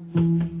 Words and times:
Mm-hmm. 0.00 0.55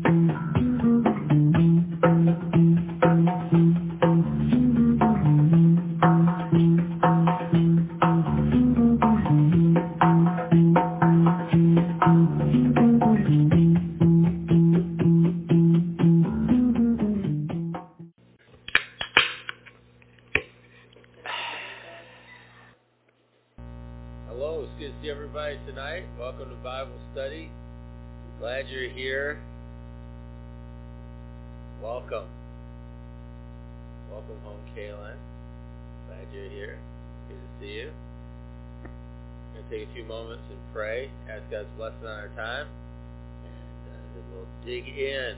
Dig 44.66 44.88
in 44.88 45.36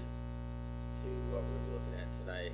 to 1.05 1.11
what 1.31 1.43
we're 1.45 1.75
looking 1.75 2.01
at 2.01 2.09
tonight 2.25 2.53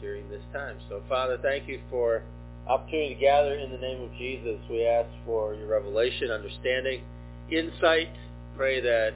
during 0.00 0.28
this 0.28 0.42
time. 0.52 0.76
So, 0.88 1.00
Father, 1.08 1.38
thank 1.40 1.68
you 1.68 1.80
for 1.88 2.22
opportunity 2.66 3.14
to 3.14 3.20
gather 3.20 3.54
in 3.54 3.70
the 3.70 3.78
name 3.78 4.02
of 4.02 4.12
Jesus. 4.18 4.58
We 4.68 4.84
ask 4.84 5.08
for 5.24 5.54
your 5.54 5.68
revelation, 5.68 6.30
understanding, 6.30 7.02
insight. 7.50 8.08
Pray 8.56 8.80
that, 8.80 9.14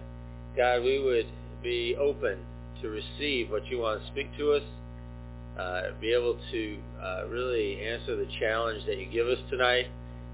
God, 0.56 0.84
we 0.84 1.02
would 1.02 1.26
be 1.62 1.96
open 1.96 2.38
to 2.82 2.88
receive 2.88 3.50
what 3.50 3.66
you 3.66 3.80
want 3.80 4.00
to 4.00 4.06
speak 4.08 4.28
to 4.38 4.52
us, 4.52 4.62
uh, 5.58 5.82
be 6.00 6.12
able 6.12 6.38
to 6.52 6.78
uh, 7.02 7.26
really 7.28 7.80
answer 7.84 8.14
the 8.14 8.28
challenge 8.38 8.86
that 8.86 8.98
you 8.98 9.06
give 9.06 9.26
us 9.26 9.38
tonight. 9.50 9.86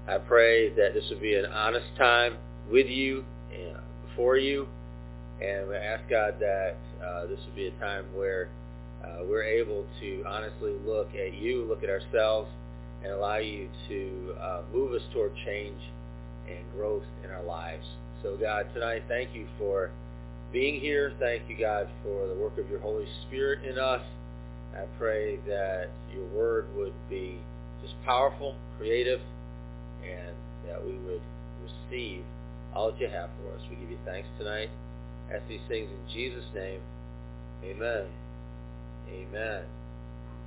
I 0.07 0.17
pray 0.17 0.69
that 0.69 0.93
this 0.93 1.05
would 1.09 1.21
be 1.21 1.35
an 1.35 1.45
honest 1.45 1.87
time 1.97 2.37
with 2.69 2.87
you 2.87 3.23
and 3.53 3.77
before 4.07 4.37
you 4.37 4.67
and 5.41 5.67
we 5.67 5.75
ask 5.75 6.09
God 6.09 6.35
that 6.39 6.75
uh, 7.03 7.25
this 7.27 7.39
would 7.45 7.55
be 7.55 7.67
a 7.67 7.71
time 7.79 8.05
where 8.15 8.49
uh, 9.03 9.23
we're 9.25 9.43
able 9.43 9.85
to 9.99 10.23
honestly 10.25 10.73
look 10.85 11.09
at 11.15 11.33
you, 11.33 11.65
look 11.65 11.83
at 11.83 11.89
ourselves, 11.89 12.49
and 13.03 13.11
allow 13.11 13.37
you 13.37 13.69
to 13.89 14.35
uh, 14.39 14.61
move 14.71 14.93
us 14.93 15.01
toward 15.13 15.33
change 15.45 15.81
and 16.47 16.59
growth 16.73 17.03
in 17.23 17.31
our 17.31 17.43
lives. 17.43 17.85
So 18.21 18.37
God, 18.37 18.67
tonight, 18.73 19.03
thank 19.09 19.33
you 19.35 19.47
for 19.57 19.91
being 20.53 20.79
here. 20.79 21.13
Thank 21.19 21.49
you, 21.49 21.57
God, 21.57 21.89
for 22.03 22.27
the 22.27 22.35
work 22.35 22.57
of 22.57 22.69
your 22.69 22.79
Holy 22.79 23.07
Spirit 23.27 23.65
in 23.65 23.77
us. 23.77 24.01
I 24.73 24.85
pray 24.97 25.37
that 25.47 25.89
your 26.13 26.25
word 26.27 26.73
would 26.75 26.93
be 27.09 27.39
just 27.81 27.93
powerful, 28.05 28.55
creative, 28.77 29.19
and 30.03 30.35
that 30.67 30.83
we 30.83 30.93
would 30.99 31.21
receive 31.63 32.23
all 32.75 32.91
that 32.91 32.99
you 32.99 33.07
have 33.07 33.29
for 33.41 33.53
us. 33.55 33.61
We 33.69 33.75
give 33.75 33.89
you 33.89 33.99
thanks 34.05 34.27
tonight 34.37 34.69
ask 35.31 35.47
these 35.47 35.61
things 35.67 35.89
in 35.89 36.13
Jesus' 36.13 36.45
name. 36.53 36.81
Amen. 37.63 38.05
Amen. 39.09 39.63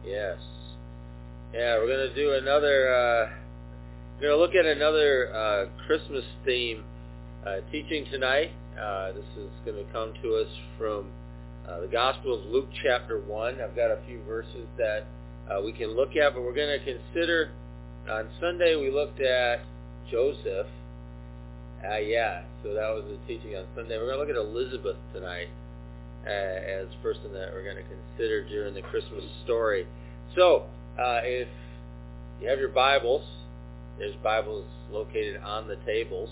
Yes. 0.05 0.39
Yeah, 1.53 1.79
we're 1.79 1.87
going 1.87 2.09
to 2.09 2.15
do 2.15 2.35
another, 2.35 2.95
uh, 2.95 3.31
we're 4.17 4.29
going 4.29 4.33
to 4.33 4.37
look 4.37 4.55
at 4.55 4.67
another 4.67 5.35
uh, 5.35 5.87
Christmas 5.87 6.25
theme 6.45 6.85
uh, 7.47 7.57
teaching 7.73 8.07
tonight. 8.11 8.51
Uh, 8.81 9.13
this 9.13 9.25
is 9.39 9.51
going 9.65 9.85
to 9.85 9.93
come 9.93 10.13
to 10.23 10.35
us 10.35 10.49
from 10.79 11.07
uh, 11.69 11.81
the 11.81 11.87
Gospel 11.87 12.39
of 12.39 12.45
Luke 12.47 12.69
chapter 12.83 13.21
1. 13.21 13.61
I've 13.61 13.75
got 13.75 13.91
a 13.91 13.99
few 14.07 14.23
verses 14.25 14.67
that 14.77 15.05
uh, 15.51 15.63
we 15.63 15.73
can 15.73 15.97
look 15.97 16.17
at, 16.17 16.35
but 16.35 16.43
we're 16.43 16.55
going 16.55 16.79
to 16.79 16.85
consider, 16.85 17.51
on 18.09 18.29
Sunday 18.41 18.77
we 18.77 18.91
looked 18.91 19.21
at 19.21 19.61
Joseph, 20.11 20.67
uh, 21.85 21.99
yeah, 21.99 22.43
so 22.63 22.73
that 22.75 22.89
was 22.91 23.05
the 23.05 23.19
teaching 23.27 23.57
on 23.57 23.65
Sunday. 23.75 23.99
We're 23.99 24.07
going 24.15 24.19
to 24.19 24.21
look 24.21 24.31
at 24.31 24.37
Elizabeth 24.37 24.97
tonight 25.13 25.49
uh, 26.25 26.31
as 26.31 26.87
person 27.03 27.33
that 27.33 27.53
we're 27.53 27.65
going 27.65 27.77
to 27.77 27.83
consider 27.83 28.49
during 28.49 28.75
the 28.75 28.83
Christmas 28.83 29.25
story. 29.45 29.87
So, 30.35 30.65
uh, 30.99 31.21
if 31.23 31.49
you 32.41 32.49
have 32.49 32.59
your 32.59 32.71
Bibles, 32.71 33.25
there's 33.99 34.15
Bibles 34.23 34.67
located 34.91 35.43
on 35.43 35.69
the 35.69 35.77
tables. 35.87 36.31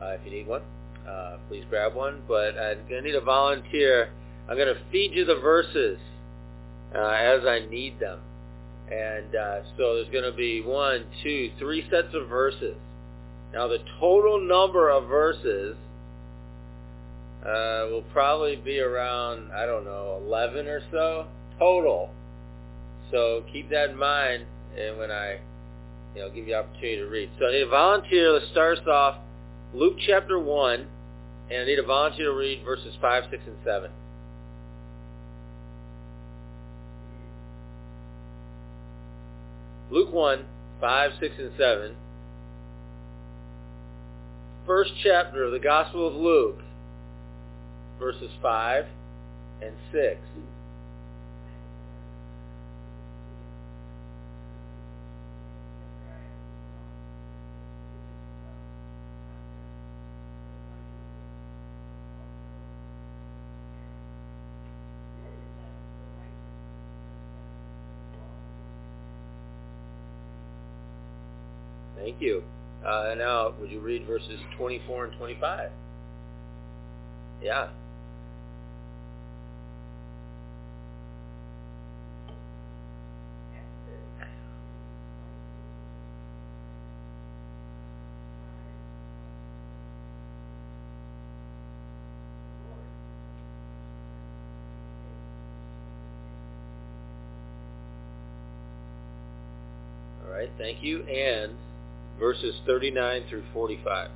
Uh, 0.00 0.10
if 0.10 0.20
you 0.24 0.30
need 0.30 0.46
one, 0.46 0.62
uh, 1.08 1.36
please 1.48 1.64
grab 1.68 1.94
one. 1.94 2.22
But 2.26 2.58
I'm 2.58 2.88
going 2.88 3.02
to 3.02 3.08
need 3.08 3.14
a 3.14 3.20
volunteer. 3.20 4.10
I'm 4.48 4.56
going 4.56 4.74
to 4.74 4.80
feed 4.90 5.12
you 5.12 5.24
the 5.24 5.36
verses 5.36 5.98
uh, 6.94 6.98
as 6.98 7.44
I 7.46 7.60
need 7.70 8.00
them. 8.00 8.20
And 8.90 9.34
uh, 9.34 9.60
so 9.76 9.94
there's 9.94 10.10
going 10.10 10.24
to 10.24 10.36
be 10.36 10.60
one, 10.60 11.06
two, 11.22 11.50
three 11.58 11.86
sets 11.90 12.14
of 12.14 12.28
verses. 12.28 12.76
Now 13.52 13.68
the 13.68 13.78
total 14.00 14.40
number 14.40 14.90
of 14.90 15.08
verses 15.08 15.76
uh, 17.42 17.88
will 17.90 18.04
probably 18.12 18.56
be 18.56 18.80
around, 18.80 19.52
I 19.52 19.66
don't 19.66 19.84
know, 19.84 20.20
11 20.24 20.66
or 20.66 20.82
so 20.90 21.26
total. 21.58 22.10
So 23.10 23.44
keep 23.52 23.70
that 23.70 23.90
in 23.90 23.96
mind 23.96 24.46
and 24.78 24.98
when 24.98 25.10
I 25.10 25.38
you 26.14 26.20
know, 26.20 26.28
give 26.28 26.46
you 26.46 26.46
the 26.46 26.54
opportunity 26.54 26.96
to 26.96 27.06
read. 27.06 27.30
So 27.38 27.46
I 27.46 27.52
need 27.52 27.62
a 27.62 27.68
volunteer 27.68 28.38
that 28.38 28.48
starts 28.50 28.82
off 28.86 29.16
Luke 29.72 29.96
chapter 30.06 30.38
1, 30.38 30.86
and 31.50 31.62
I 31.62 31.64
need 31.64 31.78
a 31.78 31.86
volunteer 31.86 32.26
to 32.26 32.36
read 32.36 32.62
verses 32.64 32.94
5, 33.00 33.24
6, 33.30 33.42
and 33.46 33.56
7. 33.64 33.90
Luke 39.92 40.12
1, 40.12 40.44
5, 40.80 41.10
6, 41.20 41.34
and 41.38 41.52
7 41.58 41.96
first 44.66 44.92
chapter 45.02 45.44
of 45.44 45.52
the 45.52 45.58
Gospel 45.58 46.06
of 46.06 46.14
Luke, 46.14 46.60
verses 47.98 48.30
5 48.40 48.86
and 49.60 49.74
6. 49.92 50.16
You. 72.22 72.42
Uh, 72.86 73.14
now, 73.18 73.54
would 73.60 73.70
you 73.70 73.80
read 73.80 74.06
verses 74.06 74.40
24 74.56 75.06
and 75.06 75.18
25? 75.18 75.70
Yeah. 77.42 77.68
All 100.24 100.32
right, 100.32 100.50
thank 100.58 100.82
you. 100.82 101.02
And 101.04 101.56
verses 102.22 102.54
39 102.66 103.24
through 103.28 103.42
45. 103.52 104.08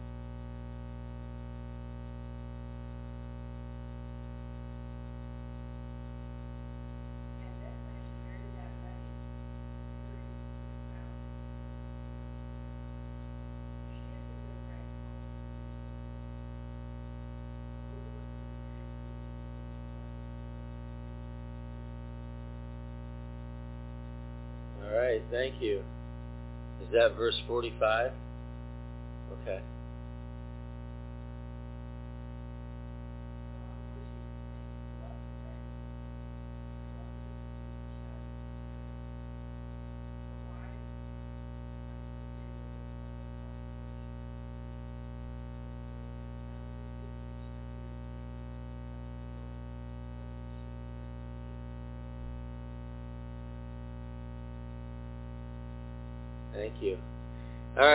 Verse 27.16 27.40
45? 27.46 28.12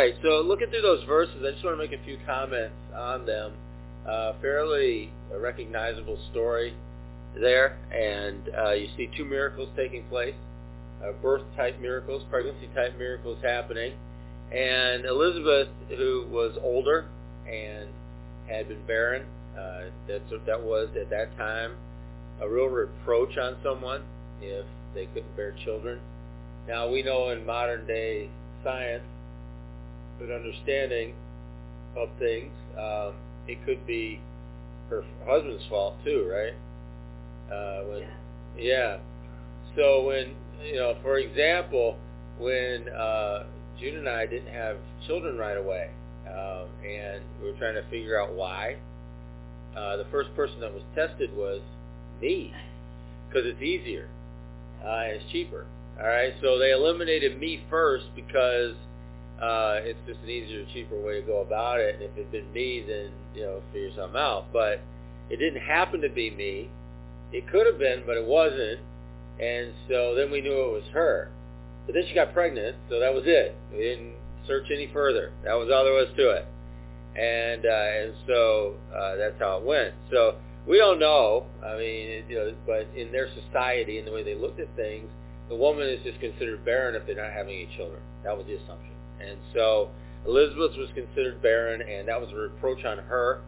Right, 0.01 0.15
so 0.23 0.41
looking 0.41 0.69
through 0.69 0.81
those 0.81 1.03
verses, 1.03 1.35
I 1.45 1.51
just 1.51 1.63
want 1.63 1.77
to 1.79 1.83
make 1.87 1.93
a 1.93 2.03
few 2.03 2.17
comments 2.25 2.73
on 2.95 3.25
them. 3.25 3.53
Uh, 4.07 4.33
fairly 4.41 5.11
recognizable 5.31 6.17
story 6.31 6.73
there, 7.35 7.77
and 7.93 8.49
uh, 8.57 8.71
you 8.71 8.87
see 8.97 9.09
two 9.15 9.25
miracles 9.25 9.69
taking 9.75 10.03
place, 10.05 10.33
uh, 11.03 11.11
birth-type 11.21 11.79
miracles, 11.79 12.23
pregnancy-type 12.31 12.97
miracles 12.97 13.37
happening, 13.43 13.93
and 14.51 15.05
Elizabeth, 15.05 15.67
who 15.89 16.25
was 16.31 16.57
older 16.63 17.05
and 17.47 17.87
had 18.47 18.67
been 18.67 18.83
barren, 18.87 19.23
uh, 19.55 19.83
that, 20.07 20.21
that 20.47 20.61
was 20.61 20.89
at 20.99 21.11
that 21.11 21.37
time 21.37 21.73
a 22.41 22.49
real 22.49 22.65
reproach 22.65 23.37
on 23.37 23.55
someone 23.63 24.01
if 24.41 24.65
they 24.95 25.05
couldn't 25.05 25.35
bear 25.35 25.53
children. 25.63 25.99
Now 26.67 26.89
we 26.89 27.03
know 27.03 27.29
in 27.29 27.45
modern 27.45 27.85
day 27.85 28.29
science, 28.63 29.03
good 30.21 30.31
understanding 30.31 31.13
of 31.97 32.09
things, 32.19 32.51
um, 32.77 33.13
it 33.47 33.57
could 33.65 33.85
be 33.87 34.19
her 34.89 35.03
husband's 35.25 35.65
fault 35.67 35.95
too, 36.05 36.29
right? 36.31 36.53
Uh, 37.51 37.83
when, 37.85 38.01
yeah. 38.57 38.63
yeah. 38.63 38.97
So 39.75 40.03
when 40.05 40.35
you 40.63 40.75
know, 40.75 40.95
for 41.01 41.17
example, 41.17 41.97
when 42.37 42.87
uh, 42.89 43.45
June 43.79 43.97
and 43.97 44.07
I 44.09 44.25
didn't 44.25 44.53
have 44.53 44.77
children 45.07 45.37
right 45.37 45.57
away, 45.57 45.89
um, 46.27 46.67
and 46.85 47.23
we 47.41 47.51
were 47.51 47.57
trying 47.57 47.75
to 47.75 47.83
figure 47.89 48.21
out 48.21 48.33
why. 48.33 48.77
Uh, 49.75 49.95
the 49.95 50.05
first 50.11 50.35
person 50.35 50.59
that 50.59 50.73
was 50.73 50.83
tested 50.93 51.33
was 51.35 51.61
me, 52.21 52.53
because 53.27 53.45
it's 53.45 53.61
easier 53.61 54.09
uh, 54.83 55.03
and 55.05 55.21
it's 55.21 55.31
cheaper. 55.31 55.65
All 55.99 56.07
right, 56.07 56.33
so 56.41 56.57
they 56.57 56.71
eliminated 56.71 57.39
me 57.39 57.63
first 57.69 58.05
because 58.15 58.75
uh, 59.41 59.81
it's 59.81 59.99
just 60.05 60.19
an 60.21 60.29
easier, 60.29 60.65
cheaper 60.71 60.99
way 60.99 61.19
to 61.19 61.25
go 61.25 61.41
about 61.41 61.79
it. 61.79 61.95
And 61.95 62.03
if 62.03 62.11
it 62.15 62.23
had 62.23 62.31
been 62.31 62.53
me, 62.53 62.85
then 62.87 63.11
you 63.33 63.41
know, 63.41 63.61
figure 63.73 63.89
something 63.95 64.19
out. 64.19 64.45
But 64.53 64.81
it 65.29 65.37
didn't 65.37 65.61
happen 65.61 66.01
to 66.01 66.09
be 66.09 66.29
me. 66.29 66.69
It 67.31 67.49
could 67.49 67.65
have 67.65 67.79
been, 67.79 68.03
but 68.05 68.17
it 68.17 68.25
wasn't. 68.25 68.79
And 69.39 69.73
so 69.89 70.13
then 70.15 70.29
we 70.29 70.41
knew 70.41 70.53
it 70.53 70.71
was 70.71 70.83
her. 70.93 71.31
But 71.85 71.95
then 71.95 72.03
she 72.07 72.13
got 72.13 72.33
pregnant, 72.33 72.77
so 72.89 72.99
that 72.99 73.13
was 73.13 73.23
it. 73.25 73.55
We 73.71 73.79
didn't 73.79 74.13
search 74.45 74.65
any 74.71 74.89
further. 74.93 75.31
That 75.43 75.53
was 75.55 75.69
all 75.73 75.83
there 75.83 75.93
was 75.93 76.09
to 76.15 76.29
it. 76.31 76.45
And 77.17 77.65
uh, 77.65 77.69
and 77.69 78.13
so 78.27 78.75
uh, 78.95 79.15
that's 79.15 79.39
how 79.39 79.57
it 79.57 79.65
went. 79.65 79.95
So 80.11 80.35
we 80.67 80.77
don't 80.77 80.99
know. 80.99 81.47
I 81.65 81.77
mean, 81.77 82.23
you 82.29 82.35
know, 82.35 82.53
but 82.67 82.87
in 82.95 83.11
their 83.11 83.27
society 83.33 83.97
and 83.97 84.07
the 84.07 84.11
way 84.11 84.23
they 84.23 84.35
looked 84.35 84.59
at 84.59 84.73
things, 84.75 85.09
the 85.49 85.55
woman 85.55 85.87
is 85.87 86.03
just 86.03 86.19
considered 86.19 86.63
barren 86.63 86.95
if 86.95 87.05
they're 87.07 87.15
not 87.15 87.31
having 87.31 87.55
any 87.55 87.75
children. 87.75 88.01
That 88.23 88.37
was 88.37 88.45
the 88.45 88.53
assumption. 88.53 88.90
And 89.21 89.37
so 89.53 89.89
Elizabeth 90.25 90.77
was 90.77 90.89
considered 90.93 91.41
barren, 91.41 91.81
and 91.81 92.07
that 92.07 92.19
was 92.19 92.29
a 92.31 92.35
reproach 92.35 92.85
on 92.85 92.97
her, 92.97 93.41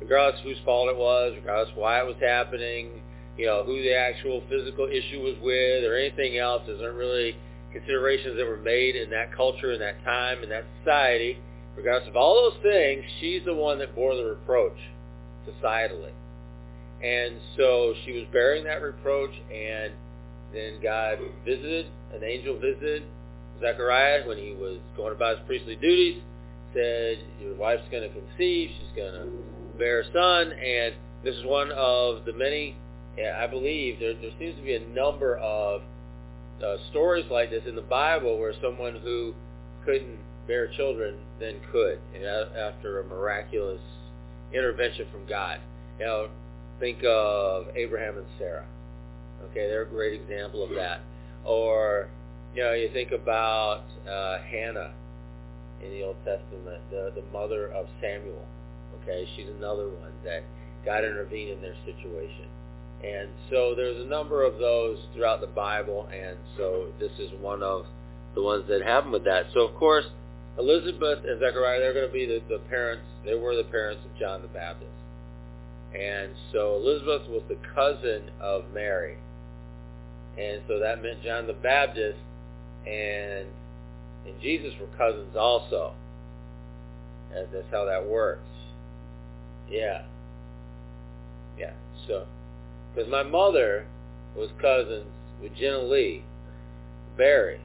regardless 0.00 0.40
whose 0.42 0.58
fault 0.64 0.88
it 0.88 0.96
was, 0.96 1.32
regardless 1.36 1.74
why 1.76 2.00
it 2.00 2.06
was 2.06 2.16
happening, 2.20 3.02
you 3.36 3.46
know, 3.46 3.64
who 3.64 3.82
the 3.82 3.94
actual 3.94 4.42
physical 4.48 4.86
issue 4.86 5.22
was 5.22 5.34
with, 5.42 5.84
or 5.84 5.96
anything 5.96 6.38
else. 6.38 6.62
There's 6.66 6.80
not 6.80 6.94
really 6.94 7.36
considerations 7.72 8.36
that 8.36 8.46
were 8.46 8.56
made 8.56 8.96
in 8.96 9.10
that 9.10 9.34
culture, 9.34 9.72
in 9.72 9.80
that 9.80 10.02
time, 10.04 10.42
in 10.42 10.50
that 10.50 10.64
society. 10.80 11.38
Regardless 11.76 12.08
of 12.08 12.16
all 12.16 12.50
those 12.50 12.62
things, 12.62 13.02
she's 13.20 13.44
the 13.44 13.54
one 13.54 13.78
that 13.78 13.94
bore 13.94 14.14
the 14.14 14.24
reproach 14.24 14.76
societally. 15.48 16.12
And 17.02 17.40
so 17.56 17.94
she 18.04 18.12
was 18.12 18.24
bearing 18.32 18.64
that 18.64 18.82
reproach, 18.82 19.32
and 19.52 19.92
then 20.52 20.80
God 20.82 21.18
visited, 21.44 21.86
an 22.14 22.22
angel 22.22 22.58
visited 22.58 23.02
Zechariah 23.62 24.26
when 24.26 24.36
he 24.36 24.52
was 24.52 24.78
going 24.96 25.12
about 25.12 25.38
his 25.38 25.46
priestly 25.46 25.76
duties, 25.76 26.22
said, 26.74 27.18
your 27.40 27.54
wife's 27.54 27.82
going 27.90 28.02
to 28.02 28.08
conceive, 28.08 28.70
she's 28.70 28.96
going 28.96 29.12
to 29.12 29.78
bear 29.78 30.00
a 30.00 30.12
son, 30.12 30.52
and 30.52 30.94
this 31.22 31.34
is 31.36 31.44
one 31.44 31.70
of 31.72 32.24
the 32.24 32.32
many, 32.32 32.76
I 33.18 33.46
believe, 33.46 34.00
there, 34.00 34.14
there 34.14 34.30
seems 34.38 34.56
to 34.56 34.62
be 34.62 34.74
a 34.74 34.86
number 34.88 35.36
of 35.36 35.82
uh, 36.62 36.76
stories 36.90 37.26
like 37.30 37.50
this 37.50 37.62
in 37.66 37.76
the 37.76 37.82
Bible 37.82 38.38
where 38.38 38.52
someone 38.62 38.96
who 38.96 39.34
couldn't 39.84 40.18
bear 40.46 40.68
children 40.76 41.16
then 41.38 41.60
could, 41.70 41.98
after 42.56 43.00
a 43.00 43.04
miraculous 43.04 43.80
intervention 44.52 45.06
from 45.12 45.26
God. 45.26 45.60
Know, 46.00 46.28
think 46.80 46.98
of 47.04 47.66
Abraham 47.76 48.18
and 48.18 48.26
Sarah. 48.38 48.66
Okay, 49.50 49.68
they're 49.68 49.82
a 49.82 49.88
great 49.88 50.20
example 50.20 50.64
of 50.64 50.70
that. 50.70 51.00
Or, 51.44 52.08
you 52.54 52.62
know, 52.62 52.72
you 52.72 52.90
think 52.92 53.12
about 53.12 53.84
uh, 54.08 54.38
Hannah 54.42 54.92
in 55.82 55.90
the 55.90 56.02
Old 56.04 56.16
Testament, 56.24 56.82
the, 56.90 57.12
the 57.14 57.22
mother 57.32 57.68
of 57.72 57.86
Samuel. 58.00 58.44
Okay, 59.02 59.26
she's 59.34 59.48
another 59.48 59.88
one 59.88 60.12
that 60.24 60.42
God 60.84 61.04
intervened 61.04 61.50
in 61.50 61.62
their 61.62 61.76
situation. 61.84 62.46
And 63.02 63.30
so 63.50 63.74
there's 63.74 64.00
a 64.00 64.08
number 64.08 64.44
of 64.44 64.58
those 64.58 64.98
throughout 65.14 65.40
the 65.40 65.48
Bible, 65.48 66.08
and 66.12 66.36
so 66.56 66.92
this 67.00 67.10
is 67.18 67.30
one 67.40 67.62
of 67.62 67.86
the 68.34 68.42
ones 68.42 68.64
that 68.68 68.82
happen 68.82 69.10
with 69.10 69.24
that. 69.24 69.46
So 69.52 69.60
of 69.60 69.74
course, 69.74 70.04
Elizabeth 70.58 71.24
and 71.24 71.40
Zechariah, 71.40 71.80
they're 71.80 71.94
going 71.94 72.06
to 72.06 72.12
be 72.12 72.26
the, 72.26 72.40
the 72.48 72.60
parents, 72.68 73.04
they 73.24 73.34
were 73.34 73.56
the 73.56 73.64
parents 73.64 74.02
of 74.04 74.16
John 74.20 74.42
the 74.42 74.48
Baptist. 74.48 74.90
And 75.94 76.32
so 76.52 76.76
Elizabeth 76.76 77.28
was 77.28 77.42
the 77.48 77.58
cousin 77.74 78.30
of 78.40 78.64
Mary. 78.72 79.16
And 80.38 80.62
so 80.68 80.78
that 80.78 81.02
meant 81.02 81.22
John 81.22 81.46
the 81.46 81.52
Baptist 81.54 82.18
and 82.86 83.48
and 84.26 84.40
Jesus 84.40 84.72
were 84.80 84.86
cousins 84.96 85.36
also. 85.36 85.94
And 87.34 87.48
that's 87.52 87.66
how 87.70 87.84
that 87.86 88.06
works. 88.06 88.42
Yeah. 89.68 90.02
Yeah. 91.58 91.72
So, 92.06 92.26
because 92.94 93.10
my 93.10 93.22
mother 93.22 93.86
was 94.36 94.50
cousins 94.60 95.06
with 95.42 95.54
Jenna 95.56 95.82
Lee, 95.82 96.24
Barry. 97.16 97.60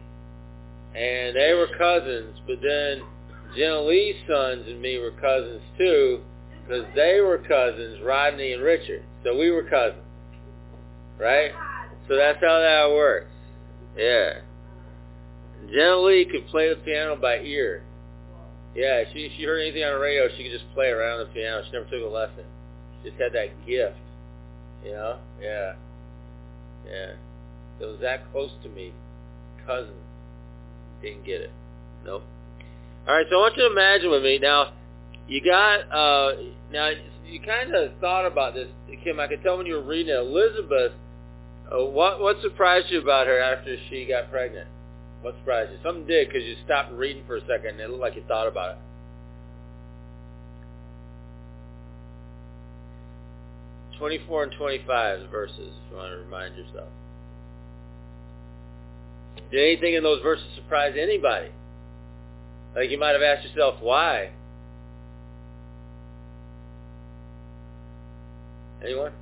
And 0.96 1.36
they 1.36 1.54
were 1.54 1.68
cousins, 1.78 2.40
but 2.48 2.58
then 2.62 3.02
Jenna 3.56 3.82
Lee's 3.82 4.16
sons 4.28 4.66
and 4.68 4.82
me 4.82 4.98
were 4.98 5.12
cousins 5.12 5.62
too, 5.78 6.22
because 6.66 6.86
they 6.96 7.20
were 7.22 7.38
cousins, 7.38 8.02
Rodney 8.02 8.54
and 8.54 8.64
Richard. 8.64 9.04
So 9.24 9.38
we 9.38 9.52
were 9.52 9.64
cousins. 9.64 10.04
Right? 11.20 11.52
So 12.08 12.16
that's 12.16 12.40
how 12.40 12.60
that 12.60 12.94
works. 12.96 13.32
Yeah. 13.98 14.42
Jenna 15.72 15.98
Lee 15.98 16.26
could 16.26 16.48
play 16.48 16.70
the 16.70 16.76
piano 16.76 17.16
by 17.16 17.40
ear. 17.40 17.84
Yeah, 18.76 19.04
she 19.12 19.32
she 19.36 19.44
heard 19.44 19.60
anything 19.60 19.84
on 19.84 19.94
the 19.94 20.00
radio, 20.00 20.28
she 20.38 20.44
could 20.44 20.52
just 20.52 20.72
play 20.74 20.88
around 20.88 21.20
the 21.20 21.26
piano. 21.34 21.64
She 21.66 21.72
never 21.72 21.86
took 21.86 22.04
a 22.04 22.14
lesson. 22.14 22.46
She 23.02 23.10
just 23.10 23.22
had 23.22 23.34
that 23.34 23.66
gift. 23.66 23.98
You 24.86 24.92
know? 24.92 25.18
Yeah. 25.42 25.74
Yeah. 26.86 27.14
It 27.80 27.86
was 27.86 28.00
that 28.02 28.32
close 28.32 28.52
to 28.64 28.70
me. 28.70 28.94
Cousin. 29.66 29.96
Didn't 31.02 31.26
get 31.26 31.42
it. 31.42 31.52
Nope. 32.06 32.24
All 33.08 33.16
right, 33.16 33.26
so 33.30 33.38
I 33.38 33.40
want 33.40 33.58
you 33.58 33.64
to 33.64 33.72
imagine 33.72 34.12
with 34.12 34.24
me 34.24 34.40
now. 34.40 34.74
You 35.28 35.42
got 35.44 35.92
uh 35.92 36.34
now 36.72 36.92
you 37.26 37.42
kind 37.42 37.74
of 37.76 37.98
thought 38.00 38.26
about 38.26 38.54
this, 38.54 38.68
Kim. 39.04 39.20
I 39.20 39.28
could 39.28 39.44
tell 39.44 39.58
when 39.58 39.66
you 39.66 39.76
were 39.76 39.84
reading 39.84 40.14
it. 40.14 40.20
Elizabeth, 40.20 40.94
uh, 41.72 41.84
what 41.84 42.20
what 42.22 42.42
surprised 42.42 42.88
you 42.90 43.02
about 43.02 43.28
her 43.28 43.40
after 43.40 43.76
she 43.90 44.06
got 44.06 44.32
pregnant? 44.32 44.68
What 45.22 45.36
surprised 45.40 45.72
you? 45.72 45.78
Something 45.84 46.06
did 46.06 46.28
because 46.28 46.44
you 46.44 46.56
stopped 46.66 46.92
reading 46.92 47.24
for 47.26 47.38
a 47.38 47.42
second 47.42 47.72
and 47.72 47.80
it 47.80 47.90
looked 47.90 48.02
like 48.02 48.16
you 48.16 48.24
thought 48.28 48.48
about 48.48 48.72
it. 48.72 48.78
24 53.98 54.44
and 54.44 54.52
25 54.52 55.30
verses, 55.30 55.58
if 55.60 55.92
you 55.92 55.98
want 55.98 56.12
to 56.12 56.18
remind 56.18 56.56
yourself. 56.56 56.90
Did 59.52 59.60
anything 59.60 59.96
in 59.96 60.04
those 60.04 60.22
verses 60.22 60.46
surprise 60.56 60.96
anybody? 61.00 61.50
Like 62.76 62.92
you 62.92 63.00
might 63.00 63.14
have 63.14 63.22
asked 63.22 63.48
yourself, 63.48 63.82
why? 63.82 64.32
Anyone? 68.84 69.14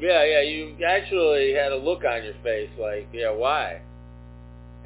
Yeah, 0.00 0.24
yeah, 0.24 0.40
you 0.42 0.76
actually 0.84 1.54
had 1.54 1.72
a 1.72 1.76
look 1.76 2.04
on 2.04 2.24
your 2.24 2.34
face 2.42 2.70
like, 2.78 3.08
yeah, 3.12 3.30
why? 3.30 3.80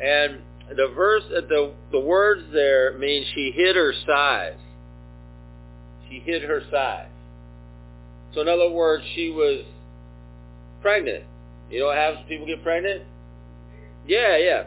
And 0.03 0.43
the 0.77 0.89
verse, 0.95 1.25
the 1.31 1.73
the 1.91 2.01
words 2.01 2.43
there 2.53 2.97
mean 2.99 3.25
she 3.35 3.53
hid 3.55 3.75
her 3.75 3.93
size. 4.07 4.59
She 6.09 6.21
hid 6.21 6.43
her 6.43 6.63
size. 6.71 7.09
So 8.35 8.43
in 8.43 8.49
other 8.49 8.71
words, 8.71 9.03
she 9.15 9.31
was 9.31 9.65
pregnant. 10.83 11.25
You 11.71 11.81
know 11.81 11.89
when 11.89 12.27
people 12.29 12.47
get 12.47 12.63
pregnant? 12.63 13.03
Yeah, 14.07 14.37
yeah. 14.37 14.65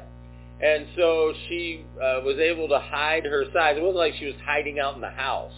And 0.62 0.88
so 0.96 1.34
she 1.48 1.86
uh, 1.96 2.22
was 2.24 2.38
able 2.38 2.68
to 2.70 2.80
hide 2.80 3.26
her 3.26 3.46
size. 3.54 3.78
It 3.78 3.82
wasn't 3.82 3.98
like 3.98 4.14
she 4.20 4.26
was 4.26 4.36
hiding 4.46 4.80
out 4.80 4.96
in 4.96 5.02
the 5.02 5.10
house 5.10 5.54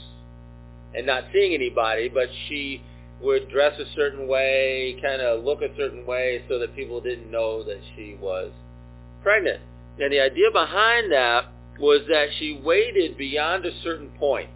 and 0.96 1.06
not 1.06 1.26
seeing 1.34 1.54
anybody, 1.54 2.08
but 2.08 2.30
she 2.48 2.82
would 3.24 3.50
dress 3.50 3.80
a 3.80 3.86
certain 3.96 4.28
way, 4.28 5.00
kind 5.02 5.22
of 5.22 5.44
look 5.44 5.62
a 5.62 5.76
certain 5.78 6.06
way 6.06 6.44
so 6.50 6.60
that 6.60 6.76
people 6.76 7.02
didn't 7.02 7.32
know 7.32 7.64
that 7.64 7.80
she 7.96 8.18
was 8.20 8.52
pregnant. 9.22 9.62
And 10.00 10.12
the 10.12 10.20
idea 10.20 10.52
behind 10.52 11.12
that 11.12 11.46
was 11.80 12.02
that 12.10 12.28
she 12.38 12.60
waited 12.64 13.18
beyond 13.18 13.66
a 13.66 13.72
certain 13.82 14.10
point 14.20 14.50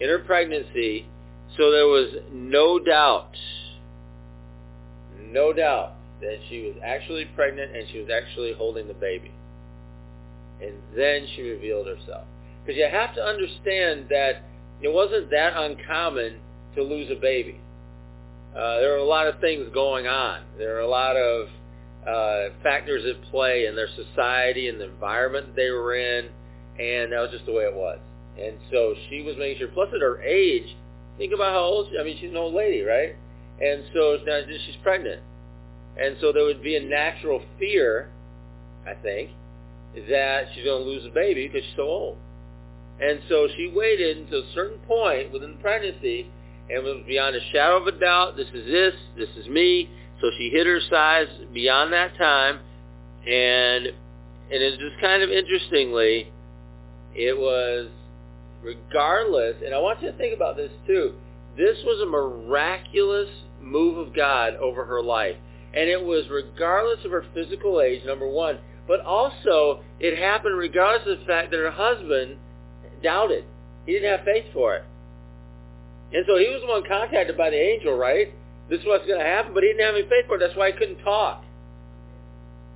in 0.00 0.08
her 0.08 0.18
pregnancy 0.18 1.06
so 1.56 1.72
there 1.72 1.86
was 1.86 2.10
no 2.32 2.78
doubt, 2.78 3.32
no 5.30 5.52
doubt 5.52 5.94
that 6.20 6.38
she 6.48 6.62
was 6.62 6.74
actually 6.84 7.24
pregnant 7.34 7.74
and 7.74 7.88
she 7.90 8.00
was 8.00 8.08
actually 8.10 8.52
holding 8.52 8.86
the 8.86 8.94
baby. 8.94 9.32
And 10.60 10.74
then 10.96 11.26
she 11.34 11.42
revealed 11.42 11.86
herself. 11.86 12.26
Because 12.64 12.78
you 12.78 12.86
have 12.90 13.14
to 13.14 13.22
understand 13.22 14.06
that 14.10 14.42
it 14.82 14.92
wasn't 14.92 15.30
that 15.30 15.54
uncommon 15.56 16.38
to 16.78 16.84
lose 16.84 17.10
a 17.10 17.20
baby. 17.20 17.60
Uh, 18.56 18.80
there 18.80 18.94
are 18.94 18.98
a 18.98 19.04
lot 19.04 19.26
of 19.26 19.40
things 19.40 19.68
going 19.72 20.06
on. 20.06 20.40
There 20.56 20.76
are 20.76 20.80
a 20.80 20.88
lot 20.88 21.16
of 21.16 21.48
uh, 22.06 22.54
factors 22.62 23.04
at 23.04 23.30
play 23.30 23.66
in 23.66 23.76
their 23.76 23.88
society 23.94 24.68
and 24.68 24.80
the 24.80 24.86
environment 24.86 25.54
they 25.54 25.70
were 25.70 25.94
in, 25.94 26.26
and 26.78 27.12
that 27.12 27.20
was 27.20 27.30
just 27.30 27.46
the 27.46 27.52
way 27.52 27.64
it 27.64 27.74
was. 27.74 27.98
And 28.40 28.56
so 28.70 28.94
she 29.08 29.22
was 29.22 29.36
making 29.36 29.58
sure. 29.58 29.68
Plus, 29.68 29.88
at 29.94 30.00
her 30.00 30.22
age, 30.22 30.76
think 31.18 31.32
about 31.32 31.52
how 31.52 31.60
old. 31.60 31.88
She, 31.90 31.98
I 31.98 32.04
mean, 32.04 32.16
she's 32.20 32.30
an 32.30 32.36
old 32.36 32.54
lady, 32.54 32.82
right? 32.82 33.14
And 33.60 33.84
so 33.92 34.18
now 34.24 34.40
she's 34.46 34.76
pregnant, 34.82 35.20
and 36.00 36.16
so 36.20 36.32
there 36.32 36.44
would 36.44 36.62
be 36.62 36.76
a 36.76 36.82
natural 36.82 37.42
fear, 37.58 38.08
I 38.86 38.94
think, 38.94 39.30
that 40.08 40.46
she's 40.54 40.64
going 40.64 40.84
to 40.84 40.88
lose 40.88 41.04
a 41.04 41.10
baby 41.10 41.48
because 41.48 41.64
she's 41.66 41.76
so 41.76 41.82
old. 41.82 42.18
And 43.00 43.20
so 43.28 43.48
she 43.56 43.72
waited 43.74 44.18
until 44.18 44.40
a 44.40 44.52
certain 44.54 44.78
point 44.86 45.32
within 45.32 45.52
the 45.52 45.58
pregnancy 45.58 46.30
and 46.70 46.84
was 46.84 47.02
beyond 47.06 47.34
a 47.36 47.40
shadow 47.52 47.78
of 47.78 47.86
a 47.86 47.98
doubt, 47.98 48.36
this 48.36 48.48
is 48.52 48.66
this, 48.66 48.94
this 49.16 49.28
is 49.36 49.48
me. 49.48 49.88
So 50.20 50.30
she 50.36 50.50
hid 50.50 50.66
her 50.66 50.80
size 50.90 51.28
beyond 51.52 51.92
that 51.92 52.16
time. 52.16 52.60
And, 53.26 53.86
and 53.86 53.94
it's 54.50 54.78
just 54.78 55.00
kind 55.00 55.22
of 55.22 55.30
interestingly, 55.30 56.30
it 57.14 57.36
was 57.36 57.88
regardless, 58.62 59.56
and 59.64 59.74
I 59.74 59.78
want 59.78 60.02
you 60.02 60.10
to 60.10 60.16
think 60.16 60.34
about 60.34 60.56
this 60.56 60.70
too, 60.86 61.14
this 61.56 61.76
was 61.84 62.00
a 62.02 62.06
miraculous 62.06 63.28
move 63.60 63.98
of 63.98 64.14
God 64.14 64.54
over 64.56 64.84
her 64.84 65.02
life. 65.02 65.36
And 65.74 65.88
it 65.88 66.02
was 66.02 66.24
regardless 66.30 67.04
of 67.04 67.10
her 67.10 67.24
physical 67.34 67.80
age, 67.80 68.04
number 68.04 68.28
one, 68.28 68.58
but 68.86 69.00
also 69.00 69.82
it 70.00 70.18
happened 70.18 70.56
regardless 70.56 71.06
of 71.06 71.20
the 71.20 71.24
fact 71.26 71.50
that 71.50 71.58
her 71.58 71.70
husband 71.70 72.38
doubted. 73.02 73.44
He 73.86 73.92
didn't 73.92 74.16
have 74.16 74.24
faith 74.24 74.46
for 74.52 74.76
it. 74.76 74.84
And 76.12 76.24
so 76.26 76.38
he 76.38 76.48
was 76.48 76.62
the 76.62 76.68
one 76.68 76.84
contacted 76.88 77.36
by 77.36 77.50
the 77.50 77.60
angel, 77.60 77.96
right? 77.96 78.32
This 78.68 78.80
is 78.80 78.86
what's 78.86 79.06
going 79.06 79.18
to 79.18 79.24
happen, 79.24 79.54
but 79.54 79.62
he 79.62 79.70
didn't 79.70 79.84
have 79.84 79.94
any 79.94 80.08
faith 80.08 80.26
for 80.26 80.36
it. 80.36 80.40
That's 80.40 80.56
why 80.56 80.72
he 80.72 80.78
couldn't 80.78 81.02
talk. 81.02 81.44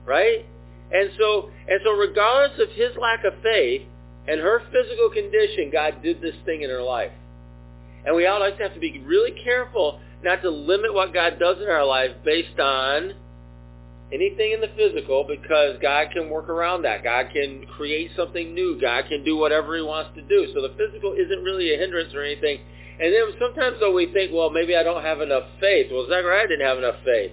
Right? 0.04 0.44
And 0.92 1.10
so, 1.18 1.50
and 1.68 1.80
so 1.84 1.92
regardless 1.92 2.60
of 2.60 2.68
his 2.74 2.96
lack 3.00 3.24
of 3.24 3.32
faith 3.42 3.82
and 4.28 4.40
her 4.40 4.62
physical 4.72 5.10
condition, 5.10 5.70
God 5.72 6.02
did 6.02 6.20
this 6.20 6.34
thing 6.44 6.62
in 6.62 6.70
her 6.70 6.82
life. 6.82 7.12
And 8.04 8.16
we 8.16 8.26
always 8.26 8.54
have 8.58 8.74
to 8.74 8.80
be 8.80 9.00
really 9.00 9.32
careful 9.44 10.00
not 10.22 10.42
to 10.42 10.50
limit 10.50 10.92
what 10.92 11.14
God 11.14 11.38
does 11.38 11.58
in 11.58 11.68
our 11.68 11.84
life 11.84 12.10
based 12.24 12.58
on 12.58 13.14
anything 14.12 14.52
in 14.52 14.60
the 14.60 14.68
physical 14.76 15.24
because 15.24 15.78
God 15.80 16.08
can 16.12 16.28
work 16.28 16.48
around 16.48 16.82
that. 16.82 17.02
God 17.02 17.28
can 17.32 17.66
create 17.66 18.10
something 18.16 18.54
new. 18.54 18.78
God 18.80 19.04
can 19.08 19.24
do 19.24 19.36
whatever 19.36 19.76
he 19.76 19.82
wants 19.82 20.10
to 20.16 20.22
do. 20.22 20.52
So 20.54 20.60
the 20.60 20.74
physical 20.76 21.14
isn't 21.14 21.42
really 21.42 21.74
a 21.74 21.78
hindrance 21.78 22.12
or 22.14 22.22
anything. 22.22 22.60
And 23.02 23.12
then 23.12 23.34
sometimes 23.40 23.78
though 23.80 23.92
we 23.92 24.12
think, 24.12 24.30
well, 24.32 24.48
maybe 24.48 24.76
I 24.76 24.84
don't 24.84 25.02
have 25.02 25.20
enough 25.20 25.42
faith. 25.58 25.90
Well, 25.90 26.06
Zechariah 26.08 26.46
didn't 26.46 26.64
have 26.64 26.78
enough 26.78 27.02
faith. 27.04 27.32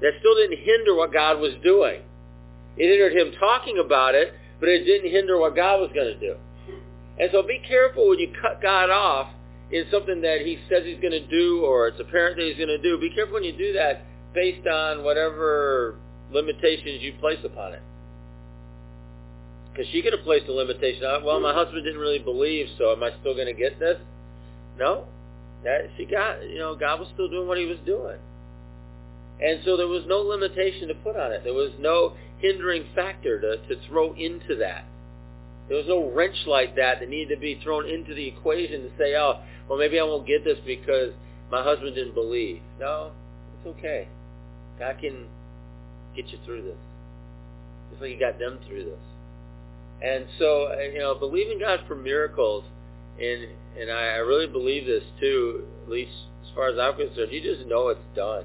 That 0.00 0.12
still 0.20 0.36
didn't 0.36 0.62
hinder 0.62 0.94
what 0.94 1.12
God 1.12 1.40
was 1.40 1.54
doing. 1.64 2.02
It 2.76 2.88
hindered 2.88 3.12
him 3.12 3.32
talking 3.40 3.78
about 3.78 4.14
it, 4.14 4.34
but 4.60 4.68
it 4.68 4.84
didn't 4.84 5.10
hinder 5.10 5.36
what 5.36 5.56
God 5.56 5.80
was 5.80 5.90
going 5.92 6.14
to 6.14 6.20
do. 6.20 6.36
And 7.18 7.28
so 7.32 7.42
be 7.42 7.60
careful 7.66 8.08
when 8.08 8.20
you 8.20 8.32
cut 8.40 8.62
God 8.62 8.88
off 8.88 9.30
in 9.72 9.84
something 9.90 10.20
that 10.20 10.42
he 10.42 10.60
says 10.68 10.84
he's 10.84 11.00
going 11.00 11.16
to 11.16 11.26
do 11.26 11.64
or 11.64 11.88
it's 11.88 11.98
apparent 11.98 12.36
that 12.36 12.46
he's 12.46 12.56
going 12.56 12.68
to 12.68 12.78
do. 12.78 12.98
Be 12.98 13.10
careful 13.10 13.34
when 13.34 13.44
you 13.44 13.56
do 13.56 13.72
that 13.72 14.04
based 14.32 14.64
on 14.68 15.02
whatever 15.02 15.96
limitations 16.30 17.02
you 17.02 17.14
place 17.18 17.40
upon 17.42 17.72
it. 17.72 17.82
Because 19.72 19.90
she 19.90 20.02
could 20.02 20.12
have 20.12 20.22
placed 20.22 20.46
a 20.46 20.52
limitation 20.52 21.04
on, 21.04 21.24
well, 21.24 21.40
my 21.40 21.52
husband 21.52 21.82
didn't 21.84 22.00
really 22.00 22.20
believe, 22.20 22.68
so 22.78 22.92
am 22.92 23.02
I 23.02 23.10
still 23.18 23.34
going 23.34 23.48
to 23.48 23.58
get 23.58 23.80
this? 23.80 23.98
No. 24.78 25.04
That 25.64 25.90
she 25.96 26.04
got, 26.04 26.48
you 26.48 26.58
know, 26.58 26.74
God 26.76 27.00
was 27.00 27.08
still 27.14 27.28
doing 27.28 27.48
what 27.48 27.58
he 27.58 27.64
was 27.64 27.78
doing. 27.84 28.18
And 29.40 29.60
so 29.64 29.76
there 29.76 29.88
was 29.88 30.04
no 30.06 30.20
limitation 30.20 30.88
to 30.88 30.94
put 30.94 31.16
on 31.16 31.32
it. 31.32 31.44
There 31.44 31.54
was 31.54 31.72
no 31.78 32.14
hindering 32.38 32.86
factor 32.94 33.40
to, 33.40 33.56
to 33.68 33.88
throw 33.88 34.14
into 34.14 34.56
that. 34.56 34.84
There 35.68 35.76
was 35.76 35.86
no 35.88 36.10
wrench 36.10 36.36
like 36.46 36.76
that 36.76 37.00
that 37.00 37.08
needed 37.08 37.34
to 37.34 37.40
be 37.40 37.60
thrown 37.62 37.88
into 37.88 38.14
the 38.14 38.28
equation 38.28 38.82
to 38.82 38.90
say, 38.96 39.16
oh, 39.16 39.40
well, 39.68 39.78
maybe 39.78 39.98
I 39.98 40.04
won't 40.04 40.26
get 40.26 40.44
this 40.44 40.58
because 40.64 41.12
my 41.50 41.62
husband 41.62 41.94
didn't 41.94 42.14
believe. 42.14 42.60
No, 42.78 43.10
it's 43.58 43.76
okay. 43.78 44.08
God 44.78 44.96
can 45.00 45.26
get 46.14 46.28
you 46.28 46.38
through 46.44 46.62
this. 46.62 46.78
Just 47.90 48.02
like 48.02 48.12
he 48.12 48.16
got 48.16 48.38
them 48.38 48.58
through 48.66 48.84
this. 48.84 48.98
And 50.02 50.26
so, 50.38 50.68
uh, 50.72 50.82
you 50.82 50.98
know, 50.98 51.14
believing 51.14 51.58
God 51.58 51.80
for 51.88 51.94
miracles, 51.94 52.64
and 53.18 53.48
and 53.78 53.90
I, 53.90 54.14
I 54.14 54.16
really 54.18 54.46
believe 54.46 54.86
this 54.86 55.04
too, 55.20 55.64
at 55.84 55.90
least 55.90 56.12
as 56.42 56.50
far 56.54 56.68
as 56.68 56.78
I'm 56.78 56.96
concerned, 56.96 57.32
you 57.32 57.42
just 57.42 57.66
know 57.66 57.88
it's 57.88 58.00
done. 58.14 58.44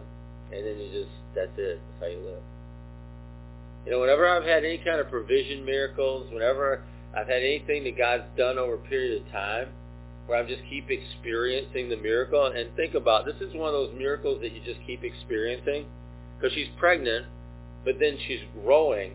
And 0.51 0.65
then 0.65 0.77
you 0.79 0.91
just, 0.91 1.11
that's 1.33 1.51
it. 1.57 1.79
That's 1.79 2.01
how 2.01 2.07
you 2.07 2.25
live. 2.25 2.43
You 3.85 3.91
know, 3.91 3.99
whenever 4.01 4.27
I've 4.27 4.43
had 4.43 4.63
any 4.63 4.77
kind 4.77 4.99
of 4.99 5.09
provision 5.09 5.63
miracles, 5.65 6.31
whenever 6.31 6.83
I've 7.15 7.27
had 7.27 7.41
anything 7.41 7.83
that 7.85 7.97
God's 7.97 8.23
done 8.37 8.57
over 8.57 8.75
a 8.75 8.77
period 8.77 9.21
of 9.21 9.31
time, 9.31 9.69
where 10.27 10.37
I 10.37 10.47
just 10.47 10.61
keep 10.69 10.89
experiencing 10.89 11.89
the 11.89 11.97
miracle, 11.97 12.45
and 12.45 12.75
think 12.75 12.93
about, 12.93 13.25
this 13.25 13.35
is 13.41 13.53
one 13.55 13.67
of 13.67 13.73
those 13.73 13.93
miracles 13.97 14.41
that 14.41 14.51
you 14.51 14.61
just 14.63 14.79
keep 14.85 15.03
experiencing 15.03 15.85
because 16.37 16.53
she's 16.53 16.69
pregnant, 16.77 17.25
but 17.83 17.95
then 17.99 18.17
she's 18.27 18.41
growing 18.63 19.13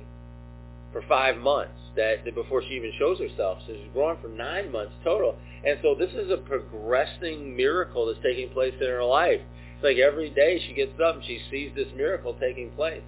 for 0.92 1.02
five 1.08 1.36
months 1.36 1.78
that, 1.96 2.24
that 2.24 2.34
before 2.34 2.62
she 2.62 2.74
even 2.74 2.92
shows 2.98 3.18
herself. 3.18 3.58
So 3.66 3.74
she's 3.74 3.92
growing 3.92 4.18
for 4.20 4.28
nine 4.28 4.70
months 4.70 4.92
total. 5.04 5.36
And 5.64 5.78
so 5.82 5.94
this 5.94 6.10
is 6.12 6.30
a 6.30 6.36
progressing 6.36 7.56
miracle 7.56 8.06
that's 8.06 8.18
taking 8.22 8.50
place 8.50 8.74
in 8.80 8.86
her 8.86 9.04
life. 9.04 9.40
It's 9.74 9.84
like 9.84 9.98
every 9.98 10.30
day 10.30 10.62
she 10.66 10.74
gets 10.74 10.98
up 11.00 11.16
and 11.16 11.24
she 11.24 11.40
sees 11.50 11.72
this 11.74 11.88
miracle 11.96 12.36
taking 12.40 12.70
place. 12.70 13.02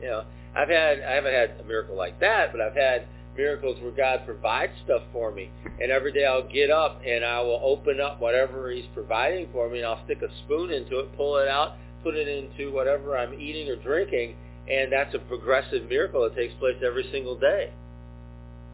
You 0.00 0.08
know, 0.08 0.24
I've 0.54 0.68
had 0.68 1.00
I 1.00 1.12
haven't 1.12 1.32
had 1.32 1.60
a 1.60 1.64
miracle 1.64 1.96
like 1.96 2.20
that, 2.20 2.52
but 2.52 2.60
I've 2.60 2.74
had 2.74 3.06
miracles 3.36 3.80
where 3.80 3.92
God 3.92 4.26
provides 4.26 4.72
stuff 4.84 5.02
for 5.12 5.32
me. 5.32 5.50
And 5.80 5.90
every 5.90 6.12
day 6.12 6.26
I'll 6.26 6.48
get 6.48 6.70
up 6.70 7.00
and 7.06 7.24
I 7.24 7.40
will 7.40 7.60
open 7.62 8.00
up 8.00 8.20
whatever 8.20 8.70
he's 8.70 8.84
providing 8.94 9.48
for 9.52 9.68
me 9.70 9.78
and 9.78 9.86
I'll 9.86 10.04
stick 10.04 10.20
a 10.22 10.28
spoon 10.44 10.70
into 10.70 10.98
it, 10.98 11.16
pull 11.16 11.38
it 11.38 11.48
out, 11.48 11.76
put 12.02 12.14
it 12.14 12.28
into 12.28 12.72
whatever 12.72 13.16
I'm 13.16 13.34
eating 13.34 13.68
or 13.68 13.76
drinking, 13.76 14.36
and 14.70 14.92
that's 14.92 15.14
a 15.14 15.18
progressive 15.18 15.88
miracle 15.88 16.22
that 16.22 16.36
takes 16.36 16.54
place 16.54 16.76
every 16.84 17.08
single 17.10 17.38
day. 17.38 17.72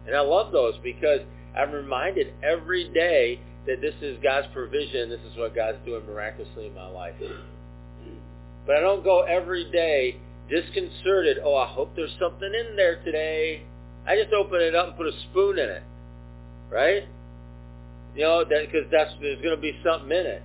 And 0.07 0.16
I 0.16 0.21
love 0.21 0.52
those 0.52 0.75
because 0.83 1.21
I'm 1.57 1.73
reminded 1.73 2.33
every 2.42 2.88
day 2.92 3.40
that 3.66 3.80
this 3.80 3.95
is 4.00 4.18
God's 4.23 4.47
provision. 4.52 5.11
This 5.11 5.21
is 5.30 5.37
what 5.37 5.54
God's 5.54 5.78
doing 5.85 6.07
miraculously 6.07 6.66
in 6.66 6.75
my 6.75 6.88
life. 6.88 7.14
But 8.66 8.76
I 8.76 8.80
don't 8.80 9.04
go 9.04 9.23
every 9.23 9.71
day 9.71 10.16
disconcerted. 10.50 11.38
Oh, 11.45 11.57
I 11.57 11.66
hope 11.66 11.95
there's 11.97 12.14
something 12.18 12.50
in 12.52 12.76
there 12.76 13.02
today. 13.02 13.62
I 14.07 14.16
just 14.16 14.33
open 14.33 14.61
it 14.61 14.75
up 14.75 14.88
and 14.88 14.97
put 14.97 15.07
a 15.07 15.12
spoon 15.30 15.59
in 15.59 15.68
it, 15.68 15.83
right? 16.71 17.04
You 18.14 18.23
know, 18.23 18.45
that 18.45 18.66
because 18.66 18.90
that's 18.90 19.11
there's 19.21 19.40
going 19.42 19.54
to 19.54 19.61
be 19.61 19.78
something 19.85 20.11
in 20.11 20.26
it. 20.26 20.42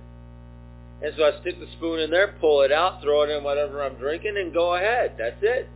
And 1.04 1.12
so 1.18 1.24
I 1.24 1.38
stick 1.42 1.60
the 1.60 1.66
spoon 1.76 2.00
in 2.00 2.10
there, 2.10 2.34
pull 2.40 2.62
it 2.62 2.72
out, 2.72 3.02
throw 3.02 3.24
it 3.24 3.30
in 3.30 3.44
whatever 3.44 3.82
I'm 3.82 3.96
drinking, 3.96 4.38
and 4.38 4.54
go 4.54 4.74
ahead. 4.74 5.16
That's 5.18 5.36
it. 5.42 5.68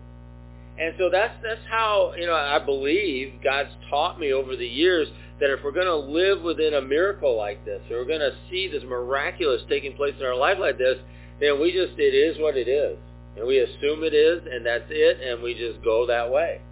And 0.79 0.95
so 0.97 1.11
that's 1.13 1.35
that's 1.43 1.61
how 1.69 2.15
you 2.17 2.27
know 2.27 2.35
I 2.35 2.59
believe 2.59 3.35
God's 3.45 3.69
taught 3.91 4.19
me 4.19 4.33
over 4.33 4.57
the 4.57 4.67
years 4.67 5.07
that 5.39 5.51
if 5.51 5.63
we're 5.63 5.73
going 5.73 5.87
to 5.87 5.97
live 5.97 6.41
within 6.41 6.75
a 6.75 6.81
miracle 6.81 7.37
like 7.37 7.63
this, 7.67 7.83
or 7.91 7.99
we're 7.99 8.07
going 8.07 8.21
to 8.21 8.35
see 8.49 8.69
this 8.69 8.83
miraculous 8.85 9.61
taking 9.69 9.95
place 9.97 10.15
in 10.19 10.25
our 10.25 10.35
life 10.35 10.57
like 10.59 10.79
this, 10.79 10.97
then 11.41 11.61
we 11.61 11.73
just 11.73 11.99
it 11.99 12.15
is 12.15 12.39
what 12.41 12.57
it 12.57 12.67
is, 12.67 12.97
and 13.37 13.47
we 13.47 13.59
assume 13.59 14.05
it 14.05 14.15
is, 14.15 14.41
and 14.51 14.65
that's 14.65 14.89
it, 14.89 15.21
and 15.21 15.43
we 15.43 15.53
just 15.53 15.85
go 15.85 16.07
that 16.07 16.33
way. 16.33 16.63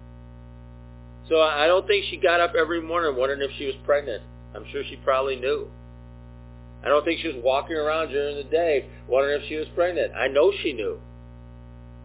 So 1.29 1.41
I 1.41 1.67
don't 1.67 1.85
think 1.85 2.05
she 2.09 2.17
got 2.17 2.39
up 2.39 2.53
every 2.57 2.81
morning 2.81 3.15
wondering 3.15 3.41
if 3.41 3.51
she 3.59 3.67
was 3.67 3.75
pregnant. 3.85 4.23
I'm 4.55 4.65
sure 4.71 4.81
she 4.89 4.95
probably 4.95 5.35
knew. 5.35 5.67
I 6.83 6.89
don't 6.89 7.03
think 7.03 7.19
she 7.21 7.27
was 7.27 7.37
walking 7.43 7.75
around 7.75 8.09
during 8.09 8.37
the 8.37 8.43
day 8.43 8.85
wondering 9.07 9.41
if 9.41 9.49
she 9.49 9.55
was 9.55 9.67
pregnant. 9.75 10.13
I 10.15 10.27
know 10.27 10.51
she 10.63 10.73
knew. 10.73 10.99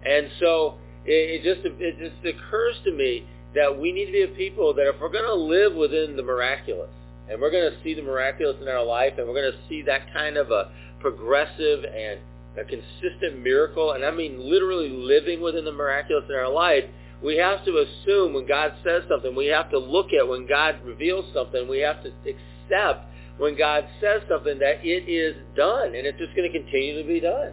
And 0.05 0.29
so 0.41 0.75
it, 1.05 1.43
it 1.43 1.55
just 1.55 1.67
it 1.81 1.99
just 1.99 2.25
occurs 2.25 2.77
to 2.85 2.93
me 2.93 3.27
that 3.55 3.79
we 3.79 3.93
need 3.93 4.07
to 4.07 4.13
be 4.13 4.23
a 4.23 4.29
people 4.29 4.75
that 4.75 4.89
if 4.89 5.01
we're 5.01 5.13
going 5.13 5.25
to 5.25 5.35
live 5.35 5.75
within 5.75 6.17
the 6.17 6.23
miraculous, 6.23 6.91
And 7.29 7.41
we're 7.41 7.51
going 7.51 7.71
to 7.71 7.83
see 7.85 7.95
the 7.95 8.03
miraculous 8.03 8.57
in 8.61 8.69
our 8.69 8.85
life, 8.85 9.15
and 9.19 9.29
we're 9.29 9.35
going 9.35 9.53
to 9.53 9.69
see 9.69 9.83
that 9.83 10.13
kind 10.13 10.37
of 10.37 10.51
a 10.51 10.71
progressive 11.01 11.85
and 11.85 12.21
a 12.57 12.65
consistent 12.65 13.39
miracle, 13.43 13.93
and 13.93 14.05
I 14.05 14.11
mean 14.11 14.39
literally 14.39 14.89
living 14.91 15.41
within 15.41 15.65
the 15.65 15.73
miraculous 15.73 16.25
in 16.29 16.35
our 16.35 16.51
life, 16.51 16.85
we 17.23 17.37
have 17.37 17.65
to 17.65 17.79
assume 17.79 18.35
when 18.35 18.47
God 18.47 18.75
says 18.85 19.05
something, 19.09 19.35
we 19.35 19.47
have 19.47 19.71
to 19.71 19.79
look 19.79 20.09
at 20.13 20.27
when 20.27 20.47
God 20.47 20.85
reveals 20.85 21.25
something, 21.33 21.69
we 21.69 21.79
have 21.81 22.03
to 22.03 22.11
accept 22.27 23.07
when 23.39 23.57
God 23.57 23.87
says 24.01 24.23
something 24.29 24.59
that 24.59 24.85
it 24.85 25.09
is 25.09 25.37
done, 25.57 25.95
and 25.95 26.07
it's 26.07 26.19
just 26.19 26.35
going 26.37 26.51
to 26.51 26.59
continue 26.59 27.01
to 27.01 27.07
be 27.07 27.21
done. 27.21 27.53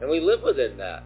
And 0.00 0.10
we 0.10 0.20
live 0.20 0.42
within 0.42 0.76
that. 0.78 1.04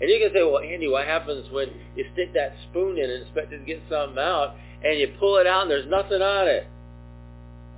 And 0.00 0.10
you 0.10 0.18
can 0.20 0.32
say, 0.34 0.42
well, 0.42 0.60
Andy, 0.60 0.88
what 0.88 1.06
happens 1.06 1.50
when 1.50 1.70
you 1.96 2.04
stick 2.12 2.34
that 2.34 2.54
spoon 2.68 2.98
in 2.98 3.10
and 3.10 3.22
expect 3.22 3.52
it 3.52 3.58
to 3.58 3.64
get 3.64 3.82
something 3.88 4.18
out, 4.18 4.54
and 4.84 4.98
you 4.98 5.14
pull 5.18 5.38
it 5.38 5.46
out 5.46 5.62
and 5.62 5.70
there's 5.70 5.88
nothing 5.88 6.20
on 6.20 6.48
it? 6.48 6.66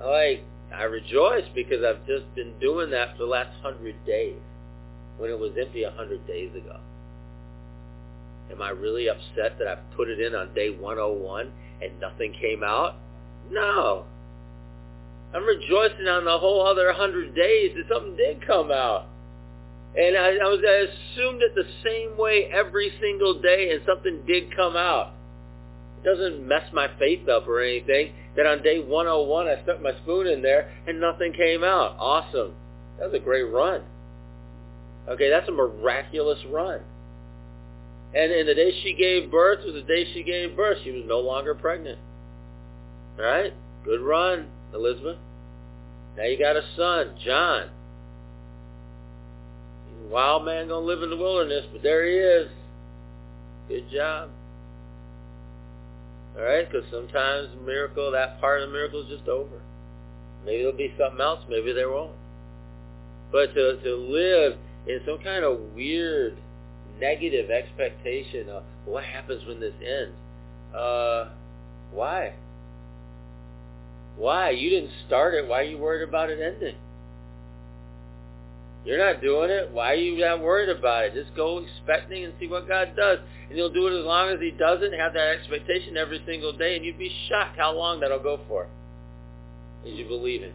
I 0.00 0.04
Like, 0.04 0.44
I 0.74 0.82
rejoice 0.84 1.44
because 1.54 1.84
I've 1.84 2.06
just 2.06 2.34
been 2.34 2.58
doing 2.58 2.90
that 2.90 3.12
for 3.12 3.24
the 3.24 3.30
last 3.30 3.50
hundred 3.62 4.04
days 4.04 4.36
when 5.16 5.30
it 5.30 5.38
was 5.38 5.52
empty 5.60 5.84
a 5.84 5.90
hundred 5.90 6.26
days 6.26 6.54
ago. 6.54 6.78
Am 8.50 8.62
I 8.62 8.70
really 8.70 9.08
upset 9.08 9.58
that 9.58 9.68
I 9.68 9.76
put 9.96 10.08
it 10.08 10.20
in 10.20 10.34
on 10.34 10.54
day 10.54 10.70
101 10.70 11.52
and 11.82 12.00
nothing 12.00 12.34
came 12.40 12.62
out? 12.62 12.96
No. 13.50 14.06
I'm 15.34 15.44
rejoicing 15.44 16.08
on 16.08 16.24
the 16.24 16.38
whole 16.38 16.66
other 16.66 16.86
100 16.86 17.34
days 17.34 17.76
that 17.76 17.94
something 17.94 18.16
did 18.16 18.46
come 18.46 18.70
out. 18.70 19.06
And 19.96 20.16
I, 20.16 20.36
I 20.36 20.48
was 20.48 20.60
I 20.66 20.88
assumed 20.88 21.42
it 21.42 21.54
the 21.54 21.66
same 21.84 22.16
way 22.16 22.48
every 22.52 22.92
single 23.00 23.40
day 23.40 23.72
and 23.72 23.82
something 23.86 24.22
did 24.26 24.54
come 24.54 24.76
out. 24.76 25.12
It 26.00 26.04
doesn't 26.04 26.46
mess 26.46 26.72
my 26.72 26.88
faith 26.98 27.28
up 27.28 27.48
or 27.48 27.60
anything 27.60 28.12
that 28.36 28.46
on 28.46 28.62
day 28.62 28.78
101 28.78 29.48
I 29.48 29.62
stuck 29.64 29.82
my 29.82 29.92
spoon 30.02 30.26
in 30.26 30.42
there 30.42 30.72
and 30.86 31.00
nothing 31.00 31.32
came 31.32 31.64
out. 31.64 31.96
Awesome. 31.98 32.54
That 32.98 33.10
was 33.10 33.20
a 33.20 33.24
great 33.24 33.44
run. 33.44 33.82
Okay, 35.08 35.30
that's 35.30 35.48
a 35.48 35.52
miraculous 35.52 36.38
run. 36.48 36.80
And, 38.14 38.32
and 38.32 38.48
the 38.48 38.54
day 38.54 38.72
she 38.82 38.94
gave 38.94 39.30
birth 39.30 39.64
was 39.64 39.74
the 39.74 39.82
day 39.82 40.06
she 40.14 40.22
gave 40.22 40.56
birth. 40.56 40.78
She 40.84 40.90
was 40.90 41.04
no 41.06 41.18
longer 41.18 41.54
pregnant. 41.54 41.98
All 43.18 43.24
right? 43.24 43.52
Good 43.84 44.00
run, 44.00 44.48
Elizabeth. 44.74 45.18
Now 46.16 46.24
you 46.24 46.38
got 46.38 46.56
a 46.56 46.62
son, 46.76 47.14
John. 47.24 47.70
He's 49.88 50.06
a 50.06 50.08
wild 50.08 50.44
man 50.44 50.68
going 50.68 50.82
to 50.82 50.86
live 50.86 51.02
in 51.02 51.10
the 51.10 51.16
wilderness, 51.16 51.66
but 51.72 51.82
there 51.82 52.06
he 52.06 52.16
is. 52.16 52.48
Good 53.68 53.90
job. 53.90 54.30
All 56.36 56.42
right? 56.42 56.70
Because 56.70 56.88
sometimes 56.90 57.48
the 57.54 57.60
miracle, 57.64 58.10
that 58.12 58.40
part 58.40 58.62
of 58.62 58.68
the 58.68 58.72
miracle 58.72 59.02
is 59.02 59.08
just 59.08 59.28
over. 59.28 59.60
Maybe 60.44 60.62
there'll 60.62 60.76
be 60.76 60.94
something 60.98 61.20
else. 61.20 61.40
Maybe 61.48 61.72
there 61.72 61.90
won't. 61.90 62.14
But 63.30 63.54
to, 63.54 63.80
to 63.82 63.94
live 63.94 64.56
in 64.86 65.00
some 65.04 65.18
kind 65.18 65.44
of 65.44 65.58
weird 65.74 66.38
negative 66.98 67.50
expectation 67.50 68.48
of 68.48 68.62
what 68.84 69.04
happens 69.04 69.46
when 69.46 69.60
this 69.60 69.74
ends. 69.84 70.16
Uh, 70.74 71.28
why? 71.92 72.34
Why? 74.18 74.50
You 74.50 74.68
didn't 74.70 74.90
start 75.06 75.34
it. 75.34 75.46
Why 75.46 75.60
are 75.60 75.64
you 75.64 75.78
worried 75.78 76.06
about 76.06 76.28
it 76.28 76.40
ending? 76.40 76.74
You're 78.84 78.98
not 78.98 79.20
doing 79.22 79.50
it. 79.50 79.70
Why 79.70 79.92
are 79.92 79.94
you 79.94 80.18
not 80.18 80.40
worried 80.40 80.68
about 80.68 81.04
it? 81.04 81.14
Just 81.14 81.36
go 81.36 81.58
expecting 81.58 82.24
and 82.24 82.32
see 82.40 82.46
what 82.46 82.66
God 82.66 82.96
does. 82.96 83.18
And 83.48 83.56
he'll 83.56 83.72
do 83.72 83.86
it 83.86 83.98
as 83.98 84.04
long 84.04 84.30
as 84.30 84.40
he 84.40 84.50
doesn't. 84.50 84.92
Have 84.92 85.12
that 85.14 85.36
expectation 85.38 85.96
every 85.96 86.22
single 86.26 86.52
day. 86.52 86.76
And 86.76 86.84
you'd 86.84 86.98
be 86.98 87.14
shocked 87.28 87.58
how 87.58 87.72
long 87.72 88.00
that'll 88.00 88.22
go 88.22 88.40
for. 88.48 88.66
As 89.86 89.92
you 89.92 90.06
believe 90.06 90.42
Him. 90.42 90.54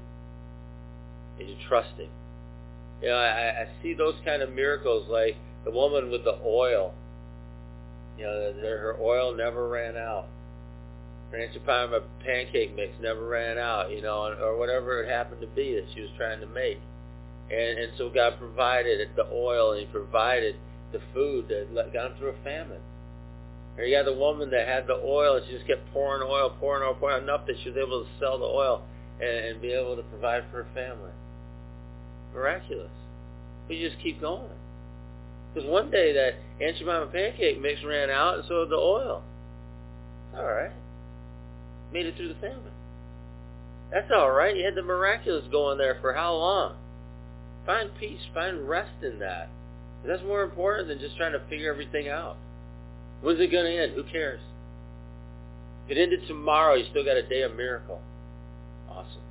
As 1.40 1.48
you 1.48 1.56
trust 1.68 1.98
him. 1.98 2.10
You 3.02 3.10
know, 3.10 3.16
I, 3.16 3.64
I 3.64 3.68
see 3.82 3.94
those 3.94 4.16
kind 4.26 4.42
of 4.42 4.52
miracles 4.52 5.08
like 5.10 5.36
the 5.64 5.72
woman 5.72 6.10
with 6.10 6.24
the 6.24 6.38
oil. 6.46 6.94
You 8.18 8.26
know, 8.26 8.54
her 8.62 8.98
oil 9.00 9.36
never 9.36 9.68
ran 9.68 9.98
out. 9.98 10.28
Ranch 11.34 11.58
Parma 11.66 12.02
pancake 12.24 12.76
mix 12.76 12.94
never 13.02 13.26
ran 13.26 13.58
out, 13.58 13.90
you 13.90 14.04
know, 14.04 14.36
or 14.40 14.56
whatever 14.56 15.02
it 15.02 15.10
happened 15.10 15.42
to 15.42 15.48
be 15.48 15.74
that 15.74 15.86
she 15.94 16.02
was 16.02 16.12
trying 16.16 16.40
to 16.42 16.46
make. 16.46 16.78
And, 17.50 17.80
and 17.80 17.92
so 17.98 18.10
God 18.10 18.38
provided 18.38 19.10
the 19.16 19.26
oil 19.34 19.72
and 19.72 19.80
he 19.82 19.88
provided 19.88 20.56
the 20.92 21.02
food 21.12 21.48
that 21.50 21.74
got 21.92 22.10
them 22.10 22.18
through 22.20 22.30
a 22.30 22.44
famine. 22.44 22.82
Or 23.76 23.84
you 23.84 23.98
got 23.98 24.06
the 24.06 24.14
woman 24.14 24.52
that 24.52 24.68
had 24.68 24.86
the 24.86 25.02
oil 25.04 25.38
and 25.38 25.46
she 25.48 25.54
just 25.54 25.66
kept 25.66 25.92
pouring 25.92 26.22
oil, 26.22 26.56
pouring 26.60 26.84
oil, 26.84 26.94
pouring 26.94 27.24
enough 27.24 27.48
that 27.48 27.56
she 27.64 27.70
was 27.70 27.78
able 27.78 28.04
to 28.04 28.10
sell 28.20 28.38
the 28.38 28.46
oil 28.46 28.84
and, 29.20 29.46
and 29.46 29.62
be 29.62 29.74
able 29.74 29.96
to 29.96 30.04
provide 30.04 30.44
for 30.52 30.64
her 30.64 30.68
family. 30.76 31.12
Miraculous. 32.32 32.92
But 33.68 33.78
you 33.78 33.90
just 33.90 34.00
keep 34.04 34.22
going. 34.22 34.54
Because 35.52 35.68
one 35.68 35.90
day 35.90 36.14
that 36.14 36.36
Aunt 36.64 36.78
Jemima 36.78 37.08
pancake 37.08 37.60
mix 37.60 37.84
ran 37.84 38.12
out, 38.12 38.36
and 38.36 38.44
so 38.48 38.66
did 38.66 38.70
the 38.70 38.76
oil. 38.76 39.24
All 40.36 40.46
right. 40.46 40.72
Made 41.94 42.08
it 42.08 42.18
through 42.18 42.30
the 42.30 42.40
famine. 42.40 42.74
That's 43.92 44.12
all 44.12 44.32
right. 44.32 44.56
You 44.58 44.66
had 44.66 44.76
the 44.76 44.82
miraculous 44.82 45.46
going 45.52 45.78
there 45.78 46.00
for 46.02 46.14
how 46.14 46.34
long? 46.34 46.76
Find 47.66 47.92
peace. 48.00 48.20
Find 48.34 48.68
rest 48.68 49.04
in 49.04 49.20
that. 49.20 49.50
That's 50.06 50.24
more 50.24 50.42
important 50.42 50.88
than 50.88 51.00
just 51.00 51.16
trying 51.16 51.34
to 51.34 51.42
figure 51.48 51.72
everything 51.72 52.10
out. 52.10 52.36
When's 53.22 53.40
it 53.40 53.52
going 53.52 53.66
to 53.66 53.84
end? 53.84 53.94
Who 53.94 54.04
cares? 54.04 54.42
If 55.86 55.96
it 55.96 56.02
ended 56.02 56.28
tomorrow, 56.28 56.74
you 56.74 56.86
still 56.90 57.06
got 57.06 57.16
a 57.16 57.28
day 57.28 57.44
of 57.44 57.56
miracle. 57.56 58.02
Awesome. 58.90 59.22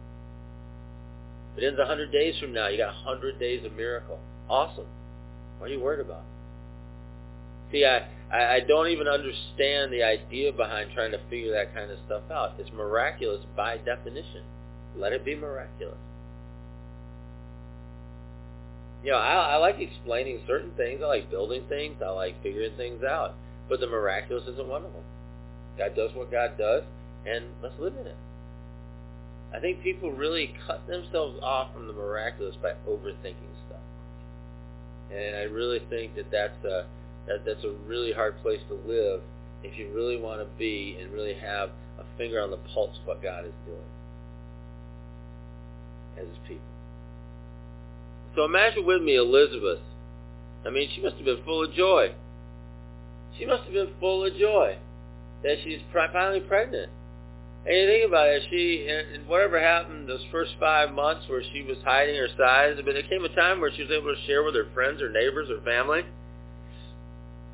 If 1.52 1.62
it 1.62 1.66
ends 1.66 1.78
100 1.78 2.12
days 2.12 2.38
from 2.38 2.52
now, 2.52 2.68
you 2.68 2.78
got 2.78 2.94
100 3.04 3.38
days 3.38 3.64
of 3.66 3.72
miracle. 3.72 4.18
Awesome. 4.48 4.86
What 5.58 5.70
are 5.70 5.74
you 5.74 5.80
worried 5.80 6.00
about? 6.00 6.22
See, 7.70 7.84
I, 7.84 8.06
I, 8.32 8.56
I 8.56 8.60
don't 8.60 8.88
even 8.88 9.06
understand 9.06 9.92
the 9.92 10.02
idea 10.02 10.52
behind 10.52 10.90
trying 10.94 11.12
to 11.12 11.20
figure 11.28 11.52
that 11.52 11.74
kind 11.74 11.90
of 11.90 11.98
stuff 12.06 12.22
out. 12.30 12.54
It's 12.58 12.72
miraculous 12.72 13.44
by 13.56 13.76
definition. 13.76 14.42
Let 14.96 15.12
it 15.12 15.24
be 15.24 15.34
miraculous. 15.34 15.98
You 19.04 19.12
know, 19.12 19.18
I, 19.18 19.54
I 19.54 19.56
like 19.56 19.76
explaining 19.78 20.40
certain 20.46 20.70
things. 20.76 21.00
I 21.02 21.06
like 21.06 21.30
building 21.30 21.64
things. 21.68 22.00
I 22.04 22.10
like 22.10 22.42
figuring 22.42 22.76
things 22.76 23.02
out. 23.02 23.34
But 23.68 23.80
the 23.80 23.86
miraculous 23.86 24.44
isn't 24.48 24.68
one 24.68 24.84
of 24.84 24.92
them. 24.92 25.04
God 25.76 25.96
does 25.96 26.10
what 26.14 26.30
God 26.30 26.58
does, 26.58 26.84
and 27.26 27.46
let's 27.62 27.78
live 27.78 27.94
in 27.96 28.06
it. 28.06 28.16
I 29.54 29.60
think 29.60 29.82
people 29.82 30.12
really 30.12 30.54
cut 30.66 30.86
themselves 30.86 31.38
off 31.42 31.72
from 31.72 31.86
the 31.86 31.92
miraculous 31.92 32.56
by 32.62 32.72
overthinking 32.88 33.54
stuff. 33.66 33.80
And 35.10 35.36
I 35.36 35.42
really 35.42 35.80
think 35.90 36.14
that 36.16 36.30
that's 36.30 36.64
a, 36.64 36.86
that, 37.26 37.44
that's 37.44 37.64
a 37.64 37.72
really 37.86 38.12
hard 38.12 38.40
place 38.42 38.60
to 38.68 38.74
live 38.74 39.20
if 39.62 39.78
you 39.78 39.92
really 39.92 40.16
want 40.16 40.40
to 40.40 40.58
be 40.58 40.96
and 41.00 41.12
really 41.12 41.34
have 41.34 41.70
a 41.98 42.04
finger 42.18 42.40
on 42.40 42.50
the 42.50 42.56
pulse 42.74 42.98
of 43.00 43.06
what 43.06 43.22
God 43.22 43.44
is 43.44 43.52
doing 43.66 43.78
as 46.18 46.26
his 46.26 46.38
people. 46.46 46.64
So 48.34 48.44
imagine 48.44 48.84
with 48.84 49.02
me 49.02 49.16
Elizabeth. 49.16 49.80
I 50.66 50.70
mean, 50.70 50.88
she 50.94 51.00
must 51.00 51.16
have 51.16 51.24
been 51.24 51.44
full 51.44 51.64
of 51.64 51.72
joy. 51.74 52.14
She 53.38 53.46
must 53.46 53.64
have 53.64 53.72
been 53.72 53.92
full 54.00 54.24
of 54.24 54.34
joy 54.36 54.78
that 55.42 55.56
she's 55.64 55.80
finally 55.92 56.40
pregnant. 56.40 56.90
And 57.64 57.76
you 57.76 57.86
think 57.86 58.08
about 58.08 58.28
it, 58.28 58.42
she, 58.50 58.88
and 58.88 59.26
whatever 59.28 59.60
happened 59.60 60.08
those 60.08 60.24
first 60.32 60.52
five 60.58 60.90
months 60.92 61.28
where 61.28 61.42
she 61.52 61.62
was 61.62 61.76
hiding 61.84 62.16
her 62.16 62.28
size, 62.36 62.76
but 62.84 62.92
there 62.94 63.02
came 63.02 63.24
a 63.24 63.34
time 63.34 63.60
where 63.60 63.70
she 63.72 63.82
was 63.82 63.90
able 63.92 64.14
to 64.14 64.20
share 64.26 64.42
with 64.42 64.54
her 64.56 64.66
friends, 64.74 65.00
her 65.00 65.08
neighbors, 65.08 65.48
her 65.48 65.62
family, 65.64 66.02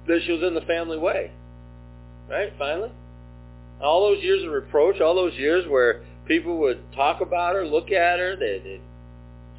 that 0.09 0.21
she 0.27 0.33
was 0.33 0.42
in 0.42 0.55
the 0.55 0.62
family 0.62 0.99
way. 0.99 1.31
Right, 2.29 2.53
finally? 2.59 2.90
All 3.81 4.11
those 4.11 4.23
years 4.23 4.44
of 4.44 4.51
reproach, 4.51 5.01
all 5.01 5.14
those 5.14 5.35
years 5.35 5.66
where 5.68 6.03
people 6.27 6.59
would 6.59 6.92
talk 6.94 7.21
about 7.21 7.55
her, 7.55 7.64
look 7.64 7.90
at 7.90 8.18
her, 8.18 8.37
they, 8.37 8.61
they'd 8.62 8.81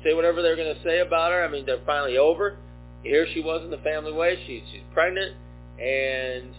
say 0.03 0.13
whatever 0.13 0.41
they're 0.41 0.55
going 0.55 0.75
to 0.75 0.83
say 0.83 0.99
about 0.99 1.31
her. 1.31 1.43
I 1.43 1.49
mean, 1.49 1.65
they're 1.65 1.81
finally 1.85 2.17
over. 2.17 2.57
Here 3.03 3.25
she 3.33 3.41
was 3.41 3.63
in 3.63 3.71
the 3.71 3.77
family 3.77 4.12
way. 4.12 4.38
She, 4.45 4.63
she's 4.71 4.81
pregnant, 4.93 5.35
and 5.79 6.53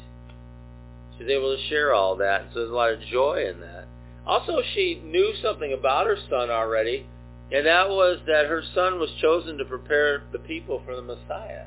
she's 1.18 1.29
able 1.29 1.55
to 1.57 1.62
share 1.68 1.94
all 1.94 2.16
that. 2.16 2.46
So 2.53 2.61
there's 2.61 2.70
a 2.70 2.74
lot 2.74 2.92
of 2.92 3.00
joy 3.03 3.46
in 3.48 3.61
that. 3.61 3.87
Also, 4.26 4.62
she 4.74 5.00
knew 5.05 5.33
something 5.42 5.72
about 5.72 6.07
her 6.07 6.16
son 6.29 6.50
already, 6.50 7.07
and 7.53 7.66
that 7.66 7.88
was 7.88 8.20
that 8.26 8.46
her 8.46 8.62
son 8.74 8.98
was 8.98 9.11
chosen 9.20 9.59
to 9.59 9.64
prepare 9.64 10.22
the 10.33 10.38
people 10.38 10.83
for 10.85 10.96
the 10.96 11.03
Messiah. 11.03 11.64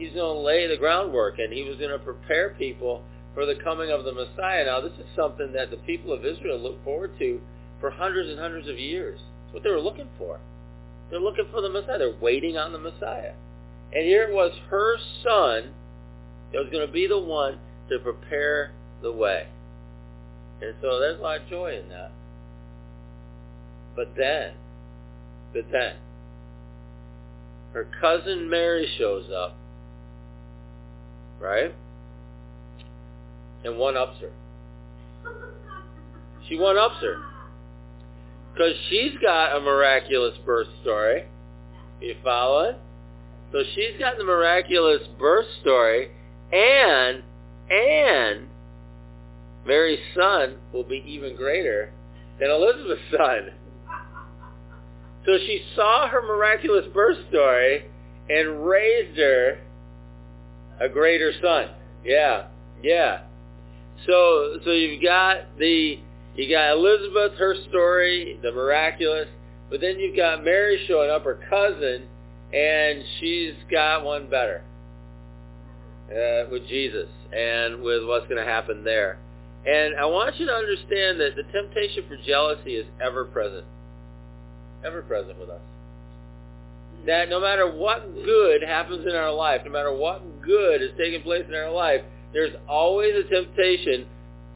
He's 0.00 0.14
going 0.14 0.34
to 0.34 0.40
lay 0.40 0.66
the 0.66 0.78
groundwork, 0.78 1.38
and 1.38 1.52
he 1.52 1.62
was 1.62 1.76
going 1.76 1.90
to 1.90 1.98
prepare 1.98 2.54
people 2.58 3.02
for 3.34 3.44
the 3.44 3.54
coming 3.62 3.90
of 3.90 4.04
the 4.04 4.12
Messiah. 4.12 4.64
Now, 4.64 4.80
this 4.80 4.94
is 4.94 5.04
something 5.14 5.52
that 5.52 5.70
the 5.70 5.76
people 5.76 6.10
of 6.14 6.24
Israel 6.24 6.58
looked 6.58 6.82
forward 6.84 7.18
to 7.18 7.38
for 7.80 7.90
hundreds 7.90 8.30
and 8.30 8.38
hundreds 8.38 8.66
of 8.66 8.78
years. 8.78 9.20
It's 9.44 9.52
what 9.52 9.62
they 9.62 9.68
were 9.68 9.78
looking 9.78 10.08
for. 10.16 10.40
They're 11.10 11.20
looking 11.20 11.48
for 11.50 11.60
the 11.60 11.68
Messiah. 11.68 11.98
They're 11.98 12.16
waiting 12.18 12.56
on 12.56 12.72
the 12.72 12.78
Messiah. 12.78 13.34
And 13.92 14.06
here 14.06 14.22
it 14.22 14.32
was 14.32 14.52
her 14.70 14.96
son 15.22 15.74
that 16.50 16.60
was 16.60 16.70
going 16.72 16.86
to 16.86 16.92
be 16.92 17.06
the 17.06 17.18
one 17.18 17.58
to 17.90 17.98
prepare 17.98 18.72
the 19.02 19.12
way. 19.12 19.48
And 20.62 20.76
so 20.80 20.98
there's 20.98 21.18
a 21.18 21.22
lot 21.22 21.42
of 21.42 21.48
joy 21.50 21.78
in 21.78 21.90
that. 21.90 22.12
But 23.94 24.14
then, 24.16 24.54
but 25.52 25.70
then, 25.70 25.96
her 27.74 27.86
cousin 28.00 28.48
Mary 28.48 28.90
shows 28.96 29.30
up, 29.30 29.56
right? 31.40 31.74
And 33.64 33.78
one-ups 33.78 34.18
her. 34.20 34.30
She 36.48 36.56
one-ups 36.56 37.02
her. 37.02 37.16
Because 38.52 38.74
she's 38.88 39.12
got 39.22 39.56
a 39.56 39.60
miraculous 39.60 40.36
birth 40.44 40.68
story. 40.82 41.24
You 42.00 42.16
following? 42.22 42.76
So 43.52 43.62
she's 43.74 43.98
got 43.98 44.16
the 44.16 44.24
miraculous 44.24 45.02
birth 45.18 45.46
story, 45.60 46.10
and, 46.52 47.22
and 47.68 48.46
Mary's 49.66 50.00
son 50.14 50.58
will 50.72 50.84
be 50.84 51.02
even 51.06 51.36
greater 51.36 51.92
than 52.38 52.50
Elizabeth's 52.50 53.02
son. 53.10 53.50
So 55.26 55.36
she 55.38 55.64
saw 55.74 56.08
her 56.08 56.22
miraculous 56.22 56.86
birth 56.94 57.18
story 57.28 57.84
and 58.28 58.64
raised 58.64 59.18
her 59.18 59.58
a 60.80 60.88
greater 60.88 61.32
son. 61.40 61.70
Yeah, 62.04 62.46
yeah. 62.82 63.22
So 64.06 64.58
so 64.64 64.70
you've 64.70 65.02
got 65.02 65.58
the 65.58 66.00
you 66.34 66.48
got 66.48 66.72
Elizabeth, 66.72 67.38
her 67.38 67.54
story, 67.68 68.38
the 68.42 68.52
miraculous, 68.52 69.28
but 69.68 69.80
then 69.80 69.98
you've 69.98 70.16
got 70.16 70.42
Mary 70.42 70.82
showing 70.86 71.10
up, 71.10 71.24
her 71.24 71.38
cousin, 71.50 72.08
and 72.52 73.04
she's 73.18 73.54
got 73.70 74.04
one 74.04 74.30
better 74.30 74.62
uh, 76.10 76.48
with 76.50 76.66
Jesus 76.68 77.08
and 77.32 77.82
with 77.82 78.04
what's 78.06 78.26
going 78.26 78.44
to 78.44 78.50
happen 78.50 78.84
there. 78.84 79.18
And 79.66 79.94
I 79.96 80.06
want 80.06 80.38
you 80.38 80.46
to 80.46 80.52
understand 80.52 81.20
that 81.20 81.36
the 81.36 81.42
temptation 81.52 82.04
for 82.08 82.16
jealousy 82.16 82.76
is 82.76 82.86
ever 83.00 83.24
present. 83.26 83.66
Ever 84.84 85.02
present 85.02 85.38
with 85.38 85.50
us. 85.50 85.60
That 87.06 87.28
no 87.28 87.40
matter 87.40 87.70
what 87.70 88.14
good 88.24 88.62
happens 88.62 89.06
in 89.06 89.14
our 89.14 89.32
life, 89.32 89.62
no 89.64 89.70
matter 89.70 89.94
what 89.94 90.22
good 90.42 90.82
is 90.82 90.90
taking 90.98 91.22
place 91.22 91.44
in 91.48 91.54
our 91.54 91.70
life, 91.70 92.02
there's 92.32 92.54
always 92.68 93.14
a 93.14 93.28
temptation 93.28 94.06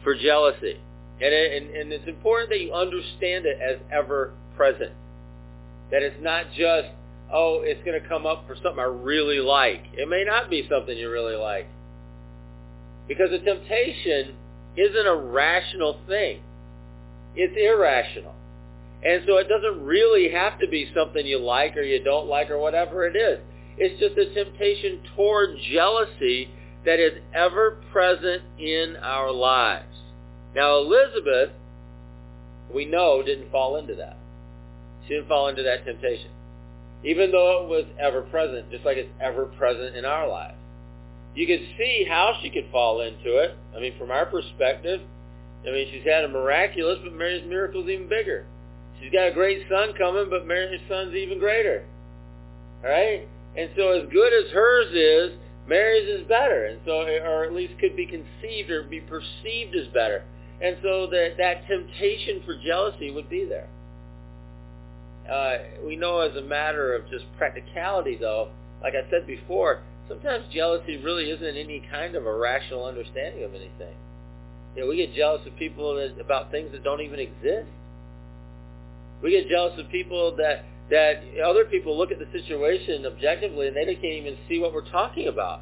for 0.03 0.15
jealousy. 0.15 0.79
And, 1.21 1.33
it, 1.33 1.63
and, 1.63 1.77
and 1.77 1.93
it's 1.93 2.09
important 2.09 2.51
that 2.51 2.61
you 2.61 2.73
understand 2.73 3.47
it 3.47 3.59
as 3.61 3.79
ever 3.91 4.33
present. 4.57 4.93
That 5.91 6.03
it's 6.03 6.21
not 6.21 6.47
just, 6.57 6.89
oh, 7.33 7.61
it's 7.63 7.83
going 7.85 8.01
to 8.01 8.09
come 8.09 8.27
up 8.27 8.47
for 8.47 8.55
something 8.57 8.79
I 8.79 8.85
really 8.85 9.39
like. 9.39 9.85
It 9.95 10.09
may 10.09 10.25
not 10.25 10.51
be 10.51 10.69
something 10.69 10.97
you 10.97 11.11
really 11.11 11.37
like. 11.37 11.67
Because 13.07 13.31
a 13.33 13.39
temptation 13.39 14.35
isn't 14.77 15.07
a 15.07 15.17
rational 15.17 16.01
thing. 16.09 16.43
It's 17.37 17.55
irrational. 17.57 18.35
And 19.05 19.23
so 19.27 19.37
it 19.37 19.49
doesn't 19.49 19.85
really 19.85 20.31
have 20.31 20.59
to 20.61 20.69
be 20.69 20.91
something 20.95 21.27
you 21.27 21.39
like 21.39 21.77
or 21.77 21.83
you 21.83 22.03
don't 22.03 22.27
like 22.27 22.51
or 22.51 22.59
whatever 22.59 23.07
it 23.07 23.17
is. 23.17 23.41
It's 23.77 23.99
just 24.01 24.17
a 24.17 24.33
temptation 24.33 25.01
toward 25.17 25.57
jealousy 25.73 26.51
that 26.85 27.01
is 27.01 27.21
ever 27.33 27.79
present 27.93 28.43
in 28.59 28.97
our 29.03 29.33
lives. 29.33 29.97
Now 30.55 30.79
Elizabeth, 30.79 31.51
we 32.73 32.85
know, 32.85 33.23
didn't 33.23 33.51
fall 33.51 33.77
into 33.77 33.95
that. 33.97 34.17
She 35.07 35.15
didn't 35.15 35.29
fall 35.29 35.49
into 35.49 35.63
that 35.63 35.85
temptation. 35.85 36.31
Even 37.05 37.33
though 37.33 37.65
it 37.65 37.69
was 37.69 37.85
ever 37.99 38.23
present, 38.23 38.71
just 38.71 38.85
like 38.85 38.97
it's 38.97 39.11
ever 39.21 39.47
present 39.47 39.97
in 39.97 40.05
our 40.05 40.29
lives. 40.29 40.57
You 41.35 41.47
can 41.47 41.67
see 41.77 42.07
how 42.09 42.39
she 42.41 42.49
could 42.49 42.71
fall 42.71 43.01
into 43.01 43.39
it. 43.39 43.57
I 43.77 43.81
mean, 43.81 43.99
from 43.99 44.11
our 44.11 44.27
perspective, 44.27 45.01
I 45.67 45.71
mean, 45.71 45.89
she's 45.91 46.05
had 46.05 46.25
a 46.25 46.29
miraculous, 46.29 46.99
but 47.03 47.13
Mary's 47.13 47.45
miracle 47.47 47.83
is 47.83 47.89
even 47.89 48.09
bigger. 48.09 48.47
She's 49.01 49.13
got 49.13 49.29
a 49.29 49.33
great 49.33 49.67
son 49.69 49.95
coming, 49.99 50.31
but 50.31 50.47
Mary's 50.47 50.81
son's 50.89 51.15
even 51.15 51.39
greater. 51.39 51.85
All 52.83 52.91
right? 52.91 53.27
And 53.57 53.71
so 53.77 53.91
as 53.91 54.09
good 54.11 54.33
as 54.33 54.51
hers 54.53 54.93
is, 54.93 55.39
Mary's 55.67 56.09
is 56.09 56.27
better. 56.29 56.67
And 56.67 56.81
so, 56.85 57.01
or 57.01 57.45
at 57.45 57.53
least 57.53 57.79
could 57.79 57.97
be 57.97 58.07
conceived 58.07 58.71
or 58.71 58.83
be 58.83 59.01
perceived 59.01 59.75
as 59.75 59.87
better. 59.93 60.25
And 60.61 60.77
so 60.83 61.07
that, 61.09 61.35
that 61.39 61.67
temptation 61.67 62.43
for 62.45 62.57
jealousy 62.65 63.11
would 63.11 63.29
be 63.29 63.45
there. 63.45 63.69
Uh, 65.31 65.85
we 65.87 65.97
know 65.97 66.21
as 66.21 66.37
a 66.37 66.43
matter 66.43 66.95
of 66.95 67.09
just 67.09 67.25
practicality, 67.39 68.17
though, 68.21 68.51
like 68.83 68.95
I 68.95 69.09
said 69.11 69.27
before, 69.27 69.83
sometimes 70.09 70.45
jealousy 70.53 70.99
really 70.99 71.31
isn't 71.31 71.57
any 71.57 71.83
kind 71.91 72.15
of 72.15 72.27
a 72.27 72.35
rational 72.37 72.85
understanding 72.85 73.45
of 73.45 73.55
anything. 73.55 73.97
You 74.77 74.83
know, 74.83 74.89
we 74.89 74.97
get 74.97 75.15
jealous 75.15 75.47
of 75.47 75.57
people 75.57 75.95
that, 75.95 76.21
about 76.21 76.51
things 76.51 76.73
that 76.73 76.85
don't 76.85 77.01
even 77.01 77.21
exist. 77.21 77.69
We 79.23 79.31
get 79.31 79.49
jealous 79.49 79.79
of 79.79 79.89
people 79.91 80.37
that 80.37 80.65
that 80.91 81.23
other 81.45 81.65
people 81.65 81.97
look 81.97 82.13
at 82.13 82.19
the 82.19 82.27
situation 82.33 83.07
objectively 83.07 83.69
and 83.69 83.77
they 83.77 83.95
can't 83.95 84.05
even 84.05 84.37
see 84.49 84.59
what 84.59 84.73
we're 84.73 84.89
talking 84.91 85.29
about. 85.29 85.61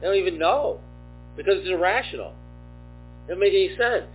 They 0.00 0.06
don't 0.06 0.16
even 0.16 0.38
know 0.38 0.80
because 1.36 1.54
it's 1.58 1.68
irrational. 1.68 2.32
It 3.24 3.28
doesn't 3.28 3.40
make 3.40 3.52
any 3.52 3.76
sense. 3.76 4.06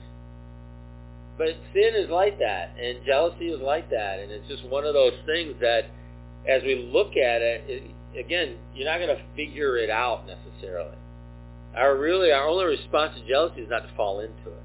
But 1.38 1.56
sin 1.74 1.96
is 1.96 2.10
like 2.10 2.40
that, 2.40 2.76
and 2.78 3.00
jealousy 3.06 3.50
is 3.50 3.62
like 3.62 3.90
that, 3.92 4.20
and 4.20 4.30
it's 4.30 4.48
just 4.50 4.66
one 4.66 4.86
of 4.86 4.94
those 4.94 5.14
things 5.26 5.56
that, 5.62 5.86
as 6.48 6.62
we 6.64 6.76
look 6.76 7.12
at 7.12 7.42
it, 7.42 7.64
it 7.66 8.20
again, 8.20 8.58
you're 8.76 8.90
not 8.90 8.98
going 8.98 9.16
to 9.16 9.24
figure 9.38 9.78
it 9.78 9.90
out 9.90 10.26
necessarily. 10.28 10.98
Our 11.76 11.98
really, 11.98 12.32
our 12.34 12.46
only 12.46 12.66
response 12.66 13.16
to 13.18 13.26
jealousy 13.26 13.62
is 13.62 13.70
not 13.70 13.88
to 13.88 13.96
fall 13.96 14.20
into 14.20 14.50
it, 14.50 14.64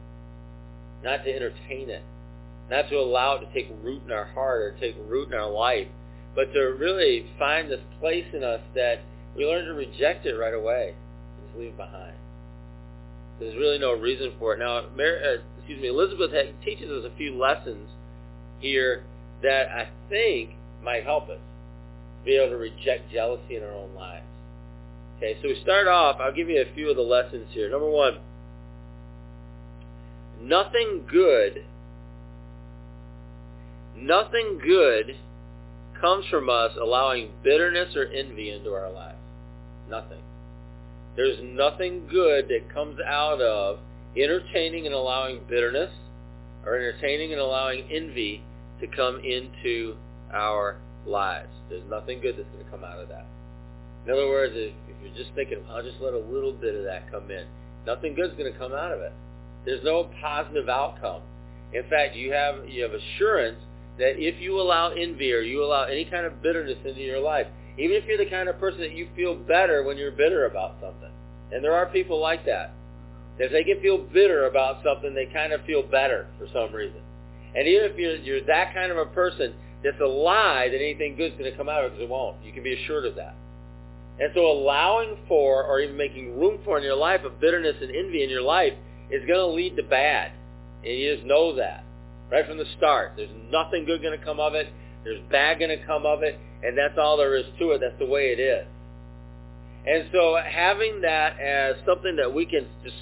not 1.05 1.25
to 1.25 1.33
entertain 1.33 1.91
it, 1.91 2.03
not 2.71 2.89
to 2.89 2.97
allow 2.97 3.37
it 3.37 3.41
to 3.41 3.53
take 3.53 3.71
root 3.83 4.03
in 4.05 4.13
our 4.13 4.25
heart 4.25 4.63
or 4.63 4.77
take 4.81 4.97
root 5.09 5.29
in 5.29 5.35
our 5.35 5.51
life, 5.51 5.89
but 6.35 6.53
to 6.53 6.61
really 6.61 7.27
find 7.39 7.71
this 7.71 7.81
place 8.01 8.27
in 8.33 8.43
us 8.43 8.61
that 8.75 9.01
we 9.37 9.47
learn 9.47 9.67
to 9.67 9.75
reject 9.75 10.27
it 10.27 10.35
right 10.35 10.55
away 10.55 10.95
and 10.95 11.47
just 11.47 11.59
leave 11.59 11.71
it 11.71 11.77
behind. 11.77 12.15
There's 13.39 13.57
really 13.57 13.79
no 13.79 13.93
reason 13.93 14.33
for 14.39 14.55
it. 14.55 14.59
Now, 14.59 14.85
Mary, 14.95 15.21
uh, 15.23 15.43
excuse 15.59 15.81
me, 15.81 15.89
Elizabeth 15.89 16.31
teaches 16.65 16.91
us 16.91 17.11
a 17.11 17.17
few 17.17 17.37
lessons 17.37 17.89
here 18.61 19.05
that 19.43 19.69
I 19.69 19.89
think 20.09 20.51
might 20.83 21.05
help 21.05 21.29
us 21.29 21.41
be 22.25 22.37
able 22.37 22.51
to 22.51 22.57
reject 22.57 23.13
jealousy 23.13 23.57
in 23.57 23.63
our 23.63 23.73
own 23.73 23.95
lives. 23.95 24.25
Okay, 25.17 25.37
so 25.43 25.49
we 25.49 25.61
start 25.63 25.87
off, 25.87 26.19
I'll 26.21 26.35
give 26.35 26.49
you 26.49 26.61
a 26.61 26.75
few 26.75 26.91
of 26.91 26.97
the 26.97 27.03
lessons 27.03 27.47
here. 27.53 27.71
Number 27.71 27.89
one, 27.89 28.19
nothing 30.41 31.07
good, 31.11 31.65
nothing 34.07 34.61
good 34.63 35.17
comes 36.01 36.27
from 36.31 36.51
us 36.51 36.73
allowing 36.81 37.31
bitterness 37.43 37.97
or 37.97 38.05
envy 38.07 38.51
into 38.51 38.71
our 38.71 38.91
lives. 38.91 39.19
Nothing. 39.89 40.23
There's 41.17 41.39
nothing 41.43 42.07
good 42.11 42.49
that 42.49 42.73
comes 42.73 42.99
out 43.07 43.41
of 43.41 43.79
entertaining 44.17 44.87
and 44.87 44.95
allowing 44.95 45.41
bitterness 45.49 45.93
or 46.65 46.77
entertaining 46.77 47.33
and 47.33 47.41
allowing 47.41 47.91
envy 47.91 48.43
to 48.81 48.87
come 48.89 49.21
into 49.21 49.97
our 50.33 50.79
lives. 51.07 51.51
There's 51.69 51.89
nothing 51.89 52.21
good 52.21 52.37
that's 52.37 52.49
going 52.49 52.65
to 52.65 52.71
come 52.71 52.85
out 52.85 52.99
of 52.99 53.09
that. 53.09 53.27
In 54.05 54.13
other 54.13 54.29
words, 54.29 54.55
if, 54.57 54.75
if 54.89 54.97
you're 55.03 55.17
just 55.17 55.35
thinking, 55.35 55.59
I'll 55.71 55.83
just 55.83 56.01
let 56.01 56.13
a 56.13 56.19
little 56.19 56.53
bit 56.53 56.75
of 56.75 56.85
that 56.85 57.11
come 57.11 57.31
in, 57.31 57.47
nothing 57.87 58.15
good's 58.15 58.35
going 58.37 58.53
to 58.53 58.59
come 58.59 58.73
out 58.73 58.93
of 58.93 59.01
it. 59.01 59.13
There's 59.65 59.85
no 59.85 60.11
positive 60.21 60.69
outcome. 60.69 61.23
In 61.73 61.89
fact, 61.89 62.15
you 62.15 62.33
have 62.33 62.69
you 62.69 62.83
have 62.83 62.93
assurance 62.93 63.59
that 63.99 64.19
if 64.19 64.41
you 64.41 64.61
allow 64.61 64.91
envy 64.91 65.33
or 65.33 65.41
you 65.41 65.65
allow 65.65 65.85
any 65.85 66.05
kind 66.05 66.27
of 66.27 66.43
bitterness 66.43 66.79
into 66.85 67.01
your 67.01 67.21
life, 67.21 67.47
even 67.79 67.97
if 67.97 68.05
you're 68.07 68.19
the 68.19 68.31
kind 68.31 68.49
of 68.49 68.59
person 68.59 68.81
that 68.81 68.93
you 68.93 69.09
feel 69.17 69.35
better 69.35 69.83
when 69.83 69.97
you're 69.97 70.13
bitter 70.13 70.47
about 70.47 70.77
something, 70.81 71.11
and 71.53 71.63
there 71.63 71.75
are 71.75 71.87
people 71.87 72.21
like 72.21 72.45
that, 72.47 72.73
if 73.39 73.51
they 73.51 73.65
can 73.65 73.81
feel 73.81 73.99
bitter 73.99 74.47
about 74.47 74.83
something, 74.85 75.15
they 75.15 75.27
kind 75.27 75.53
of 75.53 75.65
feel 75.65 75.83
better 75.83 76.27
for 76.39 76.47
some 76.53 76.75
reason. 76.75 77.01
And 77.55 77.67
even 77.67 77.91
if 77.91 77.99
you're, 77.99 78.17
you're 78.17 78.45
that 78.47 78.75
kind 78.75 78.91
of 78.91 78.99
a 78.99 79.07
person, 79.07 79.55
that's 79.83 80.01
a 80.01 80.07
lie 80.07 80.69
that 80.69 80.77
anything 80.77 81.17
good's 81.17 81.37
going 81.37 81.51
to 81.51 81.57
come 81.57 81.69
out 81.69 81.85
of 81.85 81.93
it 81.93 81.95
because 81.95 82.05
it 82.05 82.09
won't. 82.09 82.45
You 82.45 82.53
can 82.53 82.63
be 82.63 82.75
assured 82.83 83.07
of 83.07 83.17
that. 83.17 83.35
And 84.19 84.31
so 84.35 84.47
allowing 84.47 85.19
for 85.27 85.65
or 85.65 85.81
even 85.81 85.97
making 85.97 86.39
room 86.39 86.61
for 86.65 86.79
in 86.79 86.85
your 86.85 86.97
life 86.97 87.25
of 87.25 87.41
bitterness 87.41 87.77
and 87.81 87.95
envy 87.95 88.23
in 88.23 88.31
your 88.31 88.43
life 88.43 88.73
is 89.11 89.27
going 89.27 89.41
to 89.41 89.47
lead 89.47 89.77
to 89.77 89.83
bad. 89.83 90.33
And 90.85 90.97
you 90.97 91.15
just 91.15 91.27
know 91.27 91.57
that 91.57 91.84
right 92.35 92.47
from 92.47 92.59
the 92.59 92.67
start. 92.77 93.13
There's 93.17 93.31
nothing 93.51 93.85
good 93.85 94.03
going 94.03 94.19
to 94.19 94.25
come 94.25 94.41
of 94.41 94.55
it. 94.55 94.67
There's 95.05 95.21
bad 95.31 95.61
going 95.61 95.71
to 95.71 95.87
come 95.87 96.05
of 96.05 96.23
it. 96.23 96.37
And 96.65 96.77
that's 96.77 96.99
all 96.99 97.17
there 97.17 97.37
is 97.37 97.47
to 97.61 97.71
it. 97.71 97.81
That's 97.81 97.99
the 97.99 98.07
way 98.07 98.33
it 98.37 98.41
is. 98.41 98.67
And 99.87 100.09
so 100.13 100.37
having 100.45 101.03
that 101.03 101.39
as 101.39 101.77
something 101.87 102.17
that 102.17 102.33
we 102.33 102.47
can 102.47 102.67
just, 102.83 102.97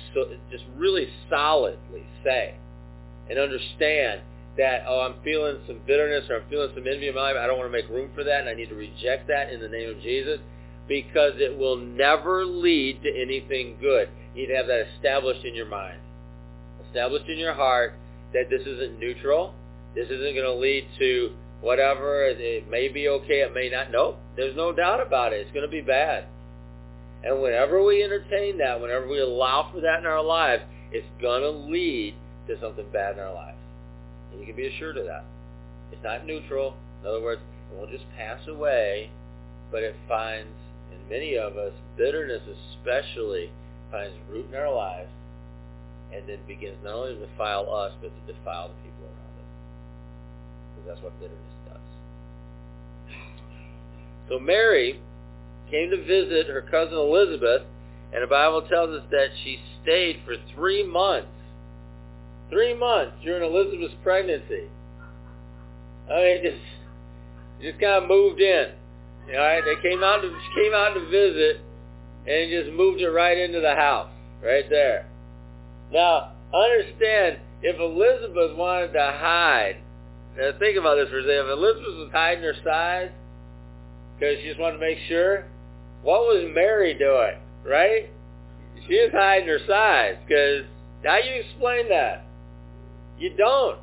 just 0.51 0.65
really 0.77 1.09
solidly 1.31 2.05
say 2.23 2.57
and 3.31 3.39
understand 3.39 4.21
that, 4.59 4.85
oh, 4.87 5.01
I'm 5.01 5.23
feeling 5.25 5.59
some 5.67 5.81
bitterness 5.87 6.25
or 6.29 6.41
I'm 6.41 6.51
feeling 6.51 6.71
some 6.75 6.87
envy 6.87 7.09
in 7.09 7.15
my 7.15 7.33
life. 7.33 7.37
I 7.41 7.47
don't 7.47 7.57
want 7.57 7.73
to 7.73 7.73
make 7.73 7.89
room 7.89 8.11
for 8.15 8.25
that, 8.25 8.41
and 8.41 8.49
I 8.49 8.55
need 8.55 8.69
to 8.69 8.75
reject 8.75 9.29
that 9.29 9.51
in 9.51 9.61
the 9.61 9.69
name 9.69 9.89
of 9.97 10.03
Jesus 10.03 10.41
because 10.89 11.33
it 11.37 11.57
will 11.57 11.77
never 11.77 12.45
lead 12.45 13.03
to 13.05 13.09
anything 13.09 13.79
good. 13.81 14.11
You 14.35 14.43
need 14.43 14.49
to 14.49 14.57
have 14.57 14.67
that 14.67 14.89
established 14.97 15.45
in 15.47 15.55
your 15.55 15.67
mind, 15.67 16.01
established 16.89 17.31
in 17.31 17.39
your 17.39 17.55
heart 17.55 17.95
that 18.33 18.49
this 18.51 18.63
isn't 18.67 18.99
neutral, 18.99 19.55
This 19.95 20.07
isn't 20.07 20.35
going 20.35 20.47
to 20.47 20.55
lead 20.55 20.89
to 20.99 21.33
whatever. 21.61 22.25
It 22.25 22.69
may 22.71 22.89
be 22.89 23.09
okay. 23.09 23.41
It 23.41 23.55
may 23.55 23.69
not. 23.69 23.91
Nope. 23.91 24.19
There's 24.37 24.57
no 24.57 24.73
doubt 24.73 25.05
about 25.07 25.33
it. 25.33 25.41
It's 25.41 25.53
going 25.53 25.67
to 25.67 25.71
be 25.71 25.83
bad. 25.83 26.25
And 27.25 27.41
whenever 27.41 27.83
we 27.85 28.03
entertain 28.03 28.59
that, 28.59 28.81
whenever 28.81 29.07
we 29.07 29.21
allow 29.21 29.71
for 29.73 29.81
that 29.81 30.01
in 30.01 30.07
our 30.07 30.23
lives, 30.23 30.63
it's 30.91 31.07
going 31.21 31.43
to 31.43 31.51
lead 31.51 32.15
to 32.49 32.59
something 32.61 32.87
bad 32.93 33.15
in 33.15 33.21
our 33.21 33.33
lives. 33.33 33.59
And 34.33 34.41
you 34.41 34.47
can 34.47 34.57
be 34.57 34.67
assured 34.67 34.97
of 34.97 35.05
that. 35.07 35.25
It's 35.93 36.03
not 36.03 36.27
neutral. 36.27 36.75
In 37.03 37.09
other 37.09 37.23
words, 37.23 37.41
it 37.71 37.77
won't 37.77 37.91
just 37.91 38.05
pass 38.17 38.41
away, 38.49 39.11
but 39.71 39.83
it 39.83 39.95
finds, 40.09 40.57
in 40.91 41.09
many 41.09 41.37
of 41.37 41.57
us, 41.57 41.73
bitterness 41.97 42.43
especially, 42.49 43.53
finds 43.91 44.17
root 44.31 44.47
in 44.49 44.57
our 44.57 44.75
lives 44.75 45.11
and 46.15 46.29
then 46.29 46.39
begins 46.47 46.77
not 46.85 46.95
only 46.95 47.15
to 47.15 47.27
defile 47.27 47.73
us, 47.73 47.93
but 48.01 48.09
to 48.09 48.33
defile 48.33 48.69
the 48.69 48.75
people 48.83 49.05
around 49.05 49.35
us. 49.41 49.53
Because 50.75 50.89
that's 50.89 51.03
what 51.03 51.19
bitterness 51.21 51.57
does. 51.69 51.81
So 54.29 54.39
Mary 54.39 55.01
came 55.71 55.91
to 55.91 55.97
visit 56.05 56.47
her 56.49 56.63
cousin 56.63 56.95
Elizabeth, 56.95 57.63
and 58.13 58.23
the 58.23 58.27
Bible 58.27 58.63
tells 58.63 58.91
us 58.91 59.05
that 59.11 59.29
she 59.43 59.59
stayed 59.83 60.21
for 60.25 60.37
three 60.55 60.85
months. 60.87 61.29
Three 62.51 62.75
months 62.75 63.17
during 63.25 63.43
Elizabeth's 63.43 63.95
pregnancy. 64.03 64.69
I 66.11 66.15
mean, 66.15 66.43
just 66.43 66.63
just 67.63 67.81
kind 67.81 68.03
of 68.03 68.09
moved 68.09 68.41
in. 68.41 68.73
All 69.29 69.39
right, 69.39 69.63
they 69.65 69.81
came 69.89 70.03
out 70.03 70.21
to 70.21 70.29
came 70.55 70.75
out 70.75 70.95
to 70.95 71.07
visit, 71.09 71.61
and 72.27 72.51
just 72.51 72.77
moved 72.77 73.01
it 73.01 73.09
right 73.09 73.39
into 73.39 73.61
the 73.61 73.75
house, 73.75 74.11
right 74.43 74.69
there. 74.69 75.07
Now, 75.93 76.33
understand, 76.55 77.39
if 77.63 77.79
Elizabeth 77.79 78.57
wanted 78.57 78.93
to 78.95 79.01
hide, 79.01 79.77
now 80.37 80.51
think 80.59 80.79
about 80.79 80.97
this 80.97 81.11
for 81.11 81.19
a 81.19 81.23
second. 81.23 81.45
If 81.45 81.51
Elizabeth 81.51 81.97
was 81.99 82.11
hiding 82.13 82.43
her 82.43 82.55
size 82.65 83.11
because 84.19 84.39
she 84.41 84.49
just 84.49 84.61
wanted 84.61 84.79
to 84.79 84.81
make 84.81 84.99
sure, 85.09 85.47
what 86.03 86.21
was 86.23 86.51
Mary 86.55 86.95
doing, 86.95 87.37
right? 87.65 88.09
She 88.87 88.95
was 88.95 89.11
hiding 89.13 89.49
her 89.49 89.61
size 89.67 90.17
because 90.27 90.65
how 91.05 91.19
you 91.19 91.43
explain 91.43 91.89
that? 91.91 92.25
You 93.19 93.37
don't. 93.37 93.79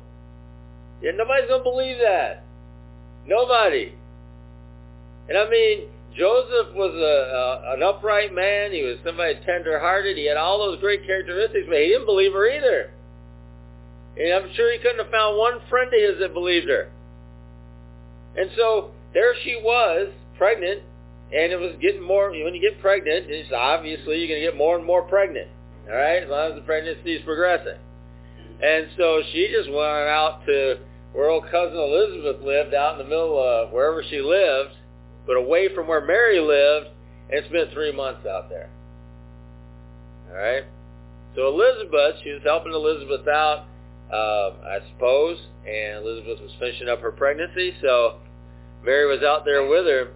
Yeah, 1.02 1.12
nobody's 1.14 1.48
going 1.48 1.60
to 1.60 1.70
believe 1.70 1.96
that. 1.98 2.44
Nobody. 3.26 3.94
And 5.28 5.38
I 5.38 5.48
mean, 5.48 5.88
Joseph 6.16 6.74
was 6.74 6.92
a, 6.94 7.70
a 7.70 7.74
an 7.74 7.82
upright 7.82 8.34
man. 8.34 8.72
He 8.72 8.82
was 8.82 8.98
somebody 9.04 9.38
tender-hearted. 9.46 10.16
He 10.16 10.26
had 10.26 10.36
all 10.36 10.58
those 10.58 10.80
great 10.80 11.06
characteristics, 11.06 11.66
but 11.68 11.78
he 11.78 11.88
didn't 11.88 12.06
believe 12.06 12.32
her 12.32 12.48
either. 12.48 12.90
And 14.18 14.32
I'm 14.34 14.52
sure 14.54 14.72
he 14.72 14.78
couldn't 14.78 14.98
have 14.98 15.10
found 15.10 15.38
one 15.38 15.60
friend 15.70 15.92
of 15.94 16.00
his 16.00 16.18
that 16.20 16.34
believed 16.34 16.68
her. 16.68 16.90
And 18.36 18.50
so 18.56 18.90
there 19.14 19.34
she 19.44 19.60
was, 19.62 20.12
pregnant, 20.36 20.82
and 21.32 21.52
it 21.52 21.56
was 21.60 21.76
getting 21.80 22.02
more, 22.02 22.30
when 22.30 22.54
you 22.54 22.60
get 22.60 22.80
pregnant, 22.80 23.26
it's 23.30 23.52
obviously 23.52 24.18
you're 24.18 24.28
going 24.28 24.40
to 24.40 24.46
get 24.50 24.56
more 24.56 24.76
and 24.76 24.84
more 24.84 25.02
pregnant. 25.02 25.48
All 25.88 25.96
right, 25.96 26.22
as 26.22 26.28
long 26.28 26.50
as 26.50 26.56
the 26.56 26.62
pregnancy 26.62 27.14
is 27.14 27.24
progressing. 27.24 27.78
And 28.62 28.88
so 28.96 29.22
she 29.32 29.50
just 29.52 29.68
went 29.70 29.80
out 29.80 30.42
to 30.46 30.78
where 31.12 31.30
old 31.30 31.44
cousin 31.50 31.76
Elizabeth 31.78 32.42
lived 32.42 32.74
out 32.74 32.92
in 32.92 32.98
the 32.98 33.08
middle 33.08 33.38
of 33.38 33.72
wherever 33.72 34.02
she 34.08 34.20
lived, 34.20 34.74
but 35.26 35.36
away 35.36 35.74
from 35.74 35.86
where 35.86 36.04
Mary 36.04 36.40
lived, 36.40 36.88
and 37.32 37.44
spent 37.46 37.72
three 37.72 37.92
months 37.92 38.26
out 38.26 38.48
there. 38.48 38.68
All 40.30 40.36
right? 40.36 40.64
So 41.34 41.46
Elizabeth, 41.48 42.16
she 42.24 42.30
was 42.30 42.42
helping 42.44 42.72
Elizabeth 42.72 43.26
out, 43.28 43.66
uh, 44.12 44.50
I 44.66 44.78
suppose, 44.92 45.38
and 45.66 46.04
Elizabeth 46.04 46.40
was 46.40 46.50
finishing 46.58 46.88
up 46.88 47.00
her 47.00 47.12
pregnancy, 47.12 47.74
so 47.80 48.18
Mary 48.84 49.06
was 49.06 49.22
out 49.22 49.44
there 49.44 49.66
with 49.66 49.86
her. 49.86 50.08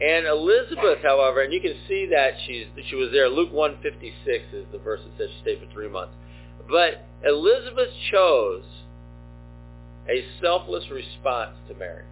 And 0.00 0.26
Elizabeth, 0.26 1.02
however, 1.02 1.42
and 1.42 1.52
you 1.52 1.60
can 1.60 1.74
see 1.88 2.06
that 2.06 2.34
she's 2.46 2.66
she 2.88 2.94
was 2.94 3.10
there. 3.10 3.28
Luke 3.28 3.52
156 3.52 4.44
is 4.52 4.64
the 4.70 4.78
verse 4.78 5.00
that 5.02 5.18
says 5.18 5.28
she 5.34 5.42
stayed 5.42 5.58
for 5.58 5.72
three 5.72 5.88
months. 5.88 6.14
But 6.70 7.04
Elizabeth 7.24 7.90
chose 8.12 8.62
a 10.08 10.24
selfless 10.40 10.84
response 10.90 11.56
to 11.68 11.74
Mary. 11.74 12.04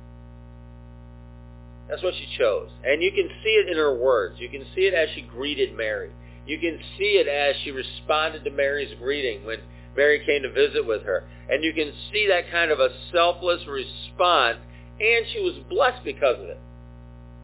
That's 1.88 2.02
what 2.02 2.14
she 2.14 2.26
chose. 2.38 2.70
And 2.84 3.02
you 3.02 3.12
can 3.12 3.28
see 3.42 3.50
it 3.50 3.68
in 3.68 3.76
her 3.76 3.94
words. 3.94 4.40
You 4.40 4.48
can 4.48 4.64
see 4.74 4.82
it 4.82 4.94
as 4.94 5.08
she 5.14 5.22
greeted 5.22 5.76
Mary. 5.76 6.10
You 6.46 6.58
can 6.58 6.78
see 6.98 7.18
it 7.18 7.28
as 7.28 7.56
she 7.62 7.70
responded 7.70 8.44
to 8.44 8.50
Mary's 8.50 8.94
greeting 8.98 9.44
when 9.44 9.58
Mary 9.96 10.24
came 10.24 10.42
to 10.42 10.52
visit 10.52 10.86
with 10.86 11.02
her. 11.02 11.24
And 11.48 11.64
you 11.64 11.72
can 11.72 11.92
see 12.12 12.26
that 12.28 12.50
kind 12.50 12.70
of 12.70 12.80
a 12.80 12.88
selfless 13.12 13.66
response. 13.66 14.58
And 15.00 15.26
she 15.32 15.40
was 15.40 15.54
blessed 15.68 16.04
because 16.04 16.38
of 16.38 16.48
it. 16.48 16.58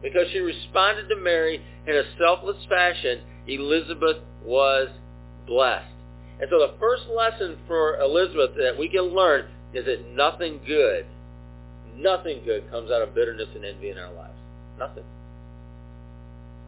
Because 0.02 0.26
she 0.32 0.40
responded 0.40 1.08
to 1.08 1.16
Mary 1.16 1.62
in 1.86 1.94
a 1.94 2.02
selfless 2.18 2.64
fashion, 2.68 3.20
Elizabeth 3.46 4.18
was 4.44 4.88
blessed. 5.46 5.86
And 6.40 6.48
so 6.50 6.58
the 6.58 6.74
first 6.80 7.04
lesson 7.06 7.58
for 7.68 8.00
Elizabeth 8.00 8.56
that 8.56 8.76
we 8.76 8.88
can 8.88 9.14
learn 9.14 9.46
is 9.74 9.84
that 9.86 10.12
nothing 10.12 10.60
good, 10.66 11.06
nothing 11.96 12.42
good 12.44 12.68
comes 12.70 12.90
out 12.90 13.02
of 13.02 13.14
bitterness 13.14 13.48
and 13.54 13.64
envy 13.64 13.90
in 13.90 13.98
our 13.98 14.12
lives. 14.12 14.31
Nothing. 14.78 15.04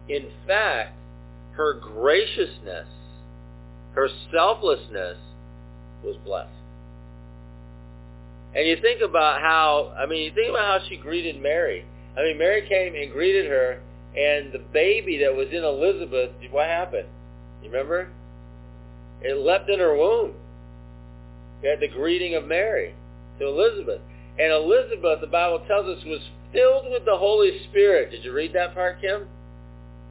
In 0.08 0.30
fact, 0.46 0.94
her 1.52 1.74
graciousness, 1.74 2.86
her 3.94 4.08
selflessness 4.32 5.18
was 6.04 6.16
blessed. 6.24 6.50
And 8.54 8.68
you 8.68 8.76
think 8.80 9.00
about 9.00 9.40
how, 9.40 9.94
I 9.98 10.06
mean, 10.06 10.22
you 10.22 10.32
think 10.32 10.50
about 10.50 10.80
how 10.80 10.88
she 10.88 10.96
greeted 10.96 11.40
Mary. 11.40 11.84
I 12.16 12.22
mean, 12.22 12.38
Mary 12.38 12.66
came 12.68 12.94
and 12.94 13.10
greeted 13.10 13.46
her, 13.46 13.80
and 14.16 14.52
the 14.52 14.60
baby 14.72 15.18
that 15.18 15.34
was 15.34 15.48
in 15.50 15.64
Elizabeth, 15.64 16.30
what 16.50 16.66
happened? 16.66 17.08
You 17.62 17.70
remember? 17.70 18.08
It 19.22 19.36
leapt 19.38 19.68
in 19.70 19.80
her 19.80 19.96
womb 19.96 20.34
at 21.68 21.80
the 21.80 21.88
greeting 21.88 22.34
of 22.34 22.44
Mary 22.44 22.94
to 23.38 23.46
Elizabeth. 23.46 24.00
And 24.38 24.52
Elizabeth, 24.52 25.20
the 25.20 25.26
Bible 25.26 25.64
tells 25.66 25.86
us, 25.86 26.04
was 26.04 26.20
filled 26.54 26.90
with 26.90 27.04
the 27.04 27.16
Holy 27.16 27.60
Spirit. 27.68 28.10
Did 28.12 28.24
you 28.24 28.32
read 28.32 28.54
that 28.54 28.72
part, 28.72 29.00
Kim? 29.00 29.26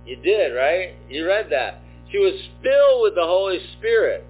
You 0.06 0.18
did, 0.18 0.50
right? 0.50 0.94
You 1.10 1.26
read 1.26 1.48
that. 1.52 1.80
She 2.12 2.20
was 2.20 2.34
filled 2.62 3.02
with 3.04 3.16
the 3.16 3.24
Holy 3.24 3.60
Spirit. 3.78 4.26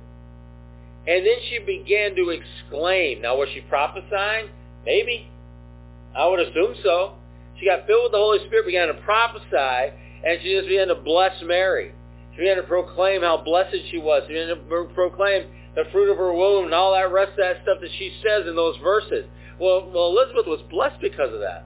And 1.06 1.26
then 1.26 1.36
she 1.50 1.60
began 1.60 2.16
to 2.16 2.30
exclaim. 2.30 3.22
Now, 3.22 3.38
was 3.38 3.50
she 3.54 3.62
prophesying? 3.62 4.50
Maybe. 4.86 5.28
I 6.16 6.28
would 6.28 6.40
assume 6.40 6.76
so. 6.84 7.16
She 7.60 7.66
got 7.66 7.86
filled 7.88 8.04
with 8.04 8.12
the 8.14 8.20
Holy 8.20 8.40
Spirit, 8.46 8.66
began 8.66 8.88
to 8.88 8.94
prophesy, 9.02 9.96
and 10.24 10.40
she 10.42 10.54
just 10.56 10.68
began 10.68 10.88
to 10.88 10.96
bless 10.96 11.34
Mary. 11.44 11.92
She 12.32 12.38
began 12.38 12.58
to 12.58 12.64
proclaim 12.64 13.22
how 13.22 13.38
blessed 13.38 13.76
she 13.92 13.98
was. 13.98 14.24
She 14.28 14.34
began 14.34 14.56
to 14.56 14.88
proclaim 14.94 15.48
the 15.76 15.84
fruit 15.92 16.12
of 16.12 16.18
her 16.18 16.34
womb 16.34 16.66
and 16.66 16.74
all 16.74 16.94
that 16.94 17.12
rest 17.12 17.32
of 17.32 17.38
that 17.38 17.64
stuff 17.64 17.80
that 17.82 17.90
she 17.98 18.16
says 18.24 18.48
in 18.48 18.56
those 18.56 18.78
verses. 18.78 19.26
Well, 19.60 19.90
well 19.94 20.08
Elizabeth 20.08 20.46
was 20.48 20.62
blessed 20.70 21.02
because 21.02 21.34
of 21.34 21.40
that. 21.42 21.66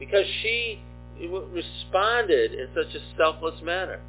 Because 0.00 0.26
she 0.42 0.82
responded 1.28 2.54
in 2.54 2.68
such 2.74 2.94
a 2.94 3.16
selfless 3.16 3.62
manner. 3.62 4.00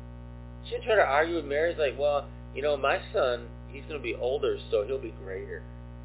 She 0.66 0.72
didn't 0.72 0.86
try 0.86 0.96
to 0.96 1.04
argue 1.04 1.36
with 1.36 1.46
Mary. 1.46 1.72
It's 1.72 1.80
like, 1.80 2.00
well, 2.00 2.26
you 2.56 2.62
know, 2.62 2.78
my 2.78 3.00
son, 3.14 3.48
he's 3.70 3.84
going 3.84 4.00
to 4.00 4.04
be 4.04 4.16
older, 4.16 4.58
so 4.72 4.86
he'll 4.88 4.98
be 5.02 5.14
greater. 5.24 5.62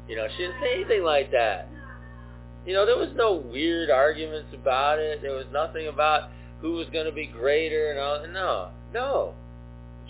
You 0.07 0.17
know, 0.17 0.27
she 0.35 0.43
didn't 0.43 0.61
say 0.61 0.75
anything 0.75 1.03
like 1.03 1.31
that. 1.31 1.69
You 2.65 2.73
know, 2.73 2.85
there 2.85 2.97
was 2.97 3.09
no 3.15 3.33
weird 3.33 3.89
arguments 3.89 4.49
about 4.53 4.99
it. 4.99 5.21
There 5.21 5.33
was 5.33 5.45
nothing 5.53 5.87
about 5.87 6.29
who 6.61 6.73
was 6.73 6.87
going 6.89 7.05
to 7.05 7.11
be 7.11 7.25
greater 7.25 7.91
and 7.91 7.99
all. 7.99 8.27
No, 8.27 8.69
no. 8.93 9.33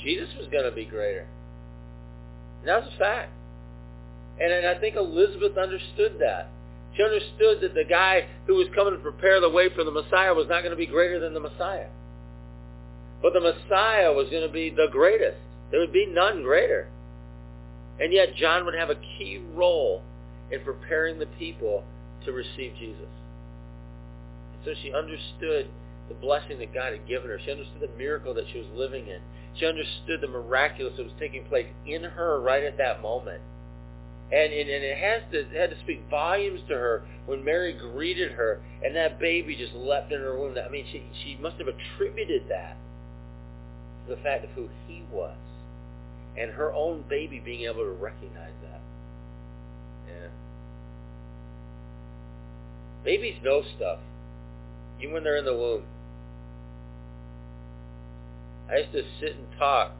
Jesus 0.04 0.30
was 0.38 0.48
going 0.48 0.64
to 0.64 0.72
be 0.72 0.86
greater. 0.86 1.28
And 2.60 2.68
that's 2.68 2.88
a 2.94 2.98
fact. 2.98 3.32
And, 4.40 4.52
and 4.52 4.68
I 4.68 4.80
think 4.80 4.96
Elizabeth 4.96 5.58
understood 5.58 6.18
that. 6.20 6.50
She 6.98 7.04
understood 7.04 7.62
that 7.62 7.76
the 7.76 7.84
guy 7.84 8.28
who 8.48 8.56
was 8.56 8.68
coming 8.74 8.94
to 8.94 9.00
prepare 9.00 9.40
the 9.40 9.50
way 9.50 9.70
for 9.74 9.84
the 9.84 9.92
Messiah 9.92 10.34
was 10.34 10.48
not 10.50 10.62
going 10.62 10.72
to 10.72 10.78
be 10.78 10.88
greater 10.88 11.20
than 11.20 11.36
the 11.36 11.40
Messiah. 11.40 11.90
But 13.22 13.34
the 13.34 13.40
Messiah 13.40 14.12
was 14.12 14.30
going 14.30 14.46
to 14.46 14.52
be 14.52 14.72
the 14.72 14.88
greatest. 14.92 15.38
There 15.70 15.80
would 15.80 15.94
be 15.94 16.08
none 16.08 16.42
greater. 16.42 16.90
And 18.00 18.12
yet 18.12 18.36
John 18.36 18.66
would 18.66 18.74
have 18.74 18.90
a 18.90 18.96
key 18.96 19.44
role 19.54 20.02
in 20.52 20.62
preparing 20.62 21.20
the 21.20 21.28
people 21.38 21.84
to 22.26 22.32
receive 22.32 22.74
Jesus. 22.80 23.10
And 24.54 24.66
so 24.66 24.74
she 24.82 24.92
understood 24.92 25.70
the 26.10 26.16
blessing 26.16 26.58
that 26.60 26.74
God 26.74 26.94
had 26.94 27.08
given 27.08 27.30
her. 27.30 27.40
She 27.44 27.52
understood 27.52 27.82
the 27.82 27.98
miracle 27.98 28.34
that 28.34 28.46
she 28.52 28.60
was 28.60 28.68
living 28.74 29.08
in. 29.08 29.20
She 29.60 29.66
understood 29.66 30.22
the 30.22 30.28
miraculous 30.28 30.96
that 30.98 31.04
was 31.04 31.14
taking 31.20 31.46
place 31.46 31.68
in 31.86 32.04
her 32.04 32.42
right 32.42 32.64
at 32.64 32.78
that 32.78 33.02
moment. 33.02 33.42
And, 34.30 34.52
and, 34.52 34.70
and 34.70 34.84
it 34.84 34.98
has 34.98 35.22
to 35.32 35.40
it 35.40 35.56
had 35.56 35.70
to 35.70 35.80
speak 35.80 36.02
volumes 36.10 36.62
to 36.68 36.76
her 36.76 37.04
when 37.28 37.46
Mary 37.46 37.72
greeted 37.72 38.34
her 38.34 38.62
and 38.84 38.96
that 38.96 39.20
baby 39.20 39.56
just 39.56 39.74
leapt 39.74 40.12
in 40.12 40.20
her 40.20 40.38
womb. 40.38 40.56
I 40.58 40.70
mean, 40.70 40.86
she, 40.92 41.04
she 41.24 41.38
must 41.42 41.58
have 41.58 41.68
attributed 41.68 42.50
that 42.50 42.76
to 44.06 44.16
the 44.16 44.22
fact 44.22 44.44
of 44.44 44.50
who 44.52 44.68
he 44.88 45.04
was 45.12 45.38
and 46.38 46.52
her 46.52 46.74
own 46.74 47.04
baby 47.10 47.40
being 47.40 47.62
able 47.62 47.84
to 47.84 47.92
recognize 47.92 48.52
that. 48.64 48.82
Yeah. 50.08 50.28
Babies 53.04 53.38
know 53.44 53.64
stuff, 53.76 54.00
even 55.00 55.14
when 55.14 55.24
they're 55.24 55.38
in 55.38 55.46
the 55.46 55.56
womb. 55.56 55.84
I 58.70 58.78
used 58.78 58.92
to 58.92 59.04
sit 59.20 59.36
and 59.36 59.48
talk. 59.58 59.94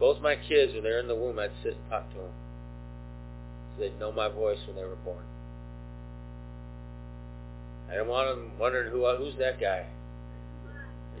Both 0.00 0.22
my 0.22 0.36
kids, 0.36 0.72
when 0.72 0.82
they're 0.82 1.00
in 1.00 1.08
the 1.08 1.14
womb, 1.14 1.38
I'd 1.38 1.50
sit 1.62 1.74
and 1.74 1.90
talk 1.90 2.08
to 2.10 2.16
them. 2.16 2.30
So 3.78 3.84
they'd 3.84 3.98
know 3.98 4.10
my 4.10 4.28
voice 4.28 4.58
when 4.66 4.76
they 4.76 4.82
were 4.82 4.96
born. 4.96 5.22
I 7.88 7.92
didn't 7.92 8.08
want 8.08 8.28
them 8.28 8.50
wondering 8.58 8.90
who 8.90 9.06
who's 9.16 9.38
that 9.38 9.60
guy. 9.60 9.86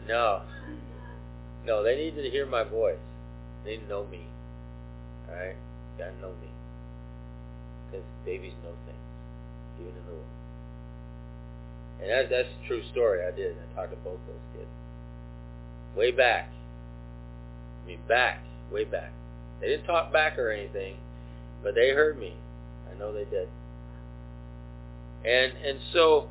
No. 0.06 0.42
No, 1.64 1.82
they 1.82 1.96
needed 1.96 2.22
to 2.22 2.30
hear 2.30 2.46
my 2.46 2.64
voice. 2.64 2.98
They 3.64 3.78
know 3.88 4.06
me. 4.06 4.26
Alright? 5.28 5.56
Gotta 5.98 6.16
know 6.20 6.30
me. 6.30 6.48
Because 7.90 8.06
babies 8.24 8.52
know 8.62 8.72
things. 8.86 8.98
Even 9.80 9.92
in 9.92 10.06
the 10.06 10.12
womb. 10.12 10.24
And 12.02 12.10
that, 12.10 12.30
that's 12.30 12.48
a 12.48 12.66
true 12.66 12.82
story. 12.90 13.24
I 13.24 13.30
did. 13.30 13.56
I 13.56 13.74
talked 13.74 13.90
to 13.90 13.96
both 13.98 14.20
those 14.26 14.36
kids. 14.54 14.70
Way 15.96 16.10
back. 16.10 16.50
I 17.84 17.86
mean, 17.86 18.00
back. 18.08 18.40
Way 18.70 18.84
back. 18.84 19.12
They 19.60 19.68
didn't 19.68 19.86
talk 19.86 20.12
back 20.12 20.38
or 20.38 20.50
anything, 20.50 20.96
but 21.62 21.74
they 21.74 21.90
heard 21.90 22.18
me. 22.18 22.34
I 22.98 23.00
know 23.00 23.12
they 23.12 23.24
did. 23.24 23.48
And 25.24 25.52
and 25.64 25.78
so 25.92 26.28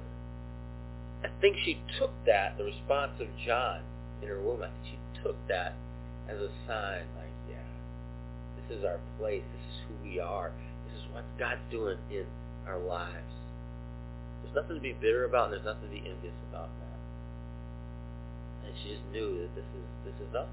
I 1.24 1.30
think 1.40 1.56
she 1.64 1.80
took 1.98 2.12
that, 2.26 2.58
the 2.58 2.66
response 2.66 3.14
of 3.20 3.28
John 3.46 3.82
in 4.22 4.28
her 4.28 4.42
womb, 4.42 4.62
I 4.62 4.68
think 4.68 4.84
she 4.92 5.24
took 5.24 5.36
that 5.48 5.74
as 6.30 6.38
a 6.38 6.50
sign, 6.68 7.08
like, 7.16 7.32
yeah, 7.50 7.64
this 8.60 8.78
is 8.78 8.84
our 8.84 9.00
place. 9.18 9.44
This 9.44 9.66
is 9.72 9.80
who 9.88 10.10
we 10.10 10.20
are. 10.20 10.52
This 10.88 11.00
is 11.00 11.06
what 11.14 11.24
God's 11.40 11.62
doing 11.72 11.98
in 12.12 12.26
our 12.68 12.78
lives. 12.78 13.32
There's 14.44 14.56
nothing 14.56 14.76
to 14.76 14.82
be 14.82 14.94
bitter 14.94 15.26
about, 15.26 15.46
and 15.46 15.54
there's 15.54 15.66
nothing 15.66 15.90
to 15.90 15.96
be 15.96 16.04
envious 16.10 16.36
about 16.50 16.68
that. 16.68 17.00
And 18.68 18.76
she 18.84 18.90
just 18.92 19.06
knew 19.12 19.42
that 19.42 19.56
this 19.56 19.66
is 19.66 19.86
this 20.06 20.28
is 20.28 20.36
us. 20.36 20.50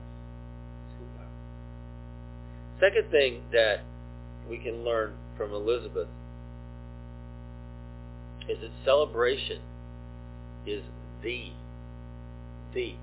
Second 2.80 3.10
thing 3.10 3.42
that 3.52 3.80
we 4.50 4.58
can 4.58 4.84
learn 4.84 5.14
from 5.36 5.52
Elizabeth 5.52 6.08
is 8.48 8.60
that 8.60 8.70
celebration 8.84 9.60
is 10.66 10.82
the, 11.22 11.50
the, 12.74 12.94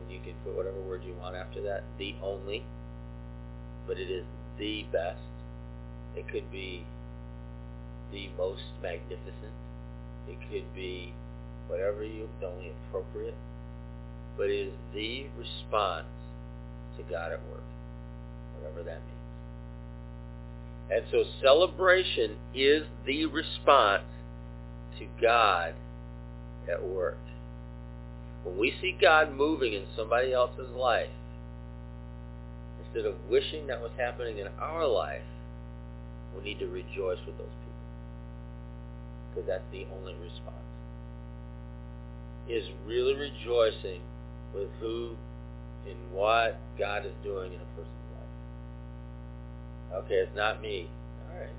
and 0.00 0.10
you 0.10 0.18
can 0.20 0.34
put 0.44 0.54
whatever 0.54 0.80
word 0.80 1.02
you 1.04 1.14
want 1.14 1.36
after 1.36 1.62
that, 1.62 1.84
the 1.98 2.14
only, 2.22 2.64
but 3.86 3.98
it 3.98 4.10
is 4.10 4.24
the 4.58 4.84
best. 4.92 5.20
It 6.16 6.28
could 6.28 6.50
be 6.50 6.84
the 8.12 8.28
most 8.36 8.62
magnificent. 8.82 9.54
It 10.28 10.38
could 10.50 10.74
be 10.74 11.12
whatever 11.68 12.04
you, 12.04 12.28
the 12.40 12.46
only 12.46 12.72
appropriate, 12.88 13.34
but 14.36 14.50
it 14.50 14.68
is 14.68 14.72
the 14.92 15.26
response 15.38 16.06
to 16.96 17.02
God 17.04 17.32
at 17.32 17.40
work, 17.50 17.62
whatever 18.56 18.82
that 18.82 19.00
means. 19.00 19.13
And 20.90 21.04
so 21.10 21.24
celebration 21.42 22.36
is 22.54 22.84
the 23.06 23.26
response 23.26 24.04
to 24.98 25.06
God 25.20 25.74
at 26.70 26.82
work. 26.82 27.18
When 28.44 28.58
we 28.58 28.74
see 28.80 28.96
God 29.00 29.32
moving 29.32 29.72
in 29.72 29.86
somebody 29.96 30.32
else's 30.32 30.70
life, 30.70 31.08
instead 32.84 33.06
of 33.06 33.14
wishing 33.30 33.66
that 33.68 33.80
was 33.80 33.92
happening 33.96 34.38
in 34.38 34.48
our 34.60 34.86
life, 34.86 35.22
we 36.36 36.44
need 36.44 36.58
to 36.58 36.66
rejoice 36.66 37.18
with 37.26 37.38
those 37.38 37.48
people. 37.48 37.72
Because 39.30 39.48
that's 39.48 39.64
the 39.72 39.86
only 39.98 40.14
response. 40.14 40.54
Is 42.48 42.68
really 42.86 43.14
rejoicing 43.14 44.02
with 44.54 44.68
who 44.80 45.16
and 45.86 45.96
what 46.12 46.56
God 46.78 47.06
is 47.06 47.12
doing 47.22 47.52
in 47.54 47.60
a 47.60 47.64
person's. 47.76 48.03
Okay, 49.94 50.14
it's 50.14 50.36
not 50.36 50.60
me. 50.60 50.88
All 51.30 51.40
right. 51.40 51.50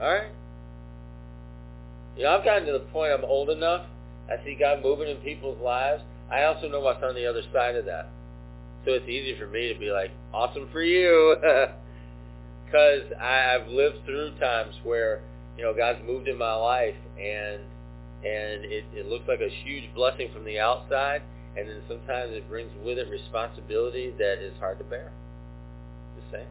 All 0.00 0.12
right. 0.12 0.32
You 2.16 2.24
know, 2.24 2.36
I've 2.36 2.44
gotten 2.44 2.66
to 2.66 2.72
the 2.72 2.86
point 2.92 3.12
I'm 3.12 3.24
old 3.24 3.50
enough. 3.50 3.86
I 4.30 4.42
see 4.44 4.56
God 4.58 4.82
moving 4.82 5.08
in 5.08 5.16
people's 5.18 5.60
lives. 5.60 6.02
I 6.30 6.44
also 6.44 6.68
know 6.68 6.80
what's 6.80 7.02
on 7.02 7.14
the 7.14 7.26
other 7.26 7.42
side 7.52 7.76
of 7.76 7.86
that. 7.86 8.08
So 8.84 8.92
it's 8.92 9.08
easy 9.08 9.36
for 9.38 9.46
me 9.46 9.72
to 9.72 9.78
be 9.78 9.90
like, 9.90 10.10
awesome 10.32 10.68
for 10.72 10.82
you. 10.82 11.36
Because 12.64 13.12
I've 13.20 13.68
lived 13.68 14.06
through 14.06 14.38
times 14.38 14.74
where, 14.82 15.20
you 15.58 15.62
know, 15.62 15.74
God's 15.74 15.98
moved 16.06 16.26
in 16.26 16.38
my 16.38 16.54
life 16.54 16.94
and 17.20 17.60
and 18.24 18.64
it, 18.64 18.84
it 18.94 19.04
looks 19.04 19.28
like 19.28 19.40
a 19.40 19.50
huge 19.50 19.92
blessing 19.94 20.30
from 20.32 20.46
the 20.46 20.58
outside. 20.58 21.20
And 21.54 21.68
then 21.68 21.82
sometimes 21.86 22.32
it 22.32 22.48
brings 22.48 22.70
with 22.82 22.96
it 22.96 23.10
responsibility 23.10 24.14
that 24.16 24.42
is 24.42 24.54
hard 24.58 24.78
to 24.78 24.84
bear. 24.84 25.12
Just 26.16 26.32
saying. 26.32 26.46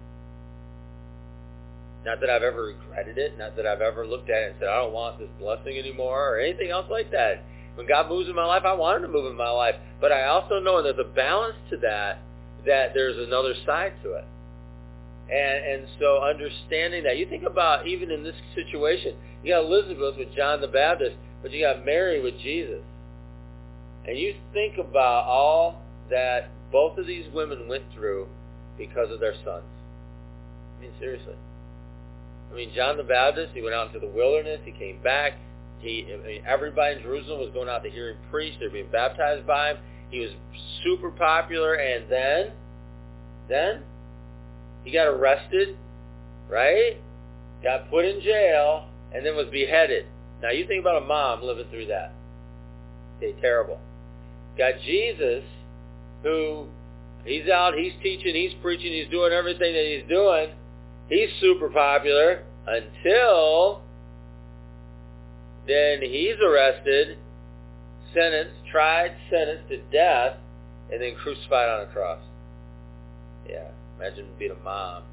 Not 2.05 2.19
that 2.21 2.29
I've 2.29 2.43
ever 2.43 2.63
regretted 2.63 3.17
it. 3.17 3.37
Not 3.37 3.55
that 3.55 3.67
I've 3.67 3.81
ever 3.81 4.07
looked 4.07 4.29
at 4.29 4.41
it 4.41 4.51
and 4.51 4.55
said, 4.59 4.69
I 4.69 4.77
don't 4.77 4.93
want 4.93 5.19
this 5.19 5.29
blessing 5.39 5.77
anymore 5.77 6.35
or 6.35 6.39
anything 6.39 6.71
else 6.71 6.87
like 6.89 7.11
that. 7.11 7.43
When 7.75 7.87
God 7.87 8.09
moves 8.09 8.27
in 8.27 8.35
my 8.35 8.45
life, 8.45 8.63
I 8.65 8.73
want 8.73 8.97
him 8.97 9.11
to 9.11 9.17
move 9.17 9.29
in 9.29 9.37
my 9.37 9.49
life. 9.49 9.75
But 9.99 10.11
I 10.11 10.25
also 10.25 10.59
know, 10.59 10.81
there's 10.81 10.99
a 10.99 11.15
balance 11.15 11.55
to 11.69 11.77
that, 11.77 12.19
that 12.65 12.93
there's 12.93 13.17
another 13.17 13.53
side 13.65 13.93
to 14.03 14.13
it. 14.15 14.25
And, 15.29 15.81
and 15.81 15.87
so 15.99 16.21
understanding 16.21 17.03
that, 17.03 17.17
you 17.17 17.27
think 17.27 17.43
about 17.43 17.87
even 17.87 18.11
in 18.11 18.23
this 18.23 18.35
situation, 18.55 19.15
you 19.43 19.53
got 19.53 19.63
Elizabeth 19.63 20.17
with 20.17 20.35
John 20.35 20.59
the 20.59 20.67
Baptist, 20.67 21.15
but 21.41 21.51
you 21.51 21.61
got 21.61 21.85
Mary 21.85 22.19
with 22.21 22.37
Jesus. 22.39 22.81
And 24.07 24.17
you 24.17 24.35
think 24.51 24.77
about 24.77 25.25
all 25.25 25.81
that 26.09 26.49
both 26.71 26.97
of 26.97 27.05
these 27.05 27.25
women 27.33 27.67
went 27.67 27.83
through 27.93 28.27
because 28.77 29.11
of 29.11 29.19
their 29.19 29.35
sons. 29.45 29.63
I 30.77 30.81
mean, 30.81 30.91
seriously. 30.99 31.35
I 32.51 32.55
mean, 32.55 32.71
John 32.75 32.97
the 32.97 33.03
Baptist, 33.03 33.53
he 33.53 33.61
went 33.61 33.73
out 33.73 33.87
into 33.87 33.99
the 33.99 34.11
wilderness. 34.11 34.59
He 34.65 34.71
came 34.71 35.01
back. 35.01 35.33
He, 35.79 36.05
I 36.13 36.27
mean, 36.27 36.43
everybody 36.45 36.97
in 36.97 37.01
Jerusalem 37.01 37.39
was 37.39 37.49
going 37.53 37.69
out 37.69 37.83
to 37.83 37.89
hear 37.89 38.11
him 38.11 38.17
preach. 38.29 38.53
They 38.59 38.67
were 38.67 38.73
being 38.73 38.91
baptized 38.91 39.47
by 39.47 39.71
him. 39.71 39.77
He 40.09 40.19
was 40.19 40.31
super 40.83 41.11
popular. 41.11 41.75
And 41.75 42.11
then, 42.11 42.51
then, 43.47 43.83
he 44.83 44.91
got 44.91 45.07
arrested, 45.07 45.77
right? 46.49 46.97
Got 47.63 47.89
put 47.89 48.05
in 48.05 48.21
jail, 48.21 48.87
and 49.13 49.25
then 49.25 49.35
was 49.35 49.47
beheaded. 49.51 50.05
Now, 50.41 50.49
you 50.49 50.67
think 50.67 50.81
about 50.81 51.01
a 51.01 51.05
mom 51.05 51.43
living 51.43 51.67
through 51.69 51.87
that. 51.87 52.11
Okay, 53.17 53.39
terrible. 53.39 53.79
Got 54.57 54.73
Jesus, 54.83 55.43
who 56.23 56.65
he's 57.23 57.47
out, 57.47 57.75
he's 57.75 57.93
teaching, 58.03 58.35
he's 58.35 58.53
preaching, 58.61 58.91
he's 58.91 59.09
doing 59.09 59.31
everything 59.31 59.73
that 59.73 59.85
he's 59.85 60.09
doing 60.09 60.49
He's 61.11 61.29
super 61.41 61.69
popular 61.69 62.43
until 62.65 63.81
then 65.67 66.01
he's 66.01 66.35
arrested, 66.41 67.17
sentenced, 68.13 68.55
tried, 68.71 69.11
sentenced 69.29 69.67
to 69.67 69.77
death, 69.91 70.37
and 70.89 71.01
then 71.01 71.15
crucified 71.21 71.67
on 71.67 71.81
a 71.81 71.91
cross. 71.91 72.21
Yeah, 73.45 73.67
imagine 73.97 74.27
being 74.39 74.51
a 74.51 74.63
mom 74.63 75.03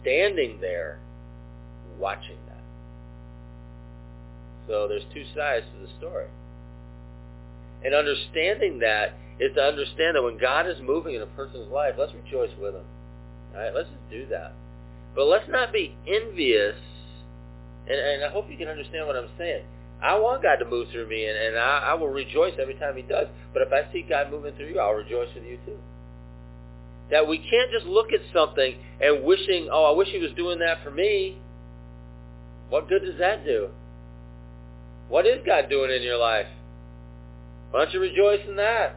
standing 0.00 0.58
there 0.62 0.98
watching 1.98 2.38
that. 2.48 2.62
So 4.68 4.88
there's 4.88 5.04
two 5.12 5.24
sides 5.36 5.66
to 5.74 5.86
the 5.86 5.92
story. 5.98 6.28
And 7.84 7.94
understanding 7.94 8.78
that 8.78 9.12
is 9.38 9.54
to 9.54 9.60
understand 9.60 10.16
that 10.16 10.22
when 10.22 10.38
God 10.38 10.66
is 10.66 10.76
moving 10.80 11.14
in 11.14 11.20
a 11.20 11.26
person's 11.26 11.70
life, 11.70 11.96
let's 11.98 12.12
rejoice 12.14 12.50
with 12.58 12.74
him. 12.74 12.84
All 13.54 13.60
right, 13.60 13.74
let's 13.74 13.90
just 13.90 14.10
do 14.10 14.26
that. 14.30 14.54
But 15.14 15.26
let's 15.26 15.48
not 15.48 15.72
be 15.72 15.96
envious, 16.06 16.76
and, 17.88 17.98
and 17.98 18.24
I 18.24 18.30
hope 18.30 18.46
you 18.48 18.56
can 18.56 18.68
understand 18.68 19.06
what 19.06 19.16
I'm 19.16 19.30
saying. 19.36 19.64
I 20.02 20.18
want 20.18 20.42
God 20.42 20.56
to 20.56 20.64
move 20.64 20.88
through 20.92 21.08
me, 21.08 21.26
and, 21.26 21.36
and 21.36 21.58
I, 21.58 21.90
I 21.90 21.94
will 21.94 22.08
rejoice 22.08 22.54
every 22.60 22.74
time 22.74 22.96
he 22.96 23.02
does. 23.02 23.26
But 23.52 23.62
if 23.62 23.72
I 23.72 23.92
see 23.92 24.02
God 24.08 24.30
moving 24.30 24.54
through 24.54 24.68
you, 24.68 24.80
I'll 24.80 24.94
rejoice 24.94 25.28
with 25.34 25.44
you 25.44 25.58
too. 25.66 25.78
That 27.10 27.26
we 27.28 27.38
can't 27.38 27.70
just 27.72 27.86
look 27.86 28.12
at 28.12 28.20
something 28.32 28.76
and 29.00 29.24
wishing, 29.24 29.68
oh, 29.70 29.92
I 29.92 29.96
wish 29.96 30.08
he 30.08 30.18
was 30.18 30.30
doing 30.36 30.60
that 30.60 30.82
for 30.84 30.90
me. 30.90 31.38
What 32.70 32.88
good 32.88 33.02
does 33.02 33.18
that 33.18 33.44
do? 33.44 33.68
What 35.08 35.26
is 35.26 35.40
God 35.44 35.68
doing 35.68 35.90
in 35.90 36.02
your 36.02 36.18
life? 36.18 36.46
Why 37.72 37.84
don't 37.84 37.92
you 37.92 38.00
rejoice 38.00 38.40
in 38.48 38.56
that? 38.56 38.96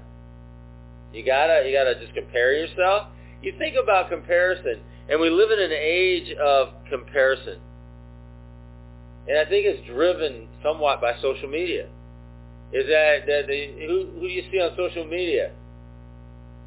You 1.12 1.26
gotta, 1.26 1.68
you 1.68 1.76
gotta 1.76 2.00
just 2.00 2.14
compare 2.14 2.54
yourself. 2.54 3.08
You 3.42 3.54
think 3.58 3.76
about 3.82 4.10
comparison. 4.10 4.82
And 5.10 5.20
we 5.20 5.30
live 5.30 5.52
in 5.52 5.60
an 5.60 5.72
age 5.72 6.34
of 6.38 6.70
comparison. 6.90 7.60
And 9.28 9.38
I 9.38 9.46
think 9.46 9.66
it's 9.66 9.86
driven 9.88 10.48
somewhat 10.62 11.02
by 11.02 11.14
social 11.22 11.50
media. 11.50 11.88
Is 12.72 12.88
that, 12.88 13.26
that 13.28 13.48
the, 13.48 13.86
who, 13.88 14.20
who 14.20 14.28
do 14.28 14.34
you 14.34 14.44
see 14.52 14.60
on 14.60 14.76
social 14.76 15.06
media? 15.06 15.52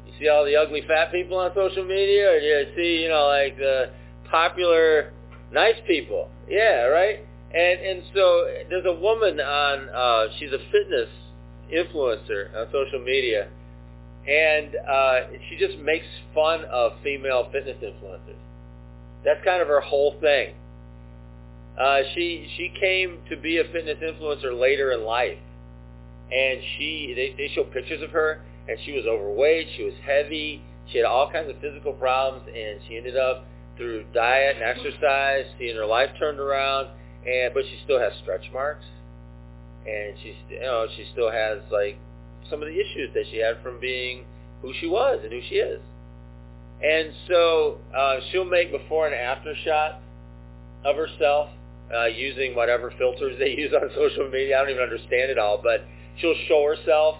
You 0.05 0.13
see 0.19 0.29
all 0.29 0.45
the 0.45 0.55
ugly 0.55 0.83
fat 0.87 1.11
people 1.11 1.37
on 1.37 1.51
social 1.53 1.83
media? 1.83 2.31
Or 2.31 2.39
do 2.39 2.45
you 2.45 2.65
see, 2.75 3.03
you 3.03 3.09
know, 3.09 3.27
like 3.27 3.57
the 3.57 3.91
popular 4.29 5.13
nice 5.51 5.75
people? 5.85 6.29
Yeah, 6.47 6.85
right? 6.85 7.19
And 7.53 7.79
and 7.79 8.03
so 8.13 8.45
there's 8.69 8.85
a 8.85 8.93
woman 8.93 9.39
on 9.39 9.89
uh, 9.89 10.27
she's 10.37 10.51
a 10.51 10.59
fitness 10.71 11.09
influencer 11.73 12.55
on 12.55 12.67
social 12.71 12.99
media, 12.99 13.47
and 14.27 14.75
uh, 14.75 15.19
she 15.49 15.57
just 15.57 15.77
makes 15.79 16.05
fun 16.35 16.65
of 16.65 16.93
female 17.03 17.49
fitness 17.51 17.77
influencers. 17.81 18.35
That's 19.23 19.43
kind 19.43 19.61
of 19.61 19.67
her 19.67 19.79
whole 19.79 20.19
thing. 20.19 20.53
Uh, 21.79 22.01
she 22.13 22.49
she 22.57 22.73
came 22.79 23.19
to 23.29 23.37
be 23.37 23.59
a 23.59 23.63
fitness 23.71 23.97
influencer 24.01 24.59
later 24.59 24.91
in 24.91 25.03
life, 25.03 25.37
and 26.31 26.59
she 26.77 27.13
they, 27.15 27.35
they 27.37 27.53
show 27.53 27.63
pictures 27.63 28.01
of 28.01 28.09
her, 28.09 28.41
and 28.67 28.77
she 28.83 28.93
was 28.93 29.05
overweight, 29.05 29.67
she 29.77 29.83
was 29.83 29.93
heavy, 30.03 30.61
she 30.91 30.97
had 30.97 31.05
all 31.05 31.31
kinds 31.31 31.49
of 31.49 31.55
physical 31.61 31.93
problems, 31.93 32.47
and 32.47 32.79
she 32.87 32.97
ended 32.97 33.15
up 33.15 33.45
through 33.77 34.05
diet 34.13 34.55
and 34.55 34.63
exercise, 34.63 35.45
seeing 35.59 35.75
her 35.75 35.85
life 35.85 36.09
turned 36.19 36.39
around, 36.39 36.87
and 37.25 37.53
but 37.53 37.63
she 37.63 37.79
still 37.83 37.99
has 37.99 38.11
stretch 38.23 38.49
marks, 38.51 38.85
and 39.85 40.17
she 40.21 40.35
you 40.49 40.59
know 40.59 40.87
she 40.95 41.07
still 41.13 41.31
has 41.31 41.59
like 41.71 41.97
some 42.49 42.61
of 42.61 42.67
the 42.67 42.79
issues 42.79 43.13
that 43.13 43.25
she 43.31 43.37
had 43.37 43.61
from 43.61 43.79
being 43.79 44.25
who 44.61 44.73
she 44.79 44.87
was 44.87 45.19
and 45.23 45.31
who 45.31 45.41
she 45.49 45.55
is. 45.55 45.81
And 46.83 47.11
so 47.27 47.77
uh, 47.95 48.19
she'll 48.31 48.45
make 48.45 48.71
before 48.71 49.07
and 49.07 49.15
after 49.15 49.55
shots 49.63 49.97
of 50.85 50.95
herself 50.95 51.49
uh, 51.93 52.05
using 52.05 52.55
whatever 52.55 52.93
filters 52.97 53.37
they 53.39 53.49
use 53.57 53.73
on 53.73 53.89
social 53.95 54.29
media. 54.29 54.57
I 54.57 54.61
don't 54.61 54.71
even 54.71 54.83
understand 54.83 55.31
it 55.31 55.37
all, 55.37 55.59
but 55.61 55.85
she'll 56.17 56.35
show 56.47 56.63
herself 56.65 57.17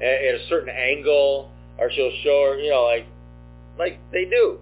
at, 0.00 0.06
at 0.06 0.34
a 0.40 0.46
certain 0.48 0.70
angle, 0.70 1.50
or 1.78 1.90
she'll 1.90 2.12
show 2.22 2.50
her, 2.50 2.58
you 2.58 2.70
know, 2.70 2.82
like 2.82 3.06
like 3.78 3.98
they 4.12 4.24
do. 4.24 4.58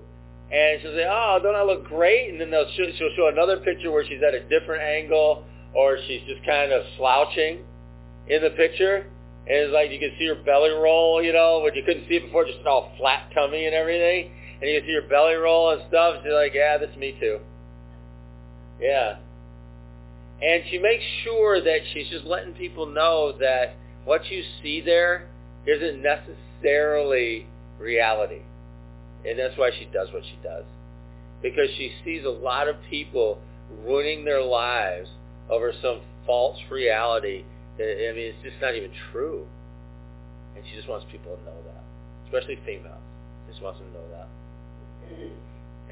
And 0.50 0.80
she'll 0.82 0.94
say, 0.94 1.06
"Oh, 1.08 1.38
don't 1.42 1.54
I 1.54 1.62
look 1.62 1.84
great?" 1.84 2.30
And 2.30 2.40
then 2.40 2.50
they'll 2.50 2.70
she'll, 2.74 2.92
she'll 2.96 3.14
show 3.16 3.28
another 3.28 3.58
picture 3.58 3.90
where 3.90 4.04
she's 4.04 4.22
at 4.22 4.34
a 4.34 4.40
different 4.48 4.82
angle, 4.82 5.44
or 5.74 5.98
she's 6.06 6.22
just 6.26 6.44
kind 6.44 6.72
of 6.72 6.82
slouching 6.96 7.64
in 8.28 8.42
the 8.42 8.50
picture, 8.50 9.06
and 9.46 9.56
it's 9.58 9.72
like 9.74 9.90
you 9.90 9.98
can 9.98 10.12
see 10.18 10.28
her 10.28 10.36
belly 10.36 10.70
roll, 10.70 11.22
you 11.22 11.32
know, 11.32 11.62
but 11.64 11.74
you 11.74 11.82
couldn't 11.82 12.06
see 12.08 12.16
it 12.16 12.26
before, 12.26 12.44
just 12.44 12.60
an 12.60 12.66
all 12.68 12.92
flat 12.96 13.30
tummy 13.34 13.66
and 13.66 13.74
everything. 13.74 14.30
And 14.60 14.70
you 14.70 14.78
can 14.80 14.88
see 14.88 14.94
her 14.94 15.08
belly 15.08 15.34
roll 15.34 15.70
and 15.70 15.82
stuff. 15.88 16.22
She's 16.22 16.32
like, 16.32 16.54
yeah, 16.54 16.78
that's 16.78 16.96
me 16.96 17.16
too. 17.18 17.40
Yeah. 18.80 19.16
And 20.40 20.62
she 20.70 20.78
makes 20.78 21.02
sure 21.24 21.60
that 21.60 21.78
she's 21.92 22.08
just 22.08 22.24
letting 22.24 22.52
people 22.54 22.86
know 22.86 23.36
that 23.40 23.74
what 24.04 24.30
you 24.30 24.44
see 24.62 24.80
there 24.80 25.28
isn't 25.66 26.00
necessarily 26.02 27.46
reality. 27.80 28.42
And 29.24 29.38
that's 29.38 29.56
why 29.56 29.70
she 29.76 29.86
does 29.86 30.08
what 30.12 30.22
she 30.24 30.38
does. 30.42 30.64
Because 31.42 31.68
she 31.76 31.92
sees 32.04 32.24
a 32.24 32.30
lot 32.30 32.68
of 32.68 32.76
people 32.88 33.40
ruining 33.84 34.24
their 34.24 34.42
lives 34.42 35.08
over 35.50 35.72
some 35.82 36.00
false 36.26 36.58
reality 36.70 37.44
I 37.82 38.12
mean, 38.14 38.32
it's 38.32 38.42
just 38.42 38.60
not 38.60 38.74
even 38.74 38.90
true. 39.10 39.46
And 40.56 40.64
she 40.68 40.76
just 40.76 40.88
wants 40.88 41.06
people 41.10 41.36
to 41.36 41.42
know 41.44 41.56
that, 41.64 41.82
especially 42.26 42.58
females. 42.64 43.00
Just 43.48 43.62
wants 43.62 43.80
them 43.80 43.88
to 43.88 43.98
know 43.98 44.08
that. 44.10 44.28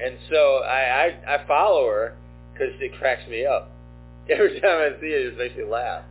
And 0.03 0.17
so 0.29 0.63
I 0.63 1.05
I, 1.27 1.35
I 1.35 1.47
follow 1.47 1.87
her 1.87 2.15
because 2.53 2.73
it 2.79 2.93
cracks 2.97 3.27
me 3.29 3.45
up. 3.45 3.69
Every 4.29 4.59
time 4.59 4.79
I 4.79 4.99
see 5.01 5.07
it, 5.07 5.25
it 5.25 5.29
just 5.29 5.37
makes 5.37 5.55
me 5.55 5.63
laugh. 5.63 6.03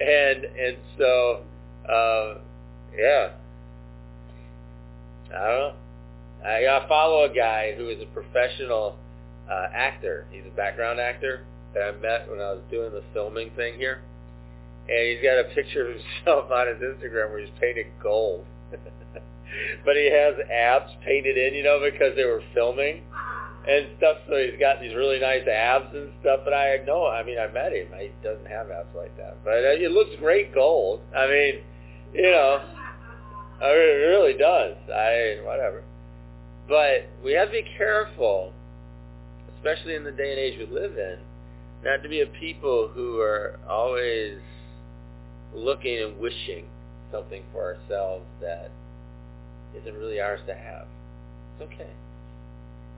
And 0.00 0.44
and 0.44 0.76
so 0.98 1.42
uh, 1.88 2.38
yeah, 2.96 3.32
I 5.34 5.48
don't 5.48 5.58
know. 5.58 5.74
I, 6.44 6.66
I 6.66 6.88
follow 6.88 7.24
a 7.24 7.34
guy 7.34 7.74
who 7.74 7.88
is 7.88 8.02
a 8.02 8.06
professional 8.06 8.96
uh, 9.50 9.66
actor. 9.74 10.26
He's 10.30 10.44
a 10.46 10.54
background 10.54 11.00
actor 11.00 11.44
that 11.72 11.82
I 11.82 11.92
met 11.92 12.28
when 12.30 12.40
I 12.40 12.52
was 12.52 12.60
doing 12.70 12.92
the 12.92 13.02
filming 13.12 13.50
thing 13.56 13.74
here 13.74 14.02
and 14.88 15.08
he's 15.08 15.22
got 15.22 15.38
a 15.38 15.54
picture 15.54 15.88
of 15.88 15.96
himself 15.96 16.50
on 16.54 16.66
his 16.68 16.78
Instagram 16.82 17.30
where 17.30 17.40
he's 17.40 17.54
painted 17.60 17.86
gold. 18.02 18.44
but 19.84 19.96
he 19.96 20.10
has 20.10 20.34
abs 20.50 20.92
painted 21.04 21.36
in, 21.38 21.54
you 21.54 21.62
know, 21.62 21.80
because 21.80 22.16
they 22.16 22.24
were 22.24 22.42
filming 22.52 23.02
and 23.66 23.88
stuff. 23.98 24.18
So 24.28 24.36
he's 24.36 24.58
got 24.60 24.80
these 24.80 24.94
really 24.94 25.18
nice 25.20 25.46
abs 25.46 25.94
and 25.94 26.12
stuff. 26.20 26.40
But 26.44 26.52
I 26.52 26.78
know, 26.86 27.06
I 27.06 27.22
mean, 27.22 27.38
I 27.38 27.48
met 27.48 27.72
him. 27.72 27.88
He 27.98 28.10
doesn't 28.22 28.46
have 28.46 28.70
abs 28.70 28.94
like 28.94 29.16
that, 29.16 29.36
but 29.44 29.64
uh, 29.64 29.80
it 29.80 29.92
looks 29.92 30.10
great 30.18 30.54
gold. 30.54 31.00
I 31.16 31.26
mean, 31.26 31.54
you 32.12 32.30
know, 32.30 32.60
I 33.60 33.68
mean, 33.72 33.88
it 33.88 34.04
really 34.10 34.34
does. 34.34 34.76
I 34.92 35.40
whatever. 35.44 35.82
But 36.68 37.08
we 37.22 37.32
have 37.32 37.48
to 37.48 37.52
be 37.52 37.66
careful, 37.76 38.52
especially 39.56 39.94
in 39.94 40.04
the 40.04 40.12
day 40.12 40.30
and 40.30 40.38
age 40.38 40.58
we 40.58 40.66
live 40.74 40.96
in, 40.96 41.18
not 41.84 42.02
to 42.02 42.08
be 42.08 42.22
a 42.22 42.26
people 42.26 42.88
who 42.88 43.20
are 43.20 43.58
always 43.68 44.38
looking 45.54 45.98
and 46.02 46.18
wishing 46.18 46.66
something 47.10 47.42
for 47.52 47.76
ourselves 47.76 48.24
that 48.40 48.70
isn't 49.80 49.94
really 49.94 50.20
ours 50.20 50.40
to 50.46 50.54
have. 50.54 50.86
It's 51.60 51.72
okay. 51.72 51.90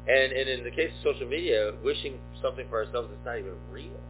And, 0.09 0.33
and 0.33 0.49
in 0.49 0.65
the 0.65 0.71
case 0.71 0.91
of 0.99 1.15
social 1.15 1.29
media, 1.29 1.73
wishing 1.83 2.19
something 2.41 2.67
for 2.69 2.85
ourselves 2.85 3.09
that's 3.11 3.25
not 3.25 3.39
even 3.39 3.57
real. 3.71 4.01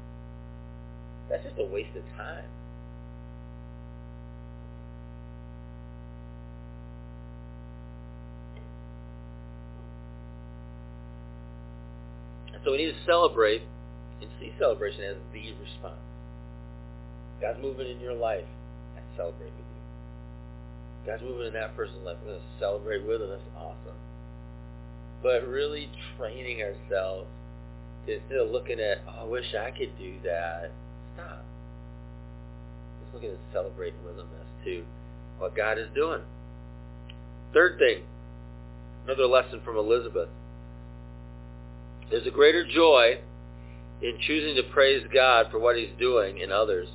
That's 1.28 1.42
just 1.42 1.58
a 1.58 1.64
waste 1.64 1.96
of 1.96 2.04
time. 2.16 2.44
So 12.64 12.72
we 12.72 12.78
need 12.78 12.92
to 12.92 13.04
celebrate 13.06 13.62
and 14.20 14.28
see 14.40 14.52
celebration 14.58 15.04
as 15.04 15.16
the 15.32 15.52
response. 15.62 16.00
God's 17.40 17.60
moving 17.60 17.90
in 17.90 18.00
your 18.00 18.14
life. 18.14 18.44
I 18.96 19.16
celebrate 19.16 19.52
with 19.52 19.58
you. 19.58 21.06
God's 21.06 21.22
moving 21.22 21.46
in 21.48 21.52
that 21.54 21.76
person's 21.76 22.04
life. 22.04 22.16
We're 22.24 22.32
going 22.32 22.42
to 22.42 22.58
celebrate 22.58 23.06
with 23.06 23.20
them. 23.20 23.30
That's 23.30 23.42
awesome. 23.56 23.98
But 25.22 25.46
really 25.46 25.90
training 26.16 26.62
ourselves 26.62 27.26
instead 28.06 28.38
of 28.38 28.50
looking 28.50 28.80
at, 28.80 28.98
oh, 29.08 29.22
I 29.22 29.24
wish 29.24 29.54
I 29.54 29.70
could 29.70 29.98
do 29.98 30.14
that, 30.24 30.70
stop. 31.14 31.44
Just 33.02 33.14
looking 33.14 33.30
at 33.30 33.38
celebrating 33.52 34.04
with 34.04 34.16
them 34.16 34.28
as 34.40 34.64
to 34.64 34.84
what 35.38 35.56
God 35.56 35.78
is 35.78 35.88
doing. 35.94 36.20
Third 37.52 37.78
thing, 37.78 38.02
another 39.04 39.26
lesson 39.26 39.60
from 39.64 39.76
Elizabeth. 39.76 40.28
There's 42.10 42.26
a 42.26 42.30
greater 42.30 42.64
joy 42.64 43.18
in 44.02 44.18
choosing 44.26 44.54
to 44.56 44.62
praise 44.72 45.04
God 45.12 45.46
for 45.50 45.58
what 45.58 45.76
he's 45.76 45.90
doing 45.98 46.38
in 46.38 46.52
others 46.52 46.88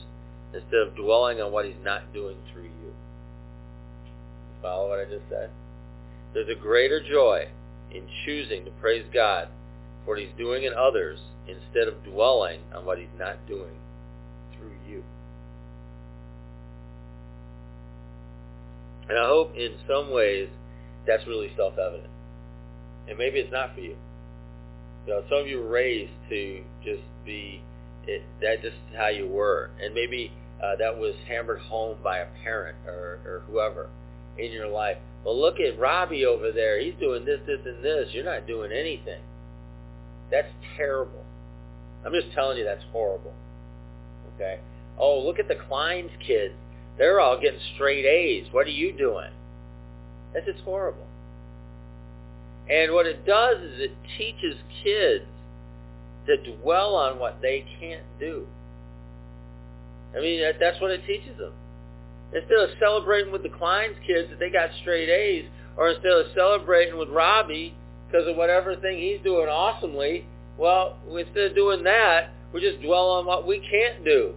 instead 0.53 0.87
of 0.87 0.95
dwelling 0.95 1.41
on 1.41 1.51
what 1.51 1.65
he's 1.65 1.75
not 1.83 2.13
doing 2.13 2.37
through 2.51 2.63
you. 2.63 2.93
Follow 4.61 4.89
what 4.89 4.99
I 4.99 5.05
just 5.05 5.23
said? 5.29 5.49
There's 6.33 6.49
a 6.49 6.59
greater 6.59 7.01
joy 7.01 7.47
in 7.91 8.07
choosing 8.25 8.65
to 8.65 8.71
praise 8.71 9.05
God 9.13 9.49
for 10.03 10.11
what 10.11 10.19
he's 10.19 10.35
doing 10.37 10.63
in 10.63 10.73
others 10.73 11.19
instead 11.47 11.87
of 11.87 12.03
dwelling 12.03 12.61
on 12.73 12.85
what 12.85 12.97
he's 12.97 13.07
not 13.17 13.35
doing 13.47 13.75
through 14.55 14.73
you. 14.87 15.03
And 19.09 19.17
I 19.17 19.27
hope 19.27 19.55
in 19.55 19.75
some 19.87 20.11
ways 20.11 20.49
that's 21.05 21.25
really 21.27 21.51
self-evident. 21.57 22.09
And 23.09 23.17
maybe 23.17 23.39
it's 23.39 23.51
not 23.51 23.73
for 23.73 23.81
you. 23.81 23.97
You 25.05 25.13
know, 25.13 25.23
some 25.29 25.39
of 25.39 25.47
you 25.47 25.59
were 25.59 25.69
raised 25.69 26.11
to 26.29 26.63
just 26.83 27.01
be, 27.25 27.61
it, 28.07 28.21
that 28.41 28.61
just 28.61 28.77
how 28.95 29.07
you 29.07 29.27
were. 29.27 29.71
And 29.81 29.93
maybe 29.93 30.31
uh, 30.64 30.76
that 30.78 30.97
was 30.97 31.16
hammered 31.28 31.59
home 31.62 31.97
by 32.03 32.20
a 32.20 32.28
parent 32.43 32.78
or, 32.86 33.20
or 33.26 33.43
whoever 33.47 33.89
in 34.38 34.51
your 34.51 34.68
life. 34.68 34.97
Well, 35.26 35.39
look 35.39 35.59
at 35.59 35.80
Robbie 35.80 36.26
over 36.26 36.51
there. 36.51 36.80
He's 36.80 36.95
doing 36.99 37.26
this, 37.26 37.39
this, 37.45 37.59
and 37.66 37.84
this. 37.84 38.09
You're 38.12 38.26
not 38.26 38.47
doing 38.47 38.72
anything. 38.72 39.22
That's 40.30 40.51
terrible. 40.78 41.24
I'm 42.05 42.14
just 42.14 42.32
telling 42.34 42.57
you 42.57 42.64
that's 42.64 42.84
horrible. 42.91 43.34
Okay? 44.36 44.59
Oh, 44.97 45.20
look 45.20 45.39
at 45.39 45.47
the 45.47 45.57
Klein's 45.68 46.12
kids. 46.26 46.53
They're 46.97 47.20
all 47.20 47.39
getting 47.39 47.59
straight 47.76 48.05
A's. 48.05 48.47
What 48.51 48.68
are 48.68 48.72
you 48.72 48.91
doing? 48.93 49.32
That's 50.34 50.45
just 50.45 50.64
horrible. 50.64 51.07
And 52.70 52.93
what 52.93 53.05
it 53.05 53.26
does 53.26 53.57
is 53.57 53.80
it 53.80 53.91
teaches 54.18 54.55
kids 54.84 55.26
to 56.28 56.57
dwell 56.57 56.95
on 56.95 57.20
what 57.20 57.41
they 57.41 57.66
can't 57.80 58.05
do. 58.20 58.47
I 60.16 60.22
mean, 60.22 60.41
that, 60.41 60.55
that's 60.59 60.80
what 60.82 60.91
it 60.91 61.05
teaches 61.05 61.38
them. 61.38 61.53
Instead 62.34 62.59
of 62.59 62.70
celebrating 62.80 63.32
with 63.32 63.43
the 63.43 63.49
Klein's 63.49 63.97
kids 64.05 64.30
that 64.30 64.39
they 64.39 64.49
got 64.49 64.70
straight 64.82 65.09
A's, 65.09 65.45
or 65.78 65.89
instead 65.89 66.12
of 66.12 66.28
celebrating 66.36 66.97
with 66.97 67.09
Robbie 67.09 67.74
because 68.07 68.28
of 68.28 68.36
whatever 68.36 68.76
thing 68.76 68.99
he's 68.99 69.22
doing 69.24 69.47
awesomely, 69.47 70.26
well, 70.57 70.97
instead 71.18 71.51
of 71.51 71.55
doing 71.55 71.84
that, 71.84 72.30
we 72.53 72.62
just 72.62 72.82
dwell 72.82 73.09
on 73.12 73.26
what 73.26 73.47
we 73.47 73.59
can't 73.59 74.03
do. 74.03 74.34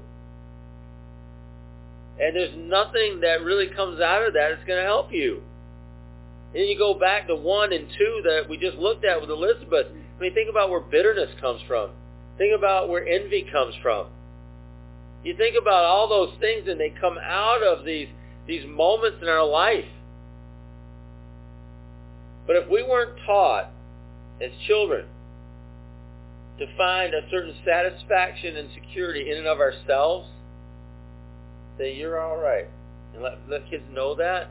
And 2.20 2.36
there's 2.36 2.56
nothing 2.56 3.20
that 3.20 3.42
really 3.42 3.68
comes 3.74 4.00
out 4.00 4.22
of 4.22 4.34
that 4.34 4.50
that's 4.54 4.66
going 4.66 4.78
to 4.78 4.84
help 4.84 5.12
you. 5.12 5.42
Then 6.52 6.62
you 6.62 6.78
go 6.78 6.94
back 6.94 7.26
to 7.26 7.34
one 7.34 7.72
and 7.72 7.88
two 7.98 8.20
that 8.24 8.48
we 8.48 8.56
just 8.56 8.76
looked 8.76 9.04
at 9.04 9.20
with 9.20 9.30
Elizabeth. 9.30 9.86
I 9.90 10.22
mean, 10.22 10.32
think 10.32 10.48
about 10.48 10.70
where 10.70 10.80
bitterness 10.80 11.30
comes 11.40 11.60
from. 11.66 11.90
Think 12.38 12.56
about 12.56 12.88
where 12.88 13.04
envy 13.06 13.46
comes 13.50 13.74
from. 13.82 14.06
You 15.24 15.34
think 15.36 15.56
about 15.60 15.84
all 15.84 16.08
those 16.08 16.38
things 16.38 16.68
and 16.68 16.78
they 16.78 16.92
come 17.00 17.16
out 17.18 17.62
of 17.62 17.84
these, 17.84 18.08
these 18.46 18.66
moments 18.66 19.18
in 19.22 19.28
our 19.28 19.44
life. 19.44 19.86
But 22.46 22.56
if 22.56 22.68
we 22.68 22.82
weren't 22.82 23.18
taught 23.24 23.70
as 24.40 24.50
children 24.66 25.06
to 26.58 26.66
find 26.76 27.14
a 27.14 27.22
certain 27.30 27.54
satisfaction 27.64 28.56
and 28.56 28.68
security 28.74 29.30
in 29.30 29.38
and 29.38 29.46
of 29.46 29.60
ourselves, 29.60 30.28
then 31.78 31.94
you're 31.96 32.20
all 32.20 32.36
right. 32.36 32.66
And 33.14 33.22
let, 33.22 33.38
let 33.48 33.68
kids 33.70 33.84
know 33.90 34.14
that. 34.16 34.50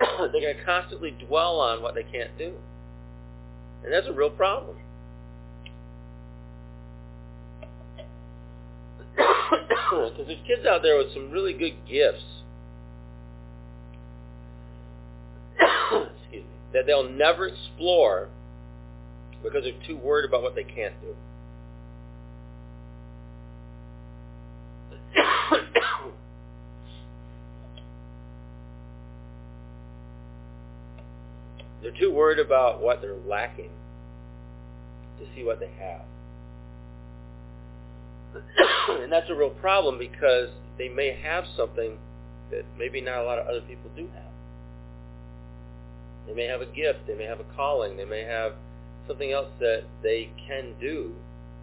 They're 0.00 0.28
going 0.30 0.56
to 0.56 0.64
constantly 0.64 1.10
dwell 1.26 1.60
on 1.60 1.82
what 1.82 1.94
they 1.94 2.04
can't 2.04 2.36
do. 2.38 2.54
And 3.84 3.92
that's 3.92 4.06
a 4.06 4.12
real 4.12 4.30
problem. 4.30 4.76
Because 9.16 10.26
there's 10.26 10.38
kids 10.46 10.66
out 10.66 10.82
there 10.82 10.96
with 10.98 11.12
some 11.12 11.30
really 11.30 11.52
good 11.52 11.74
gifts. 11.88 12.24
Excuse 15.60 16.44
me. 16.44 16.50
That 16.72 16.86
they'll 16.86 17.08
never 17.08 17.46
explore 17.46 18.28
because 19.42 19.64
they're 19.64 19.86
too 19.86 19.96
worried 19.96 20.26
about 20.28 20.42
what 20.42 20.54
they 20.54 20.64
can't 20.64 20.94
do. 21.00 21.14
they're 31.82 31.92
too 31.98 32.10
worried 32.12 32.38
about 32.38 32.80
what 32.82 33.00
they're 33.02 33.14
lacking 33.14 33.70
to 35.20 35.26
see 35.36 35.44
what 35.44 35.60
they 35.60 35.70
have. 35.78 36.00
and 38.88 39.12
that's 39.12 39.30
a 39.30 39.34
real 39.34 39.50
problem 39.50 39.98
because 39.98 40.48
they 40.78 40.88
may 40.88 41.18
have 41.22 41.44
something 41.56 41.98
that 42.50 42.64
maybe 42.78 43.00
not 43.00 43.18
a 43.18 43.24
lot 43.24 43.38
of 43.38 43.46
other 43.46 43.60
people 43.62 43.90
do 43.96 44.08
have. 44.14 44.32
They 46.26 46.34
may 46.34 46.46
have 46.46 46.60
a 46.60 46.66
gift. 46.66 47.06
They 47.06 47.14
may 47.14 47.24
have 47.24 47.40
a 47.40 47.44
calling. 47.56 47.96
They 47.96 48.04
may 48.04 48.22
have 48.22 48.52
something 49.06 49.32
else 49.32 49.48
that 49.60 49.84
they 50.02 50.30
can 50.48 50.74
do 50.80 51.14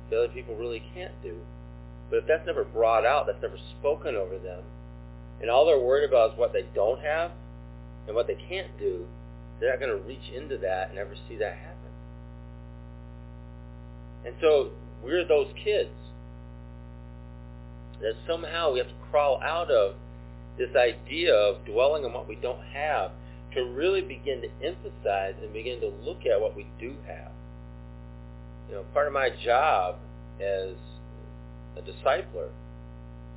that 0.10 0.18
other 0.18 0.34
people 0.34 0.56
really 0.56 0.84
can't 0.94 1.14
do. 1.24 1.38
But 2.10 2.18
if 2.18 2.28
that's 2.28 2.46
never 2.46 2.64
brought 2.64 3.06
out, 3.06 3.26
that's 3.26 3.42
never 3.42 3.58
spoken 3.80 4.16
over 4.16 4.38
them, 4.38 4.64
and 5.42 5.50
all 5.50 5.66
they're 5.66 5.80
worried 5.80 6.08
about 6.08 6.34
is 6.34 6.38
what 6.38 6.54
they 6.54 6.66
don't 6.76 7.02
have 7.02 7.32
and 8.06 8.16
what 8.16 8.28
they 8.28 8.36
can't 8.50 8.78
do, 8.78 9.06
they're 9.60 9.72
not 9.72 9.80
going 9.80 9.98
to 9.98 10.08
reach 10.08 10.30
into 10.36 10.58
that 10.58 10.90
and 10.90 11.00
ever 11.00 11.16
see 11.28 11.38
that 11.38 11.56
happen. 11.56 11.78
And 14.26 14.36
so 14.42 14.72
we're 15.04 15.28
those 15.28 15.48
kids 15.64 15.90
that 18.02 18.14
somehow 18.28 18.72
we 18.72 18.80
have 18.80 18.88
to 18.88 18.93
crawl 19.10 19.41
out 19.41 19.70
of 19.72 19.95
this 20.58 20.76
idea 20.76 21.34
of 21.34 21.66
dwelling 21.66 22.06
on 22.06 22.14
what 22.14 22.28
we 22.28 22.36
don't 22.36 22.62
have 22.74 23.12
to 23.54 23.64
really 23.64 24.02
begin 24.02 24.41
to 24.41 24.49
emphasize 24.66 25.36
and 25.41 25.52
begin 25.54 25.80
to 25.82 25.88
look 25.88 26.26
at 26.26 26.39
what 26.39 26.56
we 26.56 26.66
do 26.80 26.95
have. 27.08 27.32
You 28.70 28.76
know, 28.76 28.84
part 28.93 29.08
of 29.08 29.14
my 29.14 29.30
job 29.43 29.95
as 30.39 30.76
a 31.78 31.82
discipler 31.82 32.49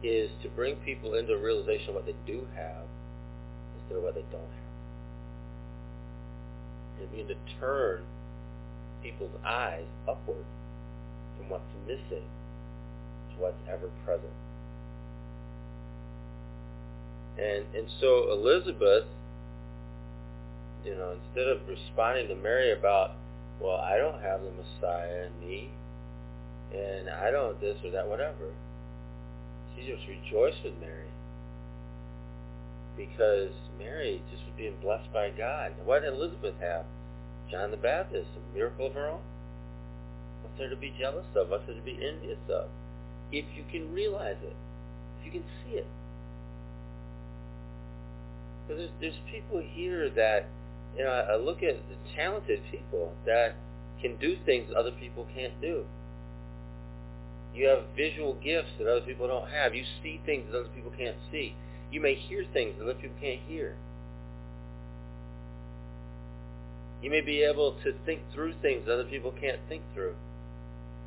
is 0.02 0.30
to 0.42 0.48
bring 0.50 0.76
people 0.76 1.14
into 1.14 1.34
a 1.34 1.38
realization 1.38 1.90
of 1.90 1.94
what 1.96 2.06
they 2.06 2.14
do 2.26 2.46
have 2.54 2.84
instead 3.80 3.98
of 3.98 4.04
what 4.04 4.14
they 4.14 4.24
don't 4.30 4.40
have. 4.40 4.50
And 7.00 7.10
begin 7.10 7.28
to 7.28 7.36
turn 7.58 8.04
people's 9.02 9.34
eyes 9.44 9.84
upward 10.08 10.44
from 11.36 11.48
what's 11.48 11.64
missing 11.86 12.24
to 13.30 13.40
what's 13.40 13.56
ever 13.68 13.90
present. 14.04 14.30
And 17.38 17.64
and 17.74 17.88
so 18.00 18.30
Elizabeth, 18.32 19.04
you 20.84 20.94
know, 20.94 21.16
instead 21.26 21.48
of 21.48 21.66
responding 21.68 22.28
to 22.28 22.36
Mary 22.36 22.72
about, 22.72 23.12
well, 23.60 23.76
I 23.76 23.96
don't 23.96 24.20
have 24.22 24.40
the 24.42 24.50
Messiah 24.50 25.26
in 25.26 25.46
me, 25.46 25.70
and 26.72 27.10
I 27.10 27.30
don't 27.30 27.60
this 27.60 27.76
or 27.84 27.90
that, 27.90 28.08
whatever, 28.08 28.52
she 29.74 29.86
just 29.86 30.06
rejoiced 30.06 30.62
with 30.64 30.74
Mary 30.80 31.08
because 32.96 33.50
Mary 33.78 34.22
just 34.30 34.44
was 34.44 34.52
being 34.56 34.76
blessed 34.80 35.12
by 35.12 35.30
God. 35.30 35.72
What 35.84 36.02
did 36.02 36.12
Elizabeth 36.12 36.54
have? 36.60 36.84
John 37.50 37.70
the 37.70 37.76
Baptist, 37.76 38.28
a 38.36 38.56
miracle 38.56 38.86
of 38.86 38.94
her 38.94 39.08
own. 39.08 39.20
What's 40.42 40.58
there 40.58 40.70
to 40.70 40.76
be 40.76 40.94
jealous 40.98 41.26
of? 41.34 41.50
What's 41.50 41.66
there 41.66 41.74
to 41.74 41.82
be 41.82 41.98
envious 42.00 42.38
of? 42.48 42.68
If 43.32 43.44
you 43.56 43.64
can 43.70 43.92
realize 43.92 44.36
it, 44.42 44.54
Because 48.74 48.90
there's, 49.00 49.14
there's 49.14 49.30
people 49.30 49.62
here 49.74 50.10
that, 50.10 50.46
you 50.96 51.04
know, 51.04 51.10
I 51.10 51.36
look 51.36 51.62
at 51.62 51.76
the 51.88 52.14
talented 52.16 52.60
people 52.70 53.12
that 53.26 53.54
can 54.00 54.16
do 54.16 54.36
things 54.44 54.72
other 54.76 54.92
people 54.92 55.26
can't 55.34 55.60
do. 55.60 55.84
You 57.54 57.68
have 57.68 57.84
visual 57.96 58.34
gifts 58.34 58.70
that 58.78 58.88
other 58.88 59.02
people 59.02 59.28
don't 59.28 59.48
have. 59.48 59.74
You 59.74 59.84
see 60.02 60.20
things 60.26 60.46
that 60.50 60.58
other 60.58 60.68
people 60.74 60.92
can't 60.96 61.16
see. 61.30 61.54
You 61.92 62.00
may 62.00 62.14
hear 62.14 62.44
things 62.52 62.74
that 62.78 62.84
other 62.84 62.94
people 62.94 63.16
can't 63.20 63.40
hear. 63.46 63.76
You 67.00 67.10
may 67.10 67.20
be 67.20 67.42
able 67.42 67.76
to 67.84 67.92
think 68.04 68.22
through 68.32 68.54
things 68.62 68.88
other 68.90 69.04
people 69.04 69.32
can't 69.40 69.60
think 69.68 69.82
through. 69.94 70.14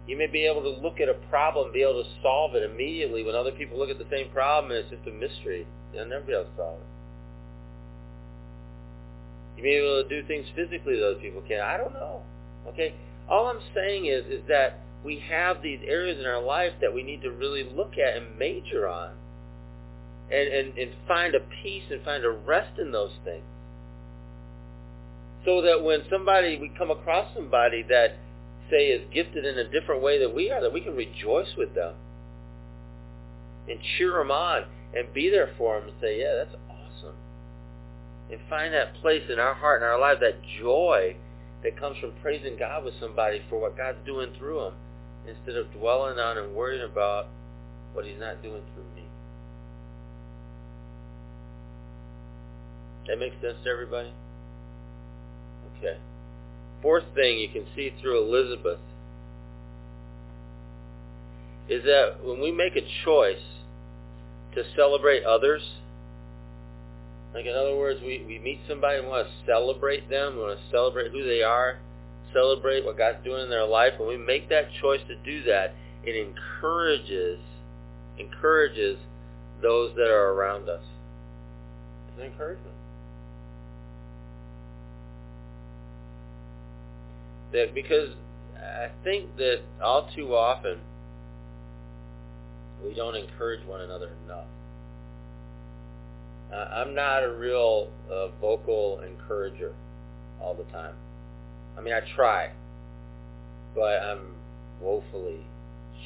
You 0.07 0.15
may 0.15 0.27
be 0.27 0.45
able 0.45 0.61
to 0.61 0.81
look 0.81 1.01
at 1.01 1.09
a 1.09 1.15
problem, 1.29 1.73
be 1.73 1.81
able 1.81 2.01
to 2.01 2.09
solve 2.21 2.55
it 2.55 2.63
immediately 2.63 3.23
when 3.23 3.35
other 3.35 3.51
people 3.51 3.77
look 3.77 3.89
at 3.89 3.97
the 3.97 4.07
same 4.09 4.29
problem 4.29 4.71
and 4.71 4.85
it's 4.85 4.89
just 4.89 5.05
a 5.07 5.11
mystery. 5.11 5.67
They'll 5.91 6.05
never 6.05 6.23
be 6.23 6.33
able 6.33 6.45
to 6.45 6.55
solve 6.55 6.79
it. 6.79 6.96
You 9.57 9.63
may 9.63 9.69
be 9.69 9.75
able 9.75 10.03
to 10.03 10.09
do 10.09 10.27
things 10.27 10.45
physically 10.55 10.97
that 10.97 11.05
other 11.05 11.19
people 11.19 11.41
can't. 11.47 11.61
I 11.61 11.77
don't 11.77 11.93
know. 11.93 12.21
Okay? 12.67 12.93
All 13.27 13.47
I'm 13.47 13.59
saying 13.73 14.05
is, 14.05 14.25
is 14.27 14.47
that 14.47 14.79
we 15.03 15.19
have 15.29 15.61
these 15.61 15.79
areas 15.85 16.19
in 16.19 16.25
our 16.25 16.41
life 16.41 16.73
that 16.81 16.93
we 16.93 17.03
need 17.03 17.21
to 17.23 17.31
really 17.31 17.63
look 17.63 17.93
at 17.97 18.17
and 18.17 18.37
major 18.37 18.87
on. 18.87 19.11
And, 20.31 20.47
and, 20.49 20.77
and 20.77 20.91
find 21.07 21.35
a 21.35 21.39
peace 21.63 21.85
and 21.89 22.03
find 22.03 22.25
a 22.25 22.29
rest 22.29 22.77
in 22.79 22.91
those 22.91 23.13
things. 23.23 23.45
So 25.45 25.61
that 25.61 25.81
when 25.81 26.01
somebody, 26.09 26.57
we 26.59 26.69
come 26.77 26.91
across 26.91 27.33
somebody 27.33 27.83
that, 27.89 28.17
say, 28.69 28.87
is 28.87 29.07
gifted 29.13 29.45
in 29.45 29.57
a 29.57 29.63
different 29.69 30.01
way 30.01 30.19
than 30.19 30.35
we 30.35 30.51
are, 30.51 30.61
that 30.61 30.73
we 30.73 30.81
can 30.81 30.95
rejoice 30.95 31.55
with 31.57 31.73
them 31.73 31.95
and 33.69 33.79
cheer 33.97 34.11
them 34.13 34.31
on 34.31 34.65
and 34.93 35.13
be 35.13 35.29
there 35.29 35.53
for 35.57 35.79
them 35.79 35.89
and 35.89 35.97
say, 36.01 36.19
yeah, 36.19 36.43
that's 36.43 36.55
and 38.31 38.39
find 38.49 38.73
that 38.73 38.95
place 39.01 39.23
in 39.31 39.39
our 39.39 39.53
heart 39.53 39.81
and 39.81 39.89
our 39.89 39.99
life, 39.99 40.19
that 40.21 40.35
joy 40.61 41.15
that 41.63 41.79
comes 41.79 41.97
from 41.99 42.11
praising 42.21 42.57
God 42.57 42.83
with 42.85 42.93
somebody 42.99 43.41
for 43.49 43.59
what 43.59 43.77
God's 43.77 43.99
doing 44.05 44.33
through 44.37 44.59
them 44.59 44.73
instead 45.27 45.55
of 45.55 45.71
dwelling 45.73 46.19
on 46.19 46.37
and 46.37 46.55
worrying 46.55 46.83
about 46.83 47.27
what 47.93 48.05
he's 48.05 48.19
not 48.19 48.41
doing 48.41 48.61
through 48.73 48.83
me. 48.95 49.07
That 53.07 53.17
makes 53.17 53.35
sense 53.41 53.57
to 53.63 53.69
everybody? 53.69 54.11
Okay. 55.77 55.97
Fourth 56.81 57.05
thing 57.15 57.39
you 57.39 57.49
can 57.49 57.65
see 57.75 57.93
through 58.01 58.21
Elizabeth 58.21 58.79
is 61.69 61.83
that 61.83 62.23
when 62.23 62.39
we 62.39 62.51
make 62.51 62.75
a 62.75 62.85
choice 63.03 63.43
to 64.55 64.63
celebrate 64.75 65.23
others, 65.23 65.61
like 67.33 67.45
in 67.45 67.55
other 67.55 67.75
words, 67.75 68.01
we, 68.01 68.23
we 68.25 68.39
meet 68.39 68.59
somebody 68.67 68.99
and 68.99 69.07
want 69.07 69.27
to 69.27 69.33
celebrate 69.45 70.09
them, 70.09 70.35
we 70.35 70.43
want 70.43 70.59
to 70.59 70.65
celebrate 70.71 71.11
who 71.11 71.23
they 71.23 71.41
are, 71.41 71.79
celebrate 72.33 72.85
what 72.85 72.97
God's 72.97 73.23
doing 73.23 73.43
in 73.43 73.49
their 73.49 73.65
life. 73.65 73.93
When 73.97 74.07
we 74.07 74.17
make 74.17 74.49
that 74.49 74.69
choice 74.81 75.01
to 75.07 75.15
do 75.15 75.43
that, 75.43 75.73
it 76.03 76.15
encourages 76.15 77.39
encourages 78.17 78.97
those 79.61 79.95
that 79.95 80.07
are 80.07 80.33
around 80.33 80.69
us. 80.69 80.81
It's 82.09 82.19
an 82.19 82.31
encouragement. 82.31 82.73
That 87.53 87.73
because 87.73 88.09
I 88.57 88.89
think 89.03 89.37
that 89.37 89.61
all 89.81 90.09
too 90.15 90.35
often 90.35 90.79
we 92.85 92.93
don't 92.93 93.15
encourage 93.15 93.65
one 93.65 93.81
another 93.81 94.11
enough. 94.25 94.45
Uh, 96.51 96.55
I'm 96.55 96.95
not 96.95 97.23
a 97.23 97.31
real 97.31 97.89
uh, 98.09 98.29
vocal 98.39 99.01
encourager 99.01 99.73
all 100.41 100.53
the 100.53 100.63
time. 100.65 100.93
I 101.77 101.81
mean, 101.81 101.93
I 101.93 102.01
try, 102.15 102.51
but 103.75 104.01
I'm 104.01 104.33
woefully 104.81 105.45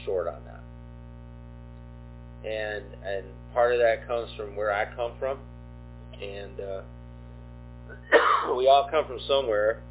short 0.04 0.28
on 0.28 0.42
that. 0.46 0.64
And 2.50 2.84
and 3.06 3.26
part 3.54 3.74
of 3.74 3.80
that 3.80 4.08
comes 4.08 4.30
from 4.36 4.56
where 4.56 4.74
I 4.74 4.86
come 4.96 5.12
from, 5.20 5.38
and 6.20 6.60
uh, 6.60 6.82
we 8.58 8.68
all 8.68 8.88
come 8.90 9.06
from 9.06 9.20
somewhere. 9.28 9.84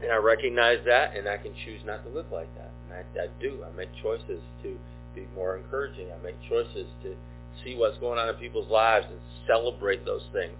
And 0.00 0.12
I 0.12 0.16
recognize 0.16 0.78
that, 0.86 1.16
and 1.16 1.28
I 1.28 1.38
can 1.38 1.52
choose 1.64 1.80
not 1.84 2.04
to 2.04 2.10
live 2.10 2.26
like 2.32 2.48
that. 2.56 2.70
And 2.84 2.94
I, 2.94 3.24
I 3.24 3.26
do. 3.40 3.64
I 3.64 3.70
make 3.76 3.88
choices 4.00 4.40
to 4.62 4.78
be 5.14 5.26
more 5.34 5.56
encouraging. 5.56 6.06
I 6.12 6.22
make 6.22 6.36
choices 6.48 6.86
to 7.02 7.16
see 7.64 7.74
what's 7.74 7.98
going 7.98 8.18
on 8.18 8.28
in 8.28 8.34
people's 8.36 8.70
lives 8.70 9.06
and 9.10 9.18
celebrate 9.46 10.04
those 10.04 10.22
things. 10.32 10.56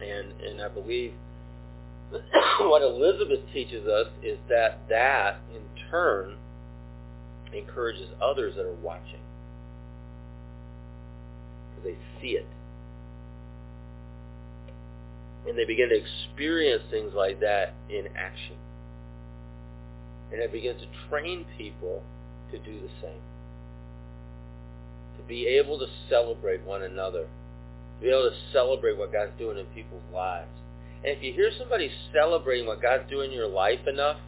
And 0.00 0.32
and 0.40 0.60
I 0.60 0.68
believe 0.68 1.12
what 2.60 2.82
Elizabeth 2.82 3.40
teaches 3.52 3.86
us 3.86 4.08
is 4.22 4.38
that 4.48 4.80
that 4.88 5.38
in 5.54 5.62
turn 5.90 6.36
encourages 7.52 8.08
others 8.20 8.54
that 8.56 8.64
are 8.64 8.74
watching. 8.74 9.20
Because 11.70 11.92
they 11.92 12.20
see 12.20 12.36
it. 12.36 12.46
And 15.46 15.58
they 15.58 15.64
begin 15.64 15.88
to 15.88 15.96
experience 15.96 16.82
things 16.90 17.12
like 17.14 17.40
that 17.40 17.74
in 17.90 18.06
action. 18.16 18.56
And 20.30 20.40
it 20.40 20.52
begins 20.52 20.80
to 20.80 20.86
train 21.08 21.44
people 21.58 22.02
to 22.52 22.58
do 22.58 22.80
the 22.80 22.88
same 23.02 23.20
be 25.32 25.46
able 25.46 25.78
to 25.78 25.86
celebrate 26.10 26.62
one 26.62 26.82
another 26.82 27.26
be 28.00 28.08
able 28.08 28.28
to 28.28 28.36
celebrate 28.52 28.98
what 28.98 29.12
God's 29.12 29.32
doing 29.38 29.58
in 29.58 29.66
people's 29.66 30.02
lives 30.12 30.50
and 31.04 31.16
if 31.16 31.22
you 31.22 31.32
hear 31.32 31.50
somebody 31.58 31.90
celebrating 32.14 32.66
what 32.66 32.80
God's 32.80 33.10
doing 33.10 33.32
in 33.32 33.36
your 33.36 33.48
life 33.48 33.86
enough, 33.88 34.18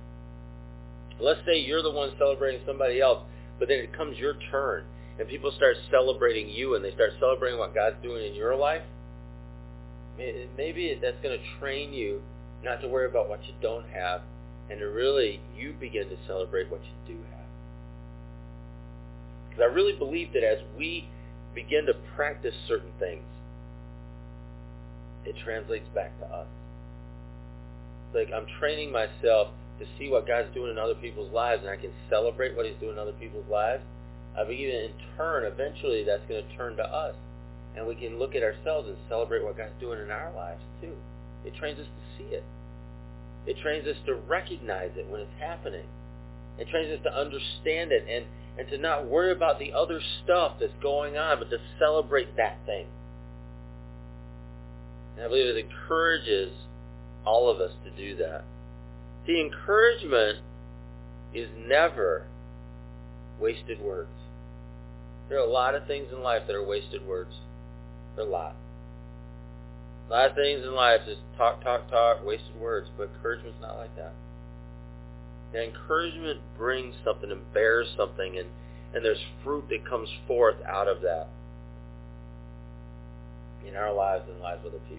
let's 1.20 1.40
say 1.46 1.58
you're 1.58 1.82
the 1.82 1.90
one 1.90 2.12
celebrating 2.18 2.60
somebody 2.66 3.00
else, 3.00 3.22
but 3.58 3.68
then 3.68 3.78
it 3.78 3.96
comes 3.96 4.18
your 4.18 4.34
turn, 4.50 4.84
and 5.18 5.28
people 5.28 5.52
start 5.56 5.76
celebrating 5.90 6.48
you, 6.48 6.74
and 6.74 6.84
they 6.84 6.92
start 6.92 7.12
celebrating 7.20 7.60
what 7.60 7.74
God's 7.74 7.96
doing 8.02 8.26
in 8.26 8.34
your 8.34 8.56
life, 8.56 8.82
maybe 10.18 10.98
that's 11.00 11.16
going 11.22 11.38
to 11.38 11.58
train 11.60 11.92
you 11.92 12.20
not 12.64 12.80
to 12.80 12.88
worry 12.88 13.06
about 13.06 13.28
what 13.28 13.44
you 13.44 13.54
don't 13.62 13.86
have, 13.90 14.22
and 14.68 14.80
to 14.80 14.86
really, 14.86 15.40
you 15.56 15.74
begin 15.78 16.08
to 16.08 16.16
celebrate 16.26 16.68
what 16.70 16.80
you 16.82 17.14
do 17.14 17.20
have. 17.30 17.43
Because 19.54 19.70
I 19.70 19.74
really 19.74 19.96
believe 19.96 20.32
that 20.32 20.42
as 20.42 20.58
we 20.76 21.08
begin 21.54 21.86
to 21.86 21.94
practice 22.16 22.54
certain 22.66 22.90
things, 22.98 23.22
it 25.24 25.36
translates 25.44 25.86
back 25.94 26.18
to 26.20 26.26
us 26.26 26.46
like 28.14 28.30
I'm 28.32 28.46
training 28.60 28.92
myself 28.92 29.48
to 29.80 29.86
see 29.98 30.08
what 30.08 30.26
God's 30.26 30.54
doing 30.54 30.70
in 30.70 30.78
other 30.78 30.94
people's 30.94 31.32
lives 31.32 31.62
and 31.62 31.70
I 31.70 31.76
can 31.76 31.90
celebrate 32.08 32.56
what 32.56 32.64
he's 32.64 32.78
doing 32.78 32.92
in 32.92 32.98
other 32.98 33.12
people's 33.12 33.48
lives, 33.50 33.82
I 34.38 34.44
believe 34.44 34.68
in 34.68 34.90
turn, 35.16 35.44
eventually 35.44 36.04
that's 36.04 36.22
going 36.28 36.46
to 36.46 36.56
turn 36.56 36.76
to 36.76 36.84
us. 36.84 37.14
And 37.76 37.86
we 37.86 37.96
can 37.96 38.18
look 38.18 38.36
at 38.36 38.42
ourselves 38.42 38.88
and 38.88 38.96
celebrate 39.08 39.42
what 39.42 39.58
God's 39.58 39.74
doing 39.80 40.00
in 40.00 40.10
our 40.10 40.32
lives 40.32 40.62
too. 40.80 40.94
It 41.44 41.54
trains 41.56 41.78
us 41.80 41.86
to 41.86 42.18
see 42.18 42.30
it. 42.30 42.44
It 43.46 43.56
trains 43.62 43.86
us 43.86 43.96
to 44.06 44.14
recognize 44.14 44.92
it 44.96 45.08
when 45.10 45.20
it's 45.20 45.40
happening. 45.40 45.86
It 46.56 46.68
trains 46.68 46.96
us 46.96 47.02
to 47.02 47.12
understand 47.12 47.90
it 47.90 48.06
and, 48.08 48.24
and 48.58 48.68
to 48.68 48.78
not 48.78 49.06
worry 49.06 49.32
about 49.32 49.58
the 49.58 49.72
other 49.72 50.00
stuff 50.22 50.54
that's 50.60 50.72
going 50.80 51.16
on, 51.16 51.38
but 51.38 51.50
to 51.50 51.58
celebrate 51.78 52.36
that 52.36 52.58
thing. 52.66 52.86
And 55.16 55.24
I 55.24 55.28
believe 55.28 55.46
it 55.46 55.64
encourages 55.64 56.52
all 57.24 57.50
of 57.50 57.60
us 57.60 57.72
to 57.84 57.90
do 57.90 58.16
that. 58.16 58.44
The 59.26 59.40
encouragement 59.40 60.38
is 61.32 61.48
never 61.56 62.26
wasted 63.40 63.80
words. 63.80 64.10
There 65.28 65.38
are 65.38 65.46
a 65.46 65.50
lot 65.50 65.74
of 65.74 65.86
things 65.86 66.08
in 66.12 66.22
life 66.22 66.42
that 66.46 66.54
are 66.54 66.64
wasted 66.64 67.06
words. 67.06 67.34
There 68.14 68.24
are 68.24 68.28
a 68.28 68.30
lot. 68.30 68.54
A 70.08 70.12
lot 70.12 70.30
of 70.30 70.36
things 70.36 70.62
in 70.62 70.74
life 70.74 71.00
is 71.08 71.16
talk, 71.36 71.64
talk, 71.64 71.90
talk, 71.90 72.24
wasted 72.24 72.60
words, 72.60 72.88
but 72.96 73.08
encouragement's 73.14 73.60
not 73.60 73.76
like 73.76 73.96
that. 73.96 74.12
Encouragement 75.54 76.40
brings 76.58 76.94
something 77.04 77.30
and 77.30 77.52
bears 77.52 77.86
something, 77.96 78.38
and, 78.38 78.48
and 78.94 79.04
there's 79.04 79.22
fruit 79.44 79.64
that 79.70 79.88
comes 79.88 80.08
forth 80.26 80.56
out 80.66 80.88
of 80.88 81.02
that 81.02 81.28
in 83.66 83.76
our 83.76 83.92
lives 83.92 84.24
and 84.28 84.40
lives 84.40 84.60
of 84.66 84.72
other 84.72 84.82
people. 84.88 84.98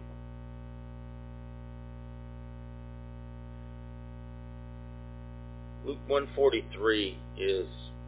Luke 5.86 6.00
143 6.08 7.18
is 7.38 7.68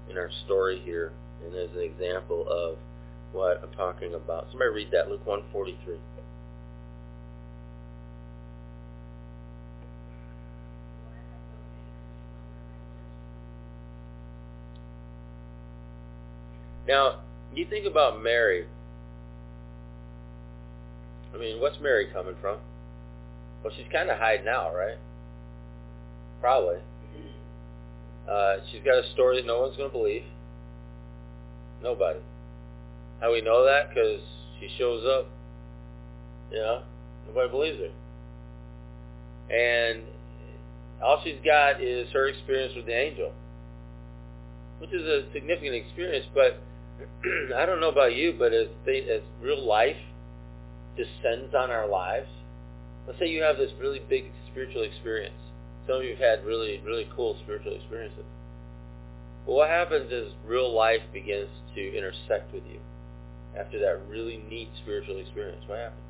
in 0.09 0.17
our 0.17 0.31
story 0.45 0.81
here, 0.83 1.11
and 1.45 1.53
is 1.53 1.69
an 1.75 1.83
example 1.83 2.47
of 2.49 2.77
what 3.33 3.61
I'm 3.61 3.71
talking 3.73 4.15
about. 4.15 4.47
Somebody 4.49 4.71
read 4.71 4.91
that, 4.91 5.09
Luke 5.09 5.25
143. 5.25 5.97
Now, 16.87 17.19
you 17.53 17.67
think 17.69 17.85
about 17.85 18.21
Mary. 18.21 18.65
I 21.33 21.37
mean, 21.37 21.59
what's 21.59 21.77
Mary 21.81 22.07
coming 22.13 22.35
from? 22.41 22.59
Well, 23.63 23.73
she's 23.75 23.91
kind 23.91 24.09
of 24.09 24.17
hiding 24.17 24.47
out, 24.47 24.73
right? 24.73 24.97
Probably. 26.39 26.77
Uh, 28.29 28.57
she's 28.71 28.83
got 28.83 29.03
a 29.03 29.11
story 29.13 29.37
that 29.37 29.45
no 29.45 29.61
one's 29.61 29.77
going 29.77 29.89
to 29.89 29.97
believe. 29.97 30.23
Nobody. 31.81 32.19
How 33.19 33.31
we 33.31 33.41
know 33.41 33.65
that? 33.65 33.89
Because 33.89 34.21
she 34.59 34.69
shows 34.77 35.05
up. 35.05 35.27
You 36.51 36.59
know, 36.59 36.83
nobody 37.27 37.49
believes 37.49 37.79
her. 37.79 39.53
And 39.53 40.03
all 41.03 41.21
she's 41.23 41.39
got 41.43 41.81
is 41.81 42.09
her 42.11 42.27
experience 42.27 42.73
with 42.75 42.85
the 42.85 42.95
angel, 42.95 43.31
which 44.79 44.91
is 44.93 45.03
a 45.03 45.31
significant 45.33 45.75
experience. 45.75 46.25
But 46.33 46.59
I 47.55 47.65
don't 47.65 47.79
know 47.79 47.89
about 47.89 48.15
you, 48.15 48.33
but 48.37 48.53
as, 48.53 48.67
they, 48.85 49.01
as 49.09 49.21
real 49.41 49.63
life 49.63 49.97
descends 50.95 51.53
on 51.53 51.71
our 51.71 51.87
lives, 51.87 52.29
let's 53.05 53.19
say 53.19 53.27
you 53.27 53.43
have 53.43 53.57
this 53.57 53.71
really 53.79 53.99
big 53.99 54.31
spiritual 54.51 54.83
experience 54.83 55.35
some 55.87 55.97
of 55.97 56.03
you 56.03 56.11
have 56.11 56.19
had 56.39 56.45
really, 56.45 56.81
really 56.85 57.07
cool 57.15 57.37
spiritual 57.43 57.73
experiences. 57.73 58.25
But 59.45 59.53
what 59.53 59.69
happens 59.69 60.11
is 60.11 60.33
real 60.45 60.73
life 60.73 61.01
begins 61.13 61.49
to 61.75 61.97
intersect 61.97 62.53
with 62.53 62.63
you 62.69 62.79
after 63.57 63.79
that 63.79 64.01
really 64.09 64.43
neat 64.49 64.69
spiritual 64.83 65.17
experience. 65.17 65.63
What 65.65 65.79
happens? 65.79 66.01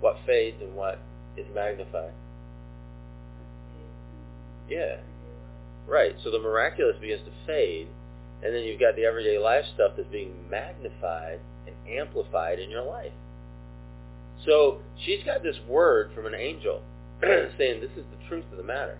What 0.00 0.16
fades 0.26 0.60
and 0.60 0.74
what 0.74 0.98
is 1.36 1.46
magnified? 1.54 2.12
Yeah. 4.68 4.96
Right. 5.86 6.16
So 6.24 6.30
the 6.32 6.40
miraculous 6.40 6.96
begins 7.00 7.22
to 7.24 7.32
fade, 7.46 7.88
and 8.42 8.54
then 8.54 8.62
you've 8.62 8.80
got 8.80 8.96
the 8.96 9.04
everyday 9.04 9.38
life 9.38 9.64
stuff 9.74 9.92
that's 9.96 10.08
being 10.08 10.34
magnified 10.48 11.40
and 11.66 11.76
amplified 11.88 12.58
in 12.58 12.70
your 12.70 12.82
life. 12.82 13.12
So 14.46 14.78
she's 15.04 15.22
got 15.24 15.42
this 15.42 15.56
word 15.68 16.12
from 16.14 16.26
an 16.26 16.34
angel 16.34 16.82
saying 17.22 17.80
this 17.80 17.90
is 17.96 18.04
the 18.10 18.28
truth 18.28 18.44
of 18.50 18.56
the 18.56 18.64
matter. 18.64 18.98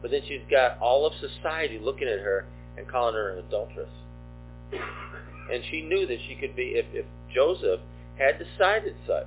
But 0.00 0.12
then 0.12 0.22
she's 0.26 0.42
got 0.50 0.78
all 0.78 1.06
of 1.06 1.12
society 1.20 1.78
looking 1.78 2.08
at 2.08 2.20
her 2.20 2.46
and 2.76 2.88
calling 2.88 3.14
her 3.14 3.30
an 3.30 3.44
adulteress. 3.44 3.90
And 5.52 5.64
she 5.68 5.82
knew 5.82 6.06
that 6.06 6.18
she 6.28 6.36
could 6.36 6.54
be, 6.54 6.74
if, 6.76 6.86
if 6.92 7.04
Joseph 7.34 7.80
had 8.16 8.38
decided 8.38 8.94
such, 9.04 9.26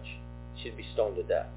she'd 0.55 0.77
be 0.77 0.85
stoned 0.93 1.17
to 1.17 1.23
death. 1.23 1.47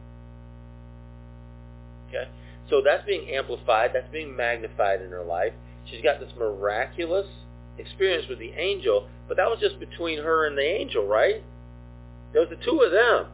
Okay? 2.08 2.28
So 2.68 2.82
that's 2.84 3.06
being 3.06 3.30
amplified. 3.30 3.92
That's 3.94 4.10
being 4.10 4.34
magnified 4.34 5.02
in 5.02 5.10
her 5.10 5.22
life. 5.22 5.52
She's 5.88 6.02
got 6.02 6.18
this 6.18 6.32
miraculous 6.36 7.28
experience 7.78 8.26
with 8.28 8.38
the 8.38 8.52
angel, 8.52 9.08
but 9.28 9.36
that 9.36 9.48
was 9.48 9.58
just 9.60 9.78
between 9.80 10.18
her 10.18 10.46
and 10.46 10.56
the 10.56 10.62
angel, 10.62 11.06
right? 11.06 11.42
There 12.32 12.40
was 12.40 12.50
the 12.50 12.64
two 12.64 12.80
of 12.80 12.92
them. 12.92 13.32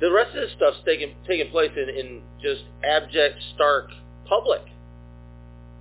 The 0.00 0.12
rest 0.12 0.34
of 0.34 0.42
this 0.42 0.52
stuff's 0.56 0.78
taking 0.84 1.14
taking 1.26 1.50
place 1.50 1.72
in, 1.74 1.88
in 1.88 2.22
just 2.42 2.62
abject, 2.84 3.36
stark 3.54 3.88
public. 4.28 4.62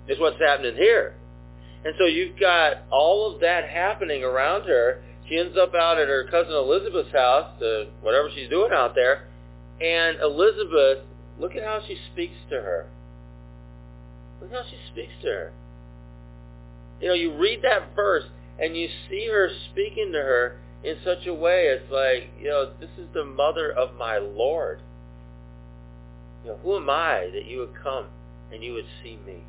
Is 0.07 0.19
what's 0.19 0.39
happening 0.39 0.75
here. 0.75 1.15
And 1.83 1.93
so 1.97 2.05
you've 2.05 2.39
got 2.39 2.77
all 2.91 3.33
of 3.33 3.41
that 3.41 3.67
happening 3.67 4.23
around 4.23 4.63
her. 4.63 5.03
She 5.27 5.37
ends 5.37 5.57
up 5.57 5.73
out 5.73 5.99
at 5.99 6.07
her 6.07 6.27
cousin 6.29 6.53
Elizabeth's 6.53 7.11
house, 7.11 7.59
to 7.59 7.87
whatever 8.01 8.29
she's 8.33 8.49
doing 8.49 8.71
out 8.71 8.95
there. 8.95 9.27
And 9.81 10.19
Elizabeth, 10.19 10.99
look 11.39 11.55
at 11.55 11.63
how 11.63 11.81
she 11.85 11.97
speaks 12.13 12.37
to 12.49 12.55
her. 12.55 12.87
Look 14.41 14.51
how 14.51 14.63
she 14.69 14.77
speaks 14.91 15.13
to 15.23 15.27
her. 15.27 15.53
You 17.01 17.09
know, 17.09 17.13
you 17.13 17.37
read 17.37 17.61
that 17.63 17.95
verse 17.95 18.25
and 18.59 18.75
you 18.75 18.87
see 19.09 19.27
her 19.31 19.49
speaking 19.71 20.11
to 20.13 20.19
her 20.19 20.57
in 20.83 20.97
such 21.03 21.25
a 21.25 21.33
way 21.33 21.67
it's 21.67 21.91
like, 21.91 22.29
you 22.39 22.47
know, 22.47 22.71
this 22.79 22.89
is 22.97 23.07
the 23.13 23.25
mother 23.25 23.71
of 23.71 23.95
my 23.95 24.17
Lord. 24.17 24.79
You 26.43 26.51
know, 26.51 26.57
who 26.57 26.75
am 26.75 26.89
I 26.89 27.29
that 27.33 27.45
you 27.45 27.59
would 27.59 27.73
come 27.81 28.07
and 28.51 28.63
you 28.63 28.73
would 28.73 28.85
see 29.03 29.17
me? 29.25 29.43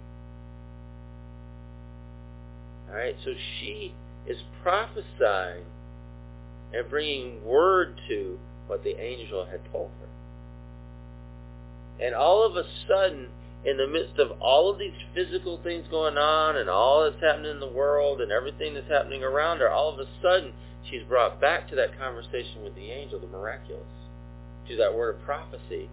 All 2.89 2.97
right, 2.97 3.17
so 3.25 3.33
she 3.61 3.95
is 4.27 4.39
prophesying 4.63 5.65
and 6.73 6.89
bringing 6.89 7.45
word 7.45 8.01
to 8.09 8.39
what 8.67 8.83
the 8.83 9.01
angel 9.01 9.47
had 9.47 9.61
told 9.71 9.91
her. 10.01 12.05
And 12.05 12.15
all 12.15 12.45
of 12.45 12.57
a 12.57 12.65
sudden, 12.89 13.29
in 13.67 13.77
the 13.77 13.87
midst 13.87 14.19
of 14.19 14.41
all 14.41 14.71
of 14.71 14.79
these 14.79 14.95
physical 15.13 15.61
things 15.63 15.85
going 15.91 16.17
on 16.17 16.57
and 16.57 16.71
all 16.71 17.03
that's 17.03 17.21
happening 17.21 17.51
in 17.51 17.59
the 17.59 17.67
world 17.67 18.21
and 18.21 18.31
everything 18.31 18.75
that's 18.75 18.89
happening 18.89 19.25
around 19.25 19.59
her, 19.59 19.69
all 19.69 19.93
of 19.93 19.99
a 19.99 20.07
sudden 20.23 20.53
she's 20.89 21.03
brought 21.09 21.41
back 21.41 21.69
to 21.69 21.75
that 21.75 21.99
conversation 21.99 22.63
with 22.63 22.77
the 22.77 22.93
angel, 22.93 23.19
the 23.19 23.27
miraculous, 23.27 23.83
to 24.69 24.77
that 24.77 24.95
word 24.95 25.17
of 25.17 25.23
prophecy, 25.23 25.91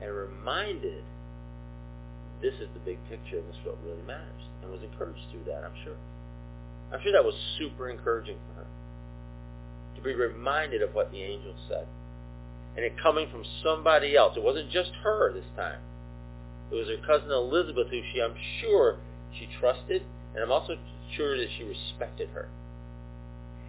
and 0.00 0.14
reminded 0.14 1.02
this 2.40 2.54
is 2.54 2.68
the 2.74 2.80
big 2.80 2.98
picture 3.10 3.38
and 3.38 3.48
this 3.48 3.56
is 3.56 3.66
what 3.66 3.76
really 3.84 4.02
matters, 4.06 4.46
and 4.62 4.70
was 4.70 4.82
encouraged 4.82 5.26
through 5.32 5.44
that, 5.50 5.64
I'm 5.64 5.74
sure. 5.82 5.98
I'm 6.92 7.00
sure 7.02 7.12
that 7.12 7.24
was 7.24 7.34
super 7.58 7.90
encouraging 7.90 8.36
for 8.46 8.60
her 8.60 8.66
to 9.96 10.02
be 10.02 10.14
reminded 10.14 10.82
of 10.82 10.94
what 10.94 11.10
the 11.10 11.22
angel 11.22 11.54
said. 11.68 11.86
And 12.76 12.84
it 12.84 12.94
coming 13.00 13.28
from 13.30 13.44
somebody 13.62 14.16
else. 14.16 14.36
It 14.36 14.42
wasn't 14.42 14.70
just 14.70 14.90
her 15.02 15.32
this 15.32 15.44
time. 15.56 15.78
It 16.70 16.74
was 16.74 16.88
her 16.88 17.06
cousin 17.06 17.30
Elizabeth 17.30 17.88
who 17.88 18.00
she, 18.12 18.20
I'm 18.20 18.36
sure, 18.60 18.96
she 19.38 19.48
trusted, 19.60 20.02
and 20.34 20.42
I'm 20.42 20.50
also 20.50 20.76
sure 21.16 21.36
that 21.36 21.48
she 21.56 21.64
respected 21.64 22.30
her. 22.30 22.48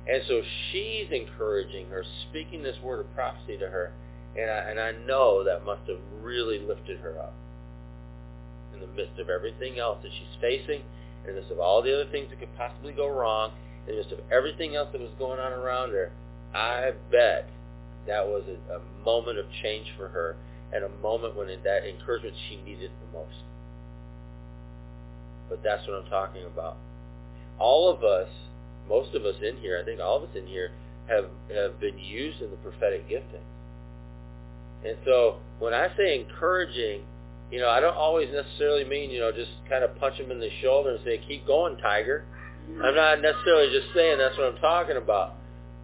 And 0.07 0.21
so 0.27 0.41
she's 0.71 1.07
encouraging 1.11 1.89
her, 1.89 2.03
speaking 2.29 2.63
this 2.63 2.77
word 2.83 2.99
of 2.99 3.13
prophecy 3.15 3.57
to 3.57 3.67
her, 3.67 3.91
and 4.37 4.49
I, 4.49 4.57
and 4.69 4.79
I 4.79 4.91
know 4.91 5.43
that 5.43 5.65
must 5.65 5.87
have 5.87 5.99
really 6.21 6.59
lifted 6.59 6.99
her 6.99 7.17
up 7.19 7.33
in 8.73 8.81
the 8.81 8.87
midst 8.87 9.19
of 9.19 9.29
everything 9.29 9.79
else 9.79 9.99
that 10.03 10.11
she's 10.11 10.41
facing, 10.41 10.81
in 11.23 11.27
the 11.27 11.33
midst 11.33 11.51
of 11.51 11.59
all 11.59 11.81
the 11.81 11.93
other 11.93 12.09
things 12.11 12.29
that 12.29 12.39
could 12.39 12.55
possibly 12.57 12.91
go 12.91 13.07
wrong, 13.07 13.51
in 13.87 13.95
the 13.95 14.01
midst 14.01 14.11
of 14.11 14.19
everything 14.31 14.75
else 14.75 14.89
that 14.91 15.01
was 15.01 15.11
going 15.17 15.39
on 15.39 15.53
around 15.53 15.91
her. 15.91 16.11
I 16.53 16.91
bet 17.11 17.49
that 18.07 18.27
was 18.27 18.43
a, 18.47 18.75
a 18.75 18.79
moment 19.03 19.39
of 19.39 19.45
change 19.63 19.87
for 19.97 20.09
her 20.09 20.35
and 20.73 20.83
a 20.83 20.89
moment 21.01 21.35
when 21.35 21.47
that 21.47 21.87
encouragement 21.87 22.35
she 22.49 22.57
needed 22.57 22.91
the 22.91 23.17
most. 23.17 23.35
But 25.49 25.63
that's 25.63 25.87
what 25.87 26.01
I'm 26.01 26.09
talking 26.09 26.45
about. 26.45 26.77
All 27.59 27.89
of 27.89 28.03
us, 28.03 28.29
most 28.89 29.15
of 29.15 29.25
us 29.25 29.35
in 29.41 29.57
here, 29.57 29.79
I 29.81 29.85
think 29.85 29.99
all 30.01 30.17
of 30.17 30.29
us 30.29 30.35
in 30.35 30.47
here, 30.47 30.71
have, 31.07 31.25
have 31.53 31.79
been 31.79 31.97
used 31.99 32.41
in 32.41 32.49
the 32.49 32.57
prophetic 32.57 33.07
gifting. 33.07 33.41
And 34.83 34.97
so 35.05 35.37
when 35.59 35.73
I 35.73 35.89
say 35.97 36.19
encouraging, 36.19 37.01
you 37.51 37.59
know, 37.59 37.69
I 37.69 37.79
don't 37.79 37.95
always 37.95 38.29
necessarily 38.31 38.83
mean, 38.83 39.09
you 39.11 39.19
know, 39.19 39.31
just 39.31 39.51
kind 39.69 39.83
of 39.83 39.97
punch 39.99 40.15
him 40.15 40.31
in 40.31 40.39
the 40.39 40.49
shoulder 40.61 40.91
and 40.91 40.99
say, 41.05 41.21
keep 41.27 41.45
going, 41.45 41.77
tiger. 41.77 42.25
I'm 42.83 42.95
not 42.95 43.21
necessarily 43.21 43.71
just 43.71 43.93
saying 43.93 44.17
that's 44.17 44.37
what 44.37 44.47
I'm 44.47 44.57
talking 44.57 44.97
about. 44.97 45.35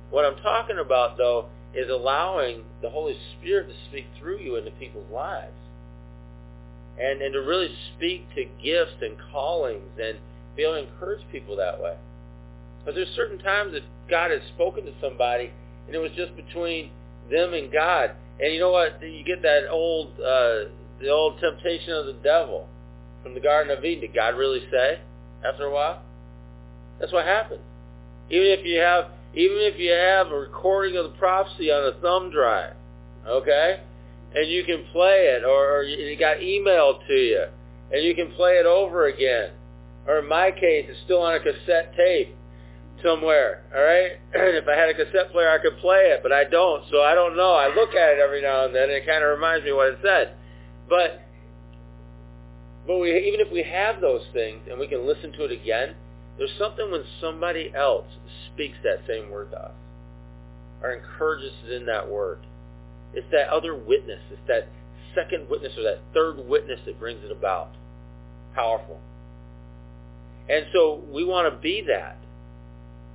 What 0.09 0.25
I'm 0.25 0.41
talking 0.41 0.77
about, 0.83 1.17
though, 1.17 1.45
is 1.73 1.89
allowing 1.89 2.63
the 2.81 2.89
Holy 2.89 3.17
Spirit 3.37 3.67
to 3.67 3.73
speak 3.89 4.05
through 4.19 4.39
you 4.39 4.55
into 4.57 4.71
people's 4.71 5.09
lives. 5.11 5.53
And, 6.99 7.21
and 7.21 7.33
to 7.33 7.39
really 7.39 7.73
speak 7.95 8.27
to 8.35 8.43
gifts 8.61 9.01
and 9.01 9.15
callings 9.31 9.91
and 10.01 10.19
be 10.55 10.63
able 10.63 10.73
to 10.73 10.87
encourage 10.91 11.21
people 11.31 11.55
that 11.55 11.81
way. 11.81 11.95
Because 12.79 12.95
there's 12.95 13.15
certain 13.15 13.39
times 13.39 13.73
that 13.73 13.83
God 14.09 14.31
has 14.31 14.41
spoken 14.53 14.85
to 14.85 14.93
somebody 15.01 15.51
and 15.87 15.95
it 15.95 15.99
was 15.99 16.11
just 16.15 16.35
between 16.35 16.91
them 17.29 17.53
and 17.53 17.71
God. 17.71 18.11
And 18.39 18.53
you 18.53 18.59
know 18.59 18.71
what? 18.71 19.01
You 19.01 19.23
get 19.23 19.41
that 19.41 19.69
old, 19.69 20.19
uh, 20.19 20.69
the 20.99 21.09
old 21.09 21.39
temptation 21.39 21.93
of 21.93 22.05
the 22.05 22.17
devil 22.23 22.67
from 23.23 23.33
the 23.33 23.39
Garden 23.39 23.75
of 23.75 23.83
Eden. 23.85 24.01
Did 24.01 24.13
God 24.13 24.35
really 24.35 24.61
say 24.71 24.99
after 25.45 25.65
a 25.65 25.71
while? 25.71 26.01
That's 26.99 27.13
what 27.13 27.25
happens. 27.25 27.61
Even 28.29 28.47
if 28.47 28.65
you 28.65 28.79
have 28.79 29.11
even 29.33 29.57
if 29.59 29.79
you 29.79 29.91
have 29.91 30.27
a 30.27 30.35
recording 30.35 30.97
of 30.97 31.11
the 31.11 31.17
prophecy 31.17 31.71
on 31.71 31.93
a 31.93 31.99
thumb 32.01 32.31
drive, 32.31 32.73
okay, 33.27 33.81
and 34.35 34.49
you 34.49 34.63
can 34.63 34.85
play 34.91 35.35
it, 35.35 35.43
or, 35.43 35.83
it 35.83 36.19
got 36.19 36.37
emailed 36.37 37.05
to 37.07 37.13
you, 37.13 37.45
and 37.91 38.03
you 38.03 38.15
can 38.15 38.31
play 38.33 38.53
it 38.53 38.65
over 38.65 39.07
again, 39.07 39.51
or 40.07 40.19
in 40.19 40.27
my 40.27 40.51
case, 40.51 40.87
it's 40.89 40.99
still 41.05 41.21
on 41.21 41.35
a 41.35 41.39
cassette 41.39 41.93
tape 41.95 42.35
somewhere, 43.03 43.63
all 43.73 43.81
right? 43.81 44.19
if 44.33 44.67
I 44.67 44.75
had 44.77 44.89
a 44.89 44.93
cassette 44.93 45.31
player, 45.31 45.49
I 45.49 45.61
could 45.61 45.77
play 45.79 46.11
it, 46.11 46.21
but 46.23 46.31
I 46.31 46.43
don't, 46.43 46.83
so 46.91 47.01
I 47.01 47.15
don't 47.15 47.35
know. 47.35 47.53
I 47.53 47.73
look 47.73 47.95
at 47.95 48.13
it 48.13 48.19
every 48.19 48.41
now 48.41 48.65
and 48.65 48.75
then, 48.75 48.83
and 48.83 48.91
it 48.91 49.05
kind 49.05 49.23
of 49.23 49.29
reminds 49.29 49.65
me 49.65 49.71
what 49.71 49.87
it 49.87 49.99
said. 50.03 50.35
But 50.89 51.21
but 52.85 52.97
we, 52.97 53.15
even 53.27 53.39
if 53.39 53.51
we 53.51 53.63
have 53.63 54.01
those 54.01 54.23
things 54.33 54.63
and 54.69 54.79
we 54.79 54.87
can 54.87 55.05
listen 55.05 55.31
to 55.33 55.45
it 55.45 55.51
again, 55.51 55.95
there's 56.37 56.51
something 56.57 56.91
when 56.91 57.03
somebody 57.19 57.71
else 57.75 58.05
speaks 58.53 58.77
that 58.83 59.01
same 59.07 59.29
word 59.29 59.51
to 59.51 59.57
us 59.57 59.75
or 60.81 60.93
encourages 60.93 61.51
us 61.51 61.71
in 61.71 61.85
that 61.85 62.09
word. 62.09 62.39
It's 63.13 63.27
that 63.31 63.49
other 63.49 63.75
witness. 63.75 64.19
It's 64.31 64.41
that 64.47 64.67
second 65.13 65.49
witness 65.49 65.73
or 65.77 65.83
that 65.83 65.99
third 66.13 66.47
witness 66.47 66.79
that 66.85 66.99
brings 66.99 67.23
it 67.23 67.31
about. 67.31 67.69
Powerful. 68.55 68.99
And 70.49 70.65
so 70.73 71.03
we 71.11 71.23
want 71.23 71.53
to 71.53 71.59
be 71.59 71.85
that. 71.87 72.17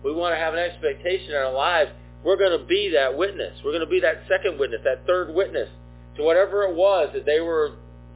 We 0.05 0.13
want 0.13 0.35
to 0.35 0.39
have 0.39 0.55
an 0.55 0.61
expectation 0.61 1.31
in 1.31 1.37
our 1.37 1.53
lives. 1.53 1.91
We're 2.23 2.37
going 2.37 2.59
to 2.59 2.65
be 2.65 2.91
that 2.91 3.17
witness. 3.17 3.59
We're 3.65 3.73
going 3.73 3.85
to 3.85 3.91
be 3.91 4.01
that 4.01 4.23
second 4.29 4.59
witness, 4.59 4.81
that 4.85 5.07
third 5.07 5.35
witness 5.35 5.69
to 6.17 6.23
whatever 6.23 6.63
it 6.65 6.75
was 6.75 7.11
that 7.15 7.27
they 7.27 7.41
were, 7.41 7.73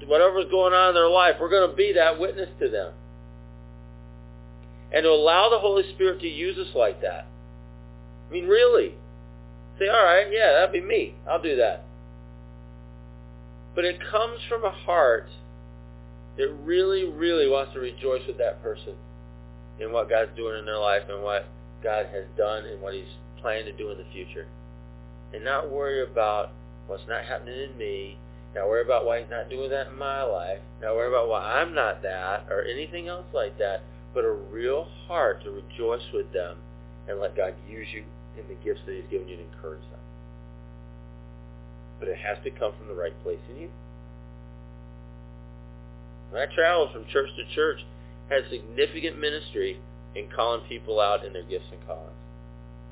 whatever 0.07 0.35
was 0.35 0.47
going 0.51 0.73
on 0.73 0.91
in 0.91 0.95
their 0.95 1.09
life. 1.09 1.37
We're 1.41 1.51
going 1.51 1.69
to 1.69 1.77
be 1.77 1.95
that 1.95 2.21
witness 2.21 2.49
to 2.61 2.69
them 2.69 2.93
and 4.93 5.05
to 5.05 5.11
allow 5.11 5.49
the 5.49 5.59
Holy 5.59 5.89
Spirit 5.95 6.21
to 6.21 6.29
use 6.29 6.59
us 6.59 6.75
like 6.75 7.01
that. 7.03 7.27
I 8.29 8.33
mean, 8.33 8.47
really. 8.47 8.95
Say, 9.79 9.89
all 9.89 10.05
right, 10.05 10.27
yeah, 10.31 10.53
that'd 10.53 10.73
be 10.73 10.81
me. 10.81 11.15
I'll 11.29 11.43
do 11.43 11.57
that. 11.57 11.85
But 13.75 13.85
it 13.85 14.01
comes 14.11 14.41
from 14.49 14.65
a 14.65 14.71
heart 14.71 15.29
that 16.37 16.49
really, 16.65 17.05
really 17.05 17.49
wants 17.49 17.73
to 17.75 17.81
rejoice 17.81 18.27
with 18.27 18.39
that 18.39 18.63
person 18.63 18.95
in 19.79 19.93
what 19.93 20.09
God's 20.09 20.37
doing 20.37 20.59
in 20.59 20.65
their 20.65 20.79
life 20.79 21.03
and 21.09 21.23
what 21.23 21.47
God 21.83 22.07
has 22.07 22.25
done 22.37 22.67
and 22.67 22.83
what 22.83 22.95
he's 22.95 23.05
planning 23.41 23.65
to 23.67 23.73
do 23.73 23.91
in 23.91 23.99
the 23.99 24.05
future. 24.13 24.47
And 25.33 25.45
not 25.45 25.71
worry 25.71 26.03
about 26.03 26.51
what's 26.87 27.05
not 27.09 27.25
happening 27.25 27.71
in 27.71 27.79
me, 27.79 28.19
not 28.55 28.69
worry 28.69 28.83
about 28.83 29.07
why 29.07 29.21
he's 29.21 29.31
not 29.31 29.49
doing 29.49 29.71
that 29.71 29.87
in 29.89 29.97
my 29.97 30.23
life, 30.25 30.59
not 30.83 30.97
worry 30.97 31.09
about 31.09 31.29
why 31.29 31.61
I'm 31.61 31.75
not 31.75 32.03
that 32.03 32.47
or 32.51 32.63
anything 32.65 33.09
else 33.09 33.27
like 33.33 33.57
that 33.59 33.83
but 34.15 34.25
a 34.25 34.31
real 34.31 34.89
heart 35.07 35.43
to 35.45 35.51
rejoice 35.51 36.03
with 36.13 36.33
them 36.33 36.59
and 37.09 37.21
let 37.21 37.37
God 37.37 37.55
use 37.69 37.89
you 37.93 38.05
in 38.39 38.49
the 38.49 38.55
gifts 38.65 38.81
that 38.87 38.95
he's 38.95 39.11
given 39.11 39.29
you 39.29 39.37
to 39.37 39.43
encourage 39.43 39.83
them. 39.91 40.01
But 41.99 42.09
it 42.09 42.19
has 42.19 42.39
to 42.45 42.51
come 42.51 42.73
from 42.79 42.89
the 42.89 42.95
right 42.95 43.15
place 43.23 43.41
in 43.51 43.63
you. 43.63 43.71
When 46.31 46.41
I 46.41 46.55
traveled 46.55 46.93
from 46.93 47.07
church 47.07 47.29
to 47.37 47.55
church, 47.55 47.81
had 48.29 48.45
significant 48.49 49.19
ministry 49.19 49.81
in 50.15 50.29
calling 50.35 50.63
people 50.69 51.01
out 51.01 51.25
in 51.25 51.33
their 51.33 51.43
gifts 51.43 51.67
and 51.73 51.85
callings 51.87 52.15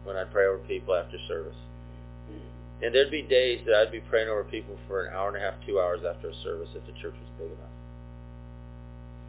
when 0.05 0.17
I'd 0.17 0.33
pray 0.33 0.47
over 0.47 0.59
people 0.59 0.95
after 0.95 1.17
service. 1.29 1.57
And 2.83 2.95
there'd 2.95 3.11
be 3.11 3.23
days 3.23 3.61
that 3.67 3.75
I'd 3.75 3.93
be 3.93 4.01
praying 4.01 4.29
over 4.29 4.45
people 4.45 4.77
for 4.87 5.07
an 5.07 5.15
hour 5.15 5.29
and 5.29 5.37
a 5.37 5.41
half, 5.41 5.55
two 5.67 5.81
hours 5.81 6.01
after 6.09 6.29
a 6.31 6.35
service 6.43 6.69
if 6.75 6.87
the 6.87 6.93
church 7.01 7.15
was 7.15 7.31
big 7.39 7.49
enough. 7.49 7.68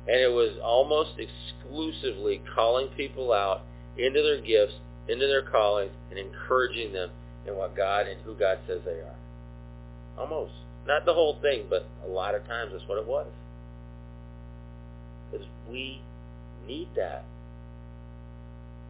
And 0.07 0.19
it 0.19 0.31
was 0.31 0.57
almost 0.63 1.11
exclusively 1.19 2.41
calling 2.55 2.87
people 2.95 3.31
out 3.31 3.61
into 3.97 4.21
their 4.21 4.41
gifts, 4.41 4.73
into 5.07 5.27
their 5.27 5.43
callings, 5.43 5.91
and 6.09 6.17
encouraging 6.17 6.93
them 6.93 7.09
in 7.47 7.55
what 7.55 7.75
God 7.75 8.07
and 8.07 8.21
who 8.21 8.33
God 8.33 8.59
says 8.67 8.79
they 8.85 8.91
are. 8.91 9.15
Almost. 10.17 10.53
Not 10.87 11.05
the 11.05 11.13
whole 11.13 11.39
thing, 11.41 11.65
but 11.69 11.85
a 12.03 12.07
lot 12.07 12.33
of 12.35 12.47
times 12.47 12.71
that's 12.73 12.87
what 12.87 12.97
it 12.97 13.05
was. 13.05 13.27
Because 15.31 15.45
we 15.69 16.01
need 16.65 16.89
that. 16.95 17.23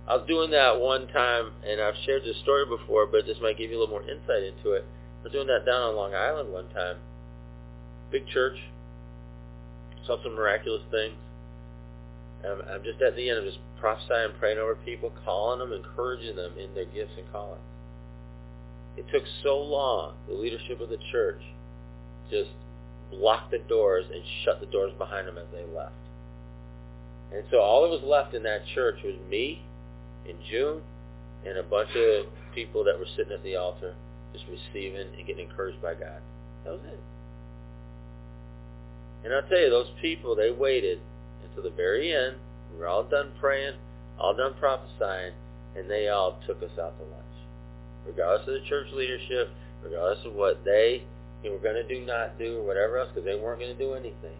I 0.08 0.16
was 0.16 0.28
doing 0.28 0.52
that 0.52 0.80
one 0.80 1.08
time, 1.08 1.52
and 1.68 1.82
I've 1.82 1.96
shared 2.06 2.24
this 2.24 2.38
story 2.42 2.66
before, 2.66 3.06
but 3.06 3.26
this 3.26 3.38
might 3.42 3.58
give 3.58 3.70
you 3.70 3.78
a 3.78 3.80
little 3.80 4.00
more 4.00 4.10
insight 4.10 4.44
into 4.44 4.72
it. 4.72 4.86
I 5.20 5.24
was 5.24 5.32
doing 5.32 5.48
that 5.48 5.66
down 5.66 5.82
on 5.82 5.96
Long 5.96 6.16
Island 6.16 6.52
one 6.52 6.70
time. 6.70 6.98
Big 8.12 8.28
church, 8.28 8.58
saw 10.06 10.22
some 10.24 10.36
miraculous 10.36 10.82
things. 10.92 11.16
Um, 12.46 12.62
I'm 12.70 12.84
just 12.84 13.02
at 13.02 13.16
the 13.16 13.30
end. 13.30 13.40
I'm 13.40 13.46
just 13.46 13.60
prophesying, 13.80 14.32
praying 14.40 14.58
over 14.58 14.76
people, 14.76 15.12
calling 15.26 15.60
them, 15.60 15.74
encouraging 15.74 16.36
them 16.36 16.58
in 16.58 16.74
their 16.74 16.86
gifts 16.86 17.14
and 17.18 17.30
callings. 17.32 17.62
It 18.98 19.06
took 19.12 19.24
so 19.44 19.58
long, 19.58 20.16
the 20.28 20.34
leadership 20.34 20.82
of 20.82 20.90
the 20.90 21.00
church 21.12 21.42
just 22.30 22.50
blocked 23.12 23.52
the 23.52 23.60
doors 23.60 24.06
and 24.14 24.22
shut 24.44 24.60
the 24.60 24.66
doors 24.68 24.94
behind 24.98 25.28
them 25.28 25.38
as 25.38 25.48
they 25.52 25.64
left. 25.74 25.94
And 27.32 27.44
so 27.52 27.60
all 27.60 27.84
that 27.84 27.90
was 27.90 28.04
left 28.04 28.34
in 28.34 28.44
that 28.44 28.62
church 28.74 28.98
was 29.04 29.16
me 29.30 29.62
in 30.28 30.36
June 30.50 30.82
and 31.46 31.58
a 31.58 31.64
bunch 31.64 31.90
of 31.96 32.26
people 32.54 32.84
that 32.84 32.98
were 32.98 33.06
sitting 33.16 33.32
at 33.32 33.44
the 33.44 33.56
altar 33.56 33.96
just 34.34 34.46
receiving 34.48 35.02
and 35.18 35.28
getting 35.28 35.50
encouraged 35.50 35.82
by 35.82 35.94
God. 35.94 36.22
That 36.64 36.74
was 36.74 36.82
it. 36.86 37.00
And 39.24 39.34
I'll 39.34 39.44
tell 39.44 39.60
you, 39.60 39.70
those 39.70 39.92
people, 40.02 40.36
they 40.36 40.52
waited 40.52 41.00
until 41.44 41.64
the 41.64 41.76
very 41.76 42.14
end. 42.14 42.38
We 42.72 42.80
were 42.80 42.88
all 42.88 43.04
done 43.04 43.34
praying, 43.40 43.76
all 44.18 44.34
done 44.34 44.56
prophesying, 44.60 45.34
and 45.76 45.90
they 45.90 46.08
all 46.08 46.40
took 46.48 46.64
us 46.64 46.72
out 46.80 46.98
to 46.98 47.04
lunch. 47.04 47.26
Regardless 48.08 48.48
of 48.48 48.54
the 48.54 48.68
church 48.70 48.88
leadership, 48.94 49.50
regardless 49.84 50.26
of 50.26 50.34
what 50.34 50.64
they 50.64 51.04
were 51.44 51.58
going 51.58 51.76
to 51.76 51.88
do 51.88 52.06
not 52.06 52.38
do 52.38 52.60
or 52.60 52.64
whatever 52.64 52.98
else 52.98 53.10
because 53.14 53.26
they 53.26 53.36
weren't 53.36 53.60
going 53.60 53.76
to 53.76 53.84
do 53.84 53.94
anything. 53.94 54.38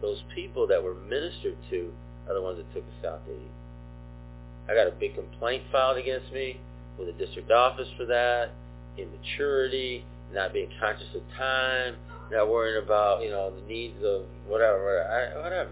Those 0.00 0.22
people 0.34 0.66
that 0.66 0.82
were 0.82 0.94
ministered 0.94 1.56
to 1.70 1.92
are 2.28 2.34
the 2.34 2.42
ones 2.42 2.58
that 2.58 2.72
took 2.74 2.84
us 2.84 3.04
out 3.06 3.24
to 3.26 3.32
eat. 3.32 3.50
I 4.68 4.74
got 4.74 4.86
a 4.86 4.92
big 4.92 5.14
complaint 5.14 5.64
filed 5.70 5.98
against 5.98 6.32
me 6.32 6.60
with 6.98 7.06
the 7.06 7.24
district 7.24 7.50
office 7.50 7.88
for 7.96 8.06
that, 8.06 8.50
immaturity, 8.96 10.04
not 10.32 10.52
being 10.52 10.68
conscious 10.80 11.08
of 11.14 11.22
time, 11.36 11.96
not 12.32 12.48
worrying 12.50 12.82
about, 12.82 13.22
you 13.22 13.30
know, 13.30 13.50
the 13.50 13.66
needs 13.66 14.02
of 14.04 14.22
whatever, 14.46 15.04
whatever. 15.42 15.70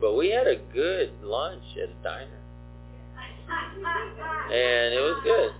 But 0.00 0.14
we 0.16 0.30
had 0.30 0.46
a 0.46 0.56
good 0.56 1.12
lunch 1.22 1.62
at 1.76 1.90
a 1.90 2.02
diner. 2.02 2.38
And 4.52 4.94
it 4.94 5.00
was 5.00 5.20
good. 5.22 5.52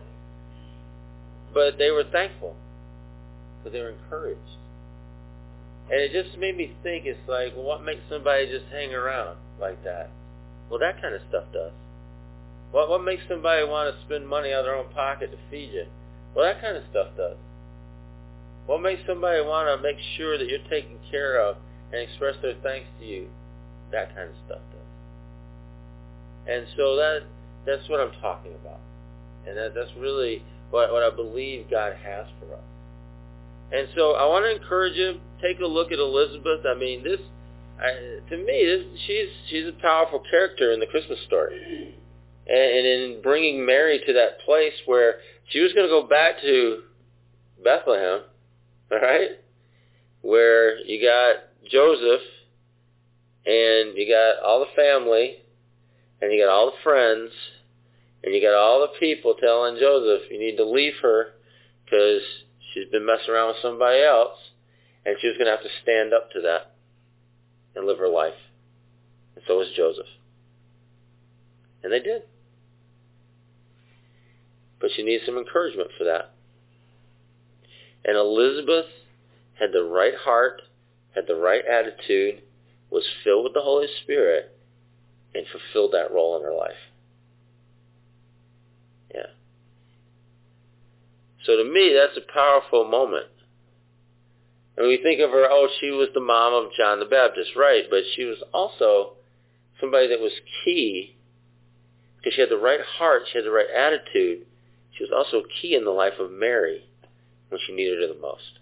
But 1.52 1.78
they 1.78 1.90
were 1.90 2.04
thankful 2.04 2.54
because 3.58 3.72
they 3.72 3.80
were 3.80 3.90
encouraged. 3.90 4.40
And 5.90 6.00
it 6.00 6.12
just 6.12 6.38
made 6.38 6.56
me 6.56 6.72
think, 6.82 7.04
it's 7.04 7.18
like, 7.28 7.54
well, 7.54 7.64
what 7.64 7.82
makes 7.82 8.02
somebody 8.08 8.46
just 8.46 8.66
hang 8.70 8.94
around 8.94 9.36
like 9.60 9.82
that? 9.84 10.10
Well, 10.70 10.78
that 10.78 11.02
kind 11.02 11.14
of 11.14 11.20
stuff 11.28 11.44
does. 11.52 11.72
What, 12.70 12.88
what 12.88 13.02
makes 13.02 13.24
somebody 13.28 13.64
want 13.66 13.94
to 13.94 14.00
spend 14.06 14.28
money 14.28 14.52
out 14.52 14.60
of 14.60 14.66
their 14.66 14.76
own 14.76 14.88
pocket 14.94 15.32
to 15.32 15.38
feed 15.50 15.72
you? 15.72 15.86
Well, 16.34 16.44
that 16.44 16.60
kind 16.60 16.76
of 16.76 16.84
stuff 16.90 17.08
does. 17.16 17.36
What 18.70 18.82
makes 18.82 19.02
somebody 19.04 19.40
want 19.42 19.66
to 19.66 19.82
make 19.82 19.96
sure 20.16 20.38
that 20.38 20.46
you're 20.46 20.62
taken 20.70 20.96
care 21.10 21.42
of 21.42 21.56
and 21.92 22.02
express 22.02 22.36
their 22.40 22.54
thanks 22.62 22.86
to 23.00 23.04
you? 23.04 23.26
That 23.90 24.14
kind 24.14 24.28
of 24.28 24.36
stuff 24.46 24.60
does. 24.70 24.80
And 26.46 26.66
so 26.76 26.94
that 26.94 27.22
that's 27.66 27.88
what 27.88 27.98
I'm 27.98 28.12
talking 28.20 28.54
about. 28.54 28.78
And 29.44 29.58
that, 29.58 29.74
that's 29.74 29.90
really 29.98 30.44
what, 30.70 30.92
what 30.92 31.02
I 31.02 31.10
believe 31.10 31.68
God 31.68 31.96
has 31.96 32.26
for 32.38 32.54
us. 32.54 32.62
And 33.72 33.88
so 33.96 34.12
I 34.12 34.24
want 34.26 34.44
to 34.44 34.62
encourage 34.62 34.94
you, 34.94 35.18
take 35.42 35.58
a 35.58 35.66
look 35.66 35.90
at 35.90 35.98
Elizabeth. 35.98 36.60
I 36.64 36.78
mean, 36.78 37.02
this, 37.02 37.18
I, 37.76 38.20
to 38.30 38.36
me, 38.36 38.64
this, 38.66 39.00
she's, 39.04 39.30
she's 39.48 39.66
a 39.66 39.82
powerful 39.82 40.22
character 40.30 40.70
in 40.70 40.78
the 40.78 40.86
Christmas 40.86 41.18
story. 41.26 41.96
And, 42.46 42.70
and 42.76 42.86
in 42.86 43.20
bringing 43.20 43.66
Mary 43.66 44.00
to 44.06 44.12
that 44.12 44.38
place 44.44 44.74
where 44.86 45.14
she 45.48 45.58
was 45.58 45.72
going 45.72 45.88
to 45.88 45.90
go 45.90 46.06
back 46.06 46.40
to 46.42 46.82
Bethlehem, 47.64 48.29
all 48.90 48.98
right, 48.98 49.30
where 50.22 50.78
you 50.78 51.00
got 51.00 51.44
Joseph 51.70 52.26
and 53.46 53.96
you 53.96 54.08
got 54.08 54.44
all 54.44 54.60
the 54.60 54.74
family 54.74 55.36
and 56.20 56.32
you 56.32 56.44
got 56.44 56.52
all 56.52 56.66
the 56.66 56.82
friends 56.82 57.30
and 58.22 58.34
you 58.34 58.42
got 58.42 58.54
all 58.54 58.80
the 58.80 58.98
people 58.98 59.34
telling 59.40 59.78
Joseph, 59.78 60.30
you 60.30 60.38
need 60.38 60.56
to 60.56 60.64
leave 60.64 60.94
her 61.02 61.28
because 61.84 62.22
she's 62.72 62.88
been 62.90 63.06
messing 63.06 63.30
around 63.30 63.48
with 63.48 63.62
somebody 63.62 64.02
else 64.02 64.36
and 65.06 65.16
she 65.20 65.28
was 65.28 65.36
going 65.36 65.46
to 65.46 65.52
have 65.52 65.62
to 65.62 65.82
stand 65.82 66.12
up 66.12 66.30
to 66.32 66.40
that 66.42 66.74
and 67.74 67.86
live 67.86 67.98
her 67.98 68.08
life. 68.08 68.34
And 69.34 69.44
so 69.46 69.56
was 69.56 69.68
Joseph. 69.76 70.06
And 71.82 71.92
they 71.92 72.00
did. 72.00 72.22
But 74.80 74.90
she 74.94 75.02
needs 75.02 75.24
some 75.24 75.38
encouragement 75.38 75.90
for 75.96 76.04
that. 76.04 76.29
And 78.04 78.16
Elizabeth 78.16 78.86
had 79.58 79.72
the 79.72 79.84
right 79.84 80.14
heart, 80.14 80.62
had 81.14 81.26
the 81.26 81.36
right 81.36 81.62
attitude, 81.64 82.42
was 82.90 83.04
filled 83.22 83.44
with 83.44 83.54
the 83.54 83.60
Holy 83.60 83.86
Spirit, 84.02 84.56
and 85.34 85.46
fulfilled 85.46 85.92
that 85.92 86.12
role 86.12 86.36
in 86.36 86.42
her 86.42 86.54
life. 86.54 86.72
Yeah. 89.14 89.26
So 91.44 91.56
to 91.56 91.64
me, 91.64 91.94
that's 91.94 92.16
a 92.16 92.32
powerful 92.32 92.84
moment. 92.84 93.26
And 94.76 94.88
we 94.88 94.98
think 95.02 95.20
of 95.20 95.30
her, 95.30 95.46
oh, 95.50 95.68
she 95.80 95.90
was 95.90 96.08
the 96.14 96.20
mom 96.20 96.54
of 96.54 96.72
John 96.72 97.00
the 97.00 97.04
Baptist, 97.04 97.50
right? 97.54 97.84
But 97.88 98.02
she 98.16 98.24
was 98.24 98.38
also 98.52 99.12
somebody 99.78 100.08
that 100.08 100.20
was 100.20 100.32
key 100.64 101.16
because 102.16 102.34
she 102.34 102.40
had 102.40 102.50
the 102.50 102.56
right 102.56 102.80
heart, 102.80 103.22
she 103.30 103.38
had 103.38 103.44
the 103.44 103.50
right 103.50 103.70
attitude. 103.70 104.46
She 104.92 105.04
was 105.04 105.12
also 105.12 105.46
key 105.60 105.74
in 105.74 105.84
the 105.84 105.90
life 105.90 106.18
of 106.18 106.30
Mary 106.30 106.89
when 107.50 107.60
she 107.66 107.74
needed 107.74 108.00
her 108.00 108.14
the 108.14 108.20
most. 108.20 108.58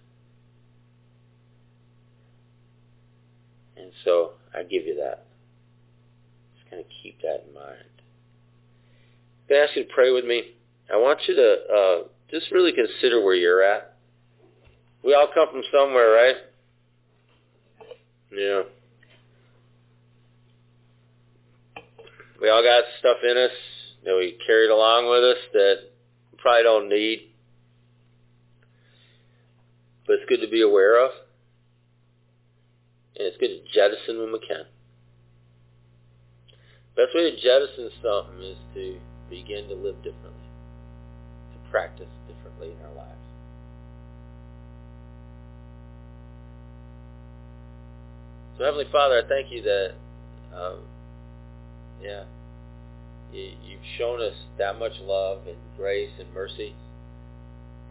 And 3.76 3.93
so 4.05 4.32
I 4.55 4.62
give 4.62 4.84
you 4.84 4.97
that. 4.97 5.26
Just 6.57 6.70
kind 6.70 6.80
of 6.80 6.89
keep 7.03 7.20
that 7.22 7.45
in 7.47 7.55
mind. 7.55 7.84
I'm 9.43 9.49
going 9.49 9.61
to 9.61 9.68
ask 9.68 9.76
you 9.76 9.84
to 9.84 9.93
pray 9.95 10.11
with 10.11 10.24
me. 10.24 10.43
I 10.93 10.97
want 10.97 11.20
you 11.28 11.36
to 11.36 11.57
uh, 11.74 12.09
just 12.30 12.51
really 12.51 12.72
consider 12.72 13.24
where 13.24 13.34
you're 13.34 13.62
at. 13.62 13.97
We 15.05 15.14
all 15.14 15.28
come 15.32 15.49
from 15.53 15.62
somewhere, 15.72 16.11
right? 16.11 16.36
Yeah. 18.32 18.62
We 22.41 22.51
all 22.51 22.62
got 22.62 22.84
stuff 22.99 23.18
in 23.22 23.36
us 23.36 23.51
that 24.05 24.14
we 24.16 24.39
carried 24.47 24.70
along 24.70 25.09
with 25.09 25.24
us 25.24 25.43
that 25.53 25.74
we 26.32 26.39
probably 26.39 26.62
don't 26.62 26.89
need. 26.89 27.28
But 30.09 30.15
it's 30.15 30.29
good 30.29 30.41
to 30.41 30.51
be 30.51 30.63
aware 30.63 31.05
of. 31.05 31.11
And 33.17 33.29
it's 33.29 33.37
good 33.37 33.49
to 33.49 33.61
jettison 33.73 34.19
when 34.19 34.33
we 34.33 34.41
can. 34.41 34.65
Best 36.97 37.15
way 37.15 37.31
to 37.31 37.37
jettison 37.37 37.91
something 38.03 38.43
is 38.43 38.57
to 38.75 38.99
begin 39.29 39.69
to 39.69 39.75
live 39.75 39.97
differently, 39.97 40.49
to 41.53 41.71
practice 41.71 42.09
differently 42.27 42.73
in 42.73 42.87
our 42.87 42.95
lives. 42.95 43.15
So 48.57 48.65
Heavenly 48.65 48.87
Father, 48.91 49.23
I 49.25 49.29
thank 49.29 49.53
you 49.53 49.63
that, 49.63 49.93
um, 50.57 50.81
yeah, 52.03 52.25
you, 53.33 53.53
you've 53.63 53.87
shown 53.99 54.21
us 54.23 54.35
that 54.57 54.79
much 54.79 54.99
love 55.03 55.47
and 55.47 55.59
grace 55.77 56.11
and 56.19 56.33
mercy, 56.33 56.75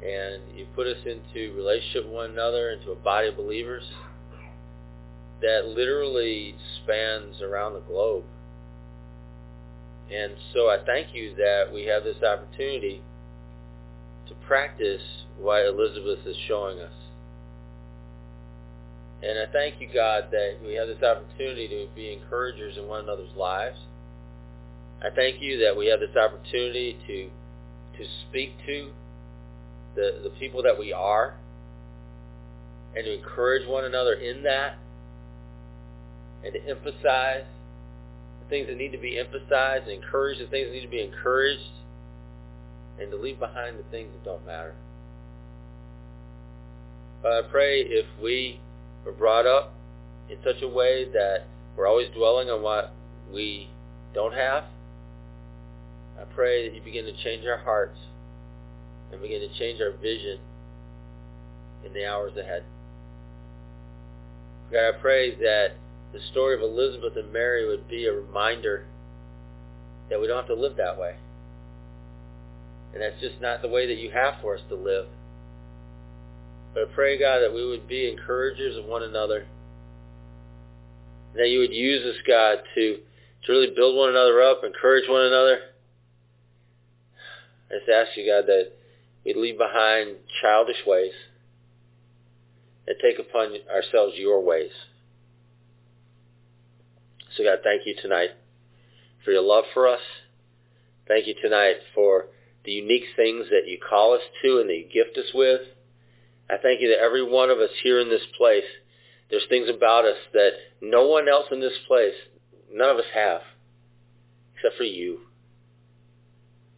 and 0.03 0.41
you 0.55 0.67
put 0.75 0.87
us 0.87 0.97
into 1.05 1.55
relationship 1.55 2.05
with 2.05 2.13
one 2.13 2.29
another, 2.31 2.71
into 2.71 2.91
a 2.91 2.95
body 2.95 3.29
of 3.29 3.35
believers 3.35 3.83
that 5.41 5.67
literally 5.67 6.55
spans 6.83 7.41
around 7.41 7.73
the 7.73 7.79
globe. 7.81 8.23
And 10.11 10.33
so 10.53 10.69
I 10.69 10.77
thank 10.85 11.13
you 11.13 11.35
that 11.35 11.71
we 11.73 11.85
have 11.85 12.03
this 12.03 12.23
opportunity 12.23 13.01
to 14.27 14.35
practice 14.47 15.01
what 15.37 15.65
Elizabeth 15.65 16.25
is 16.25 16.35
showing 16.47 16.79
us. 16.79 16.93
And 19.21 19.39
I 19.39 19.51
thank 19.51 19.81
you, 19.81 19.89
God, 19.91 20.25
that 20.31 20.57
we 20.63 20.75
have 20.75 20.87
this 20.87 21.01
opportunity 21.01 21.67
to 21.67 21.87
be 21.95 22.13
encouragers 22.13 22.77
in 22.77 22.87
one 22.87 23.01
another's 23.01 23.35
lives. 23.35 23.77
I 25.01 25.09
thank 25.15 25.41
you 25.41 25.59
that 25.59 25.75
we 25.75 25.87
have 25.87 25.99
this 25.99 26.15
opportunity 26.15 26.97
to 27.07 27.29
to 27.97 28.05
speak 28.29 28.51
to 28.67 28.91
the, 29.97 30.21
the 30.23 30.29
people 30.39 30.63
that 30.63 30.79
we 30.79 30.93
are 30.93 31.33
and 32.95 33.03
to 33.03 33.13
encourage 33.13 33.67
one 33.67 33.83
another 33.83 34.13
in 34.13 34.43
that 34.43 34.77
and 36.45 36.53
to 36.53 36.69
emphasize 36.69 37.43
the 38.41 38.49
things 38.49 38.67
that 38.67 38.77
need 38.77 38.91
to 38.91 38.97
be 38.97 39.19
emphasized 39.19 39.87
and 39.87 40.03
encourage 40.03 40.37
the 40.39 40.47
things 40.47 40.67
that 40.67 40.73
need 40.73 40.85
to 40.85 40.87
be 40.87 41.01
encouraged 41.01 41.61
and 42.99 43.11
to 43.11 43.17
leave 43.17 43.39
behind 43.39 43.77
the 43.77 43.83
things 43.91 44.09
that 44.13 44.23
don't 44.23 44.45
matter. 44.45 44.73
But 47.21 47.31
I 47.33 47.41
pray 47.51 47.81
if 47.81 48.05
we 48.21 48.59
are 49.05 49.11
brought 49.11 49.47
up 49.47 49.73
in 50.29 50.37
such 50.43 50.61
a 50.61 50.67
way 50.67 51.05
that 51.11 51.45
we're 51.75 51.87
always 51.87 52.09
dwelling 52.15 52.49
on 52.49 52.61
what 52.61 52.93
we 53.33 53.69
don't 54.13 54.33
have, 54.33 54.65
I 56.19 56.23
pray 56.35 56.69
that 56.69 56.75
you 56.75 56.81
begin 56.81 57.05
to 57.05 57.23
change 57.23 57.45
our 57.45 57.57
hearts 57.57 57.97
and 59.11 59.21
begin 59.21 59.41
to 59.41 59.57
change 59.57 59.81
our 59.81 59.91
vision 59.91 60.39
in 61.85 61.93
the 61.93 62.05
hours 62.05 62.35
ahead. 62.37 62.63
God, 64.71 64.95
I 64.95 65.01
pray 65.01 65.35
that 65.35 65.75
the 66.13 66.19
story 66.31 66.55
of 66.55 66.61
Elizabeth 66.61 67.15
and 67.15 67.31
Mary 67.31 67.67
would 67.67 67.87
be 67.87 68.05
a 68.05 68.13
reminder 68.13 68.85
that 70.09 70.19
we 70.19 70.27
don't 70.27 70.37
have 70.37 70.47
to 70.47 70.53
live 70.53 70.77
that 70.77 70.97
way. 70.97 71.15
And 72.93 73.01
that's 73.01 73.19
just 73.21 73.41
not 73.41 73.61
the 73.61 73.67
way 73.67 73.87
that 73.87 73.97
you 73.97 74.11
have 74.11 74.35
for 74.41 74.55
us 74.55 74.61
to 74.69 74.75
live. 74.75 75.07
But 76.73 76.83
I 76.83 76.85
pray, 76.93 77.17
God, 77.19 77.39
that 77.39 77.53
we 77.53 77.65
would 77.65 77.87
be 77.87 78.09
encouragers 78.09 78.77
of 78.77 78.85
one 78.85 79.03
another. 79.03 79.45
That 81.35 81.49
you 81.49 81.59
would 81.59 81.73
use 81.73 82.05
us, 82.05 82.21
God, 82.27 82.59
to, 82.75 82.97
to 83.45 83.51
really 83.51 83.73
build 83.75 83.97
one 83.97 84.09
another 84.09 84.41
up, 84.41 84.63
encourage 84.63 85.07
one 85.07 85.25
another. 85.25 85.59
I 87.69 87.79
just 87.79 87.89
ask 87.89 88.17
you, 88.17 88.25
God, 88.25 88.47
that 88.47 88.71
we'd 89.27 89.35
leave 89.35 89.57
behind 89.57 90.15
childish 90.41 90.77
ways 90.87 91.11
and 92.87 92.95
take 93.01 93.19
upon 93.19 93.57
ourselves 93.69 94.13
your 94.15 94.41
ways. 94.41 94.71
So 97.35 97.43
God, 97.43 97.59
thank 97.61 97.85
you 97.85 97.95
tonight 98.01 98.29
for 99.25 99.31
your 99.31 99.43
love 99.43 99.65
for 99.73 99.85
us. 99.85 99.99
Thank 101.09 101.27
you 101.27 101.35
tonight 101.41 101.75
for 101.93 102.27
the 102.63 102.71
unique 102.71 103.03
things 103.17 103.47
that 103.49 103.67
you 103.67 103.77
call 103.77 104.13
us 104.13 104.21
to 104.43 104.61
and 104.61 104.69
that 104.69 104.75
you 104.75 104.85
gift 104.85 105.17
us 105.17 105.31
with. 105.33 105.61
I 106.49 106.55
thank 106.63 106.79
you 106.79 106.87
that 106.89 107.03
every 107.03 107.29
one 107.29 107.49
of 107.49 107.59
us 107.59 107.69
here 107.83 107.99
in 107.99 108.09
this 108.09 108.25
place, 108.37 108.63
there's 109.29 109.45
things 109.49 109.67
about 109.69 110.05
us 110.05 110.17
that 110.31 110.51
no 110.81 111.05
one 111.05 111.27
else 111.27 111.47
in 111.51 111.59
this 111.59 111.77
place, 111.85 112.13
none 112.71 112.89
of 112.89 112.97
us 112.97 113.11
have, 113.13 113.41
except 114.55 114.77
for 114.77 114.85
you. 114.85 115.19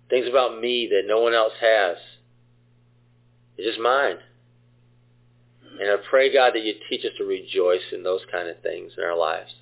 Things 0.10 0.28
about 0.28 0.60
me 0.60 0.90
that 0.92 1.04
no 1.06 1.22
one 1.22 1.36
else 1.36 1.54
has. 1.62 1.98
It's 3.60 3.68
just 3.68 3.80
mine. 3.82 4.16
And 5.82 5.92
I 5.92 5.96
pray, 6.10 6.34
God, 6.34 6.54
that 6.54 6.64
you 6.64 6.76
teach 6.90 7.04
us 7.04 7.12
to 7.18 7.26
rejoice 7.26 7.84
in 7.92 8.04
those 8.04 8.22
kind 8.32 8.48
of 8.48 8.62
things 8.62 8.94
in 8.98 9.04
our 9.04 9.18
lives 9.18 9.54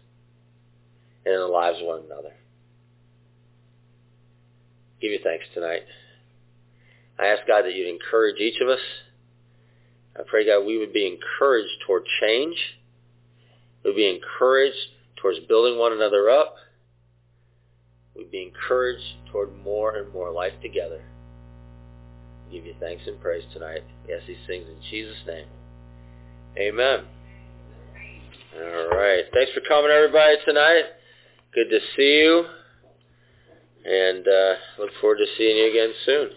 and 1.26 1.34
in 1.34 1.40
the 1.40 1.48
lives 1.48 1.80
of 1.82 1.88
one 1.88 2.04
another. 2.06 2.34
Give 5.02 5.12
you 5.12 5.20
thanks 5.24 5.46
tonight. 5.56 5.82
I 7.18 7.26
ask, 7.26 7.48
God, 7.48 7.64
that 7.64 7.74
you'd 7.74 7.90
encourage 7.90 8.40
each 8.40 8.62
of 8.62 8.68
us. 8.68 8.80
I 10.16 10.22
pray, 10.28 10.46
God, 10.46 10.64
we 10.64 10.78
would 10.78 10.94
be 10.94 11.08
encouraged 11.08 11.82
toward 11.88 12.04
change. 12.22 12.56
We'd 13.84 13.96
be 13.96 14.08
encouraged 14.08 14.78
towards 15.16 15.40
building 15.48 15.80
one 15.80 15.92
another 15.92 16.30
up. 16.30 16.54
We'd 18.16 18.30
be 18.30 18.44
encouraged 18.44 19.32
toward 19.32 19.58
more 19.64 19.96
and 19.96 20.14
more 20.14 20.30
life 20.30 20.54
together. 20.62 21.02
Give 22.52 22.66
you 22.66 22.76
thanks 22.80 23.04
and 23.08 23.20
praise 23.22 23.44
tonight. 23.54 23.84
Yes, 24.08 24.22
these 24.28 24.38
things 24.48 24.66
in 24.68 24.82
Jesus' 24.90 25.18
name. 25.26 25.48
Amen. 26.58 27.06
All 28.56 28.90
right. 28.90 29.24
Thanks 29.34 29.52
for 29.54 29.62
coming, 29.68 29.92
everybody, 29.92 30.36
tonight. 30.46 30.84
Good 31.54 31.70
to 31.70 31.80
see 31.96 32.24
you. 32.24 32.46
And 33.86 34.28
uh, 34.28 34.54
look 34.80 34.90
forward 35.00 35.18
to 35.18 35.26
seeing 35.38 35.58
you 35.58 35.70
again 35.70 35.94
soon. 36.06 36.30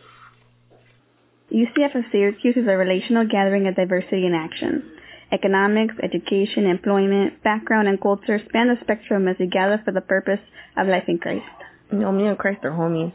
UCF 1.53 1.97
of 1.97 2.05
Syracuse 2.13 2.57
is 2.57 2.69
a 2.69 2.77
relational 2.77 3.27
gathering 3.27 3.67
of 3.67 3.75
diversity 3.75 4.27
in 4.27 4.35
action. 4.35 4.93
Economics, 5.33 5.95
education, 6.03 6.67
employment, 6.67 7.43
background, 7.43 7.89
and 7.89 8.01
culture 8.01 8.41
span 8.49 8.69
the 8.69 8.77
spectrum 8.83 9.27
as 9.27 9.37
we 9.39 9.47
gather 9.47 9.81
for 9.85 9.93
the 9.93 10.01
purpose 10.01 10.41
of 10.77 10.87
life 10.87 11.05
in 11.09 11.19
Christ. 11.19 11.45
You 11.91 11.99
know, 11.99 12.13
me 12.13 12.27
and 12.27 12.39
Christ 12.39 12.61
are 12.65 12.71
homies. 12.71 13.13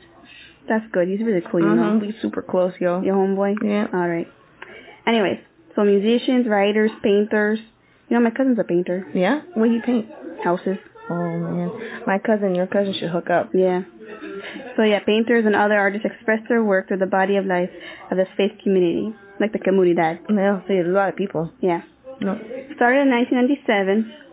That's 0.68 0.86
good. 0.92 1.08
He's 1.08 1.20
really 1.20 1.42
cool, 1.50 1.62
you 1.62 1.68
mm-hmm. 1.68 2.00
know. 2.00 2.06
We 2.06 2.16
super 2.22 2.42
close, 2.42 2.74
yo. 2.80 3.02
Your 3.02 3.16
homeboy? 3.16 3.56
Yeah. 3.64 3.88
All 3.94 4.08
right. 4.08 4.28
Anyways, 5.06 5.40
so 5.76 5.84
musicians, 5.84 6.48
writers, 6.48 6.92
painters. 7.04 7.60
You 8.10 8.18
know, 8.18 8.24
my 8.24 8.32
cousin's 8.32 8.60
a 8.60 8.64
painter. 8.64 9.06
Yeah? 9.14 9.42
What 9.54 9.68
do 9.68 9.74
you 9.74 9.82
paint? 9.82 10.08
Houses. 10.44 10.78
Oh, 11.10 11.14
man. 11.16 11.72
My 12.08 12.18
cousin, 12.20 12.56
your 12.56 12.68
cousin 12.68 12.94
should 13.00 13.10
hook 13.10 13.30
up. 13.30 13.52
Yeah. 13.54 13.84
So 14.76 14.84
yeah, 14.84 15.00
painters 15.00 15.46
and 15.46 15.56
other 15.56 15.78
artists 15.78 16.06
express 16.06 16.40
their 16.50 16.64
work 16.64 16.88
through 16.88 16.98
the 16.98 17.06
body 17.06 17.38
of 17.38 17.46
life 17.46 17.70
of 18.12 18.18
the 18.18 18.26
faith 18.38 18.52
community, 18.64 19.16
like 19.40 19.54
the 19.54 19.60
comunidad. 19.60 20.20
Yeah, 20.30 20.62
so 20.68 20.74
a 20.74 20.84
lot 20.84 21.10
of 21.10 21.16
people. 21.16 21.52
Yeah. 21.62 21.82
No. 22.22 22.38
Started 22.76 23.02
in 23.02 23.12
1997. 23.12 24.14